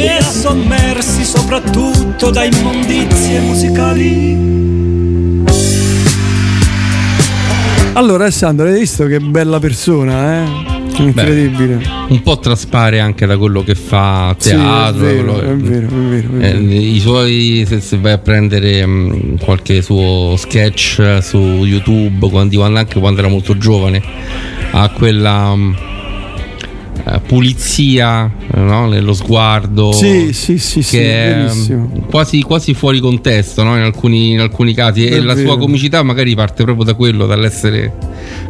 [0.07, 4.53] e sommersi soprattutto da immondizie musicali.
[7.93, 10.74] Allora Alessandro, hai visto che bella persona, eh?
[10.97, 11.81] Incredibile.
[12.09, 15.05] un po' traspare anche da quello che fa Sì, teatro.
[15.05, 16.81] è vero, quello- è vero, è vero, è eh, vero.
[16.81, 22.99] I suoi, se, se vai a prendere mh, qualche suo sketch su YouTube, quando, anche
[22.99, 24.01] quando era molto giovane,
[24.71, 25.75] ha quella mh,
[27.07, 28.87] eh, pulizia eh, no?
[28.87, 29.91] nello sguardo.
[29.91, 31.13] Sì, sì, sì, sì, che
[31.47, 33.75] è mh, quasi, quasi fuori contesto no?
[33.75, 35.05] in, alcuni, in alcuni casi.
[35.05, 35.49] È e la vero.
[35.49, 37.93] sua comicità magari parte proprio da quello, dall'essere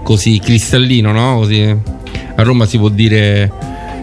[0.03, 1.39] così cristallino, no?
[1.39, 1.75] Così,
[2.35, 3.51] a Roma si può dire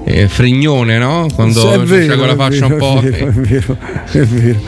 [0.05, 1.27] eh, fregnone, no?
[1.35, 3.07] Quando c'è vero, quella faccia vero, un po'.
[3.07, 3.77] È vero, è vero,
[4.11, 4.59] è vero.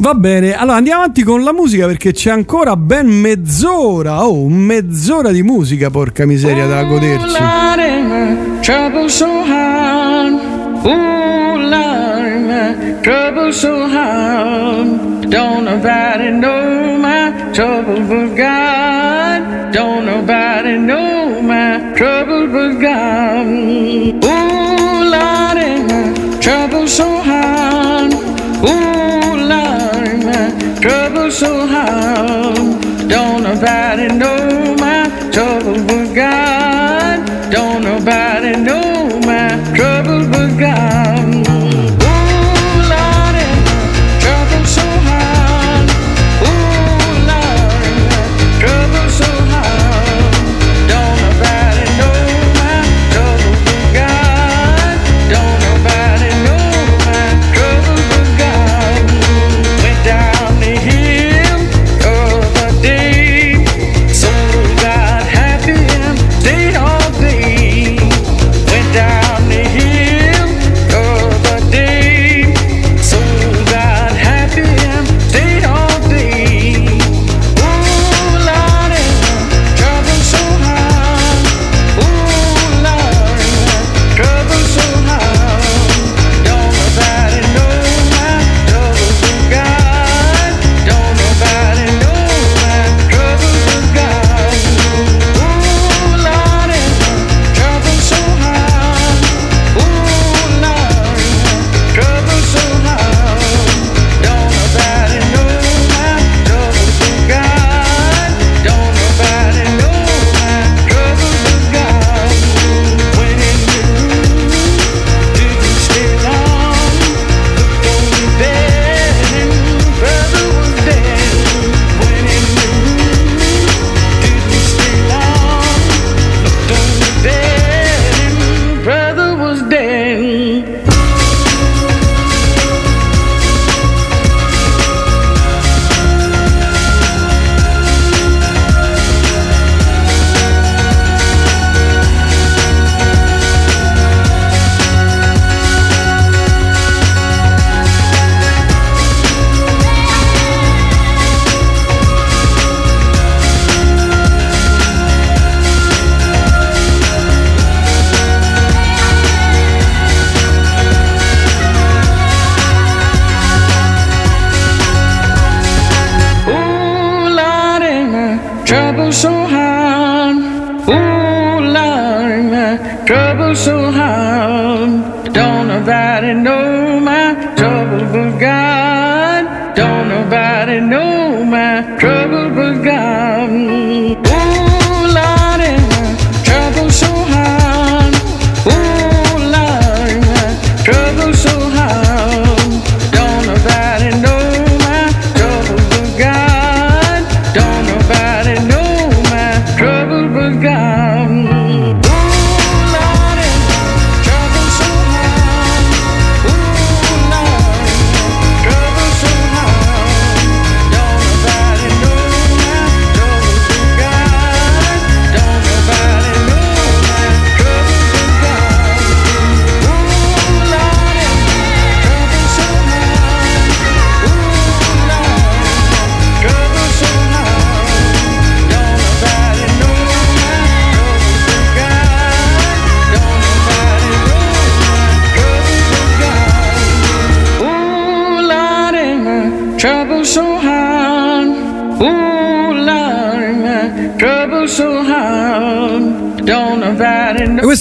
[0.00, 5.32] Va bene, allora andiamo avanti con la musica perché c'è ancora ben mezz'ora, oh, mezz'ora
[5.32, 7.34] di musica, porca miseria, da goderci.
[8.60, 10.34] Trouble so hard.
[10.84, 15.26] Ooh, Lord, in my trouble so hard.
[15.26, 19.72] Don't nobody know my trouble but God.
[19.72, 21.17] Don't nobody know
[21.48, 23.46] my trouble but God.
[23.46, 28.12] Ooh, Lord, in my trouble so hard.
[28.70, 32.54] Ooh, Lord, in my trouble so hard.
[33.08, 37.50] Don't nobody know my trouble but God.
[37.50, 38.37] Don't nobody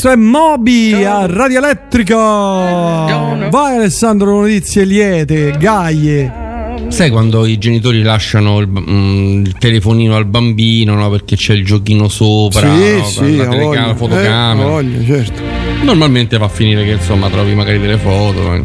[0.07, 2.15] questo è Moby a Radio Elettrica.
[2.15, 6.45] Vai Alessandro, notizie liete, gaie.
[6.87, 11.09] Sai quando i genitori lasciano il, mm, il telefonino al bambino no?
[11.09, 13.03] perché c'è il giochino sopra, Sì, no?
[13.03, 13.85] sì, la, ha teleca- voglia.
[13.87, 14.29] la fotocamera.
[14.29, 15.41] Eh, ha voglia, certo.
[15.83, 18.53] Normalmente va a finire che insomma trovi magari delle foto.
[18.53, 18.63] eh.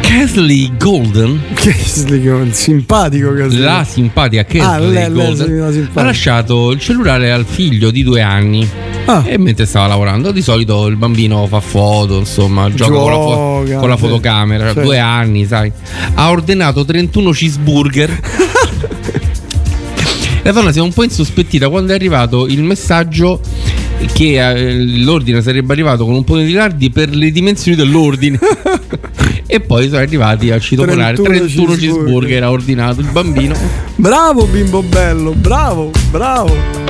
[0.00, 3.60] Kesley Golden, Kesley Golden, simpatico Kesley.
[3.62, 6.00] la simpatica Kesley Ah, Golden, la simpatica.
[6.00, 8.68] ha lasciato il cellulare al figlio di due anni.
[9.10, 9.24] Ah.
[9.26, 13.62] E mentre stava lavorando, di solito il bambino fa foto, insomma, gioca con la, fo-
[13.64, 14.72] Gioca, con la fotocamera.
[14.72, 14.80] Sì.
[14.82, 15.72] Due anni, sai.
[16.14, 18.20] Ha ordinato 31 cheeseburger.
[20.42, 23.40] La donna si è un po' insospettita quando è arrivato il messaggio
[24.14, 28.38] che eh, l'ordine sarebbe arrivato con un po' di ritardi per le dimensioni dell'ordine.
[29.46, 31.78] e poi sono arrivati a citofonare 31 31 cheeseburger.
[31.78, 32.42] cheeseburger.
[32.44, 33.54] Ha ordinato il bambino.
[33.96, 36.89] Bravo bimbo bello, bravo, bravo.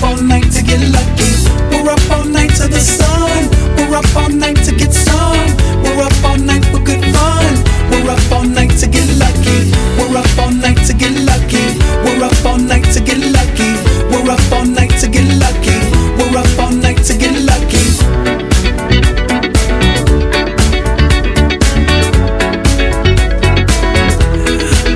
[0.00, 1.30] up all night to get lucky.
[1.70, 3.50] We're up all night to the sun.
[3.76, 5.50] We're up all night to get some.
[5.82, 7.54] We're up all night for good fun.
[7.90, 9.72] We're up all night to get lucky.
[9.98, 11.76] We're up all night to get lucky.
[12.04, 13.76] We're up all night to get lucky.
[14.10, 15.78] We're up all night to get lucky.
[16.16, 17.84] We're up all night to get lucky.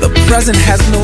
[0.01, 1.04] The present has no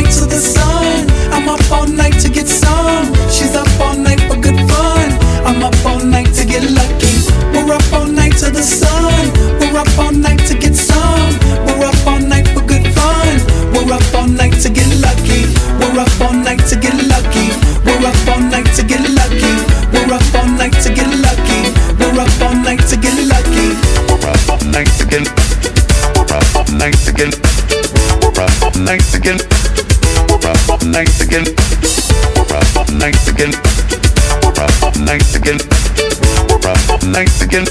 [37.21, 37.65] nights again.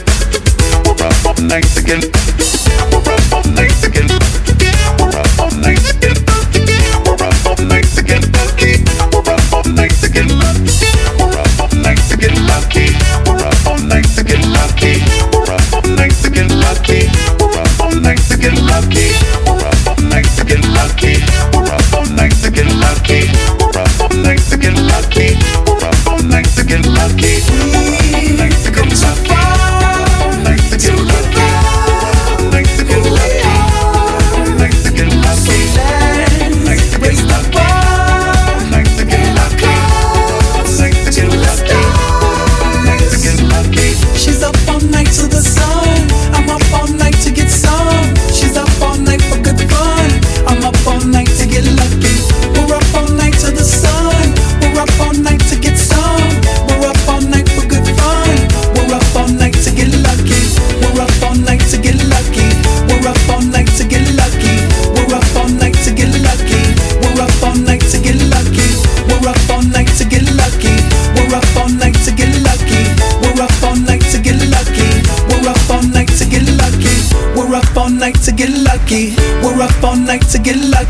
[0.85, 2.03] We're up all nights again.
[2.93, 4.07] We're up all nights again.
[5.01, 5.80] We're up all nights.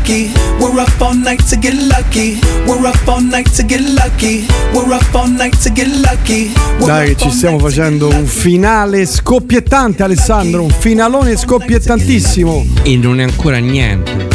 [0.01, 0.31] lucky.
[0.59, 2.39] We're up all night to get lucky.
[2.65, 4.45] We're up all night to get lucky.
[4.73, 6.51] We're up all night to get lucky.
[6.79, 10.63] Dai, ci stiamo facendo un finale scoppiettante, Alessandro.
[10.63, 12.65] Un finalone scoppiettantissimo.
[12.83, 14.27] E non è ancora niente.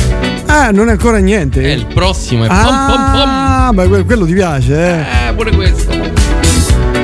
[0.46, 1.62] Ah, non è ancora niente.
[1.62, 2.44] È il prossimo.
[2.44, 3.28] È ah, pom, pom, pom.
[3.28, 5.28] Ah, beh, quello ti piace, eh?
[5.28, 5.94] Eh, pure questo.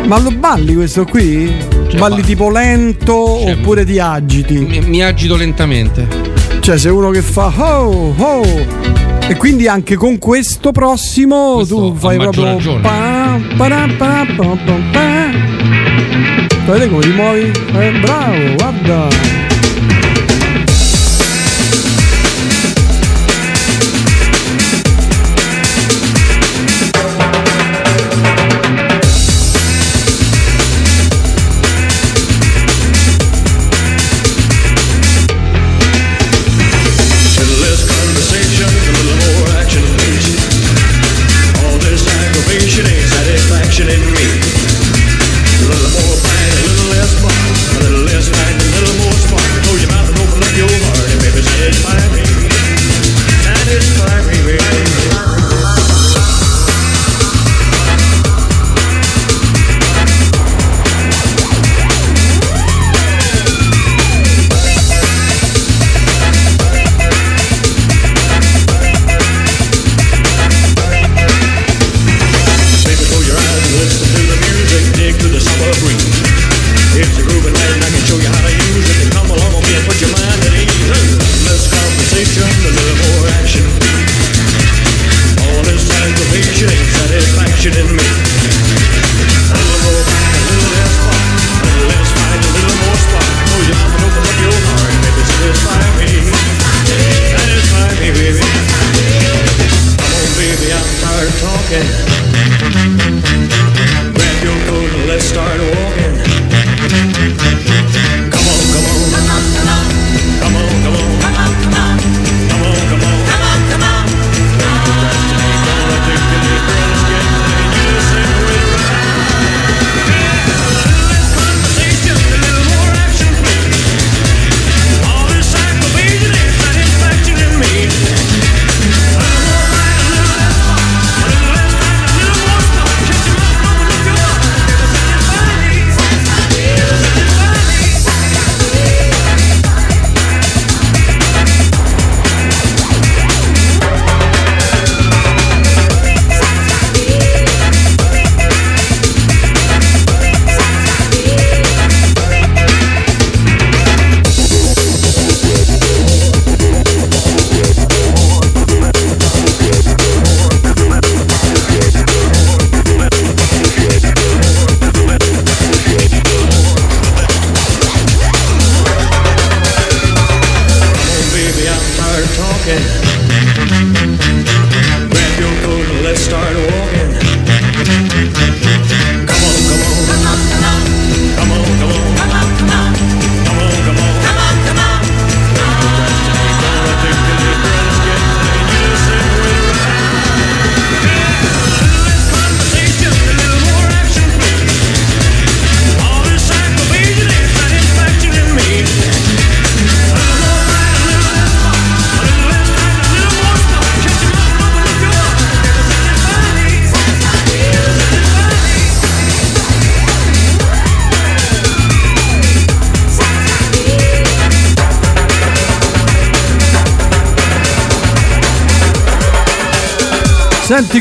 [0.06, 1.52] Ma lo balli questo qui?
[1.88, 4.58] Cioè, balli tipo lento cioè, oppure ti agiti?
[4.58, 6.21] Mi, mi agito lentamente.
[6.62, 8.44] Cioè, se uno che fa oh, oh,
[9.26, 12.56] e quindi anche con questo prossimo questo tu fai proprio.
[16.64, 17.50] Vedete come ti muovi?
[17.72, 19.31] Eh, bravo, guarda.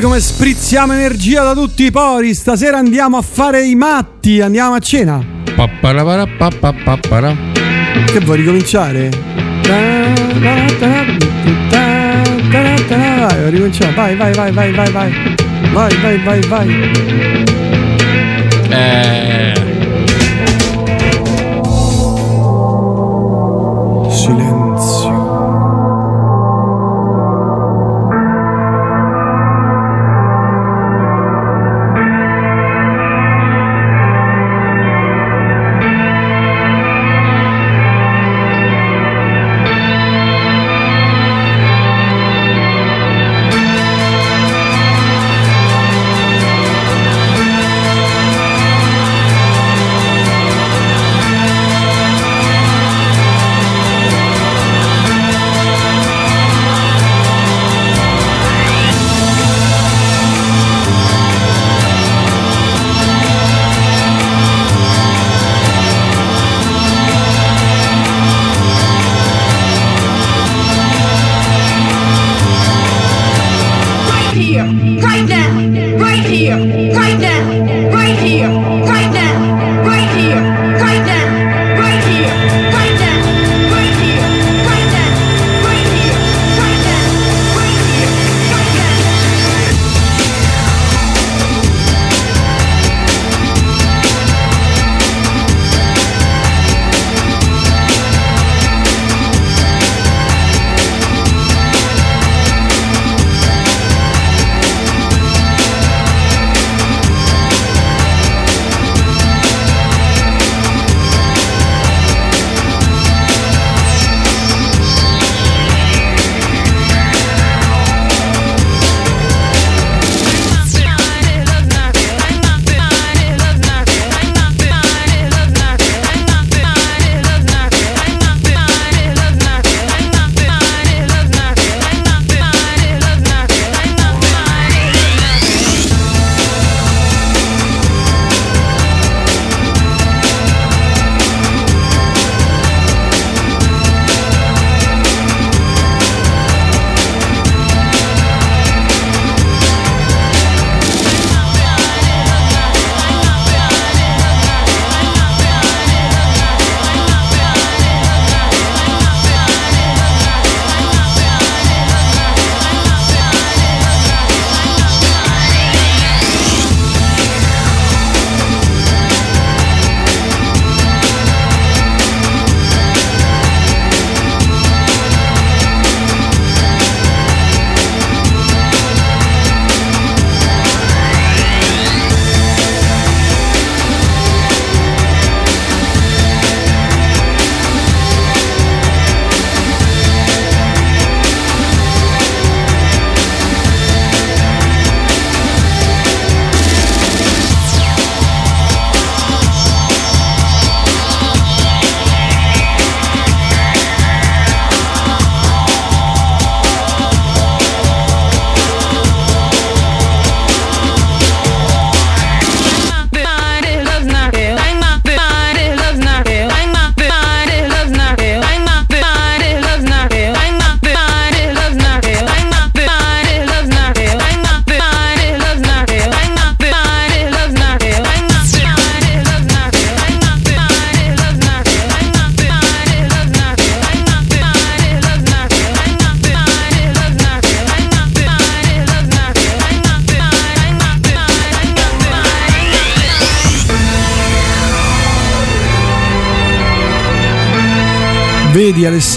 [0.02, 4.80] come sprizziamo energia da tutti i pori, stasera andiamo a fare i matti, andiamo a
[4.80, 5.24] cena.
[8.06, 9.10] Che vuoi ricominciare?
[13.22, 13.94] Vai, ricominciamo.
[13.94, 15.14] Vai, vai, vai, vai, vai, vai.
[15.72, 16.92] Vai, vai, vai, vai.
[18.70, 19.71] Eh.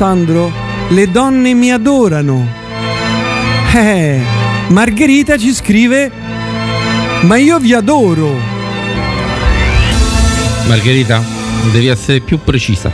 [0.09, 0.53] Alessandro?
[0.91, 2.47] Le donne mi adorano.
[3.75, 4.21] Eh,
[4.69, 6.11] Margherita ci scrive,
[7.23, 8.37] ma io vi adoro.
[10.69, 11.25] Margherita,
[11.73, 12.93] devi essere più precisa.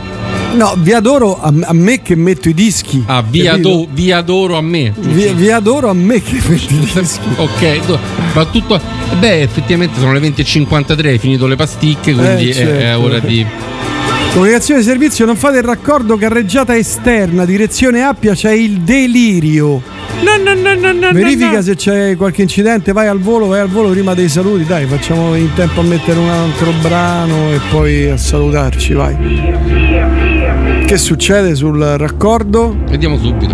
[0.53, 3.03] No, vi adoro a, a me che metto i dischi.
[3.07, 4.93] Ah, vi, ado- vi adoro a me.
[4.97, 7.27] Vi, vi adoro a me che metto i dischi.
[7.37, 7.99] Ok, do-
[8.33, 8.79] ma tutto.
[9.19, 13.01] Beh, effettivamente sono le 20.53, hai finito le pasticche, quindi Eh, è- è, certo.
[13.03, 13.45] ora di.
[14.33, 19.81] Comunicazione di servizio, non fate il raccordo carreggiata esterna, direzione Appia, c'è il delirio.
[20.21, 21.11] No, no, no, no, no.
[21.11, 21.61] Verifica no.
[21.61, 25.35] se c'è qualche incidente, vai al volo, vai al volo prima dei saluti, dai, facciamo
[25.35, 29.17] in tempo a mettere un altro brano e poi a salutarci, vai.
[30.85, 32.77] Che succede sul raccordo?
[32.87, 33.53] Vediamo subito.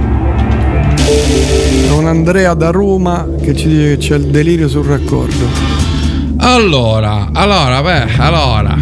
[1.89, 5.76] Con Andrea da Roma che ci dice che c'è il delirio sul raccordo.
[6.49, 8.77] Allora, allora, beh, allora.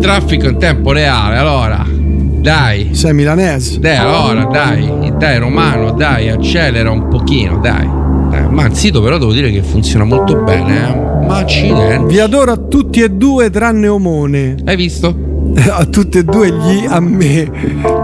[0.00, 1.86] Traffico in tempo reale, allora.
[1.88, 2.94] Dai.
[2.94, 3.78] Sei milanese?
[3.78, 5.12] Dai, allora, dai.
[5.16, 7.88] Dai, Romano, dai, accelera un pochino, dai.
[8.30, 11.26] Dai, Ma il sito però devo dire che funziona molto bene, eh.
[11.26, 12.12] Ma accidenti.
[12.12, 14.56] Vi adoro a tutti e due tranne Omone.
[14.64, 15.28] Hai visto?
[15.70, 17.50] A tutti e due gli a me.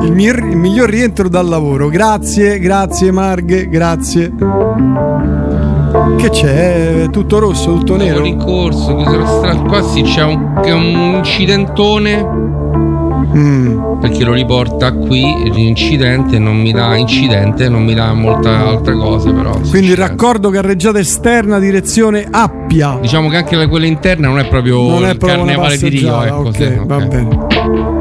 [0.03, 1.89] Il, mio- il miglior rientro dal lavoro.
[1.89, 4.33] Grazie, grazie Marghe, grazie.
[6.17, 7.07] Che c'è?
[7.11, 8.23] Tutto rosso, tutto nero?
[8.23, 9.61] Rincorso, chiuso la strada.
[9.61, 12.45] Qua sì c'è un, un incidentone.
[13.37, 13.99] Mm.
[14.01, 15.51] Perché lo riporta qui.
[15.53, 16.97] L'incidente non mi dà.
[16.97, 19.59] Incidente non mi dà molta altra cosa, però.
[19.69, 22.99] Quindi il raccordo carreggiata esterna direzione Appia.
[23.01, 26.23] Diciamo che anche la- quella interna non è proprio Non è proprio carnevale di Rio.
[26.23, 27.96] Ecco, ok, sì, va bene.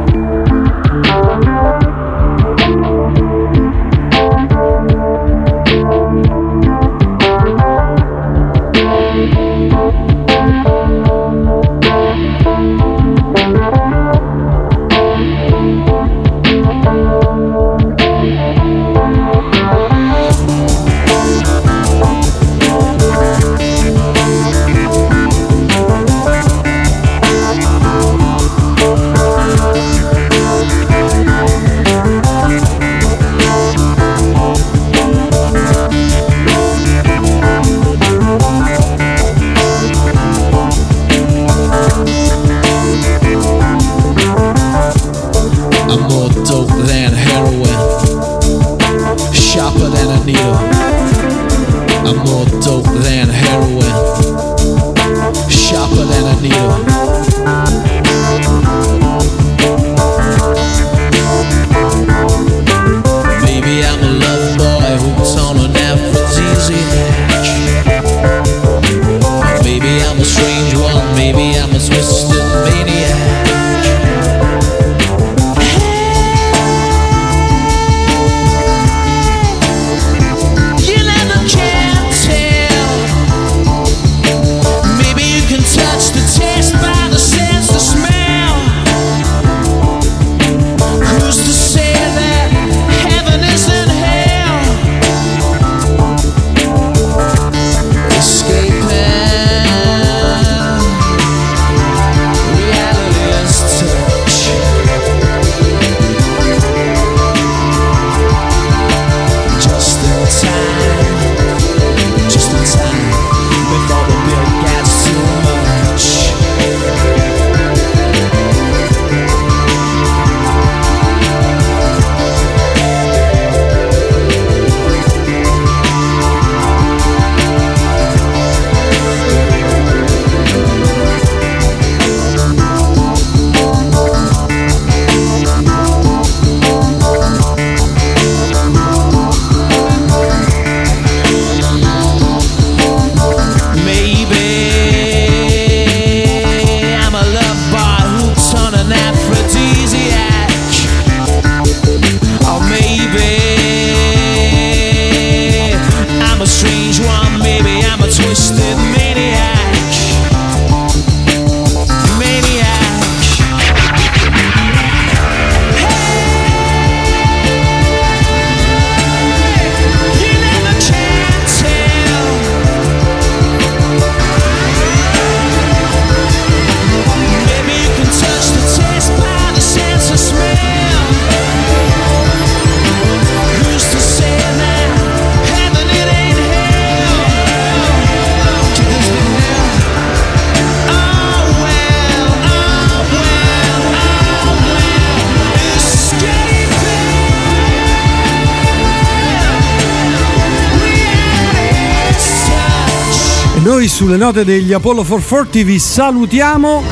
[204.16, 206.84] Sulle note degli Apollo 440 vi salutiamo.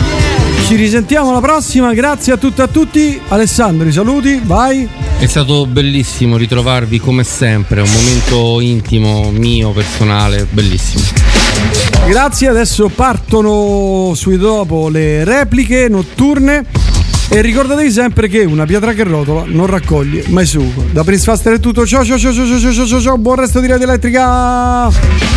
[0.67, 1.93] Ci risentiamo alla prossima.
[1.93, 3.21] Grazie a tutte e a tutti.
[3.29, 4.87] Alessandro, i saluti, vai.
[5.19, 11.03] È stato bellissimo ritrovarvi come sempre, un momento intimo, mio, personale, bellissimo.
[12.07, 16.65] Grazie, adesso partono sui dopo le repliche notturne.
[17.29, 20.85] E ricordatevi sempre che una pietra che rotola non raccoglie mai sugo.
[20.91, 21.85] Da Prince Faster è tutto.
[21.85, 23.17] Ciao ciao ciao ciao ciao ciao ciao, ciao.
[23.17, 25.32] buon resto di rete elettrica.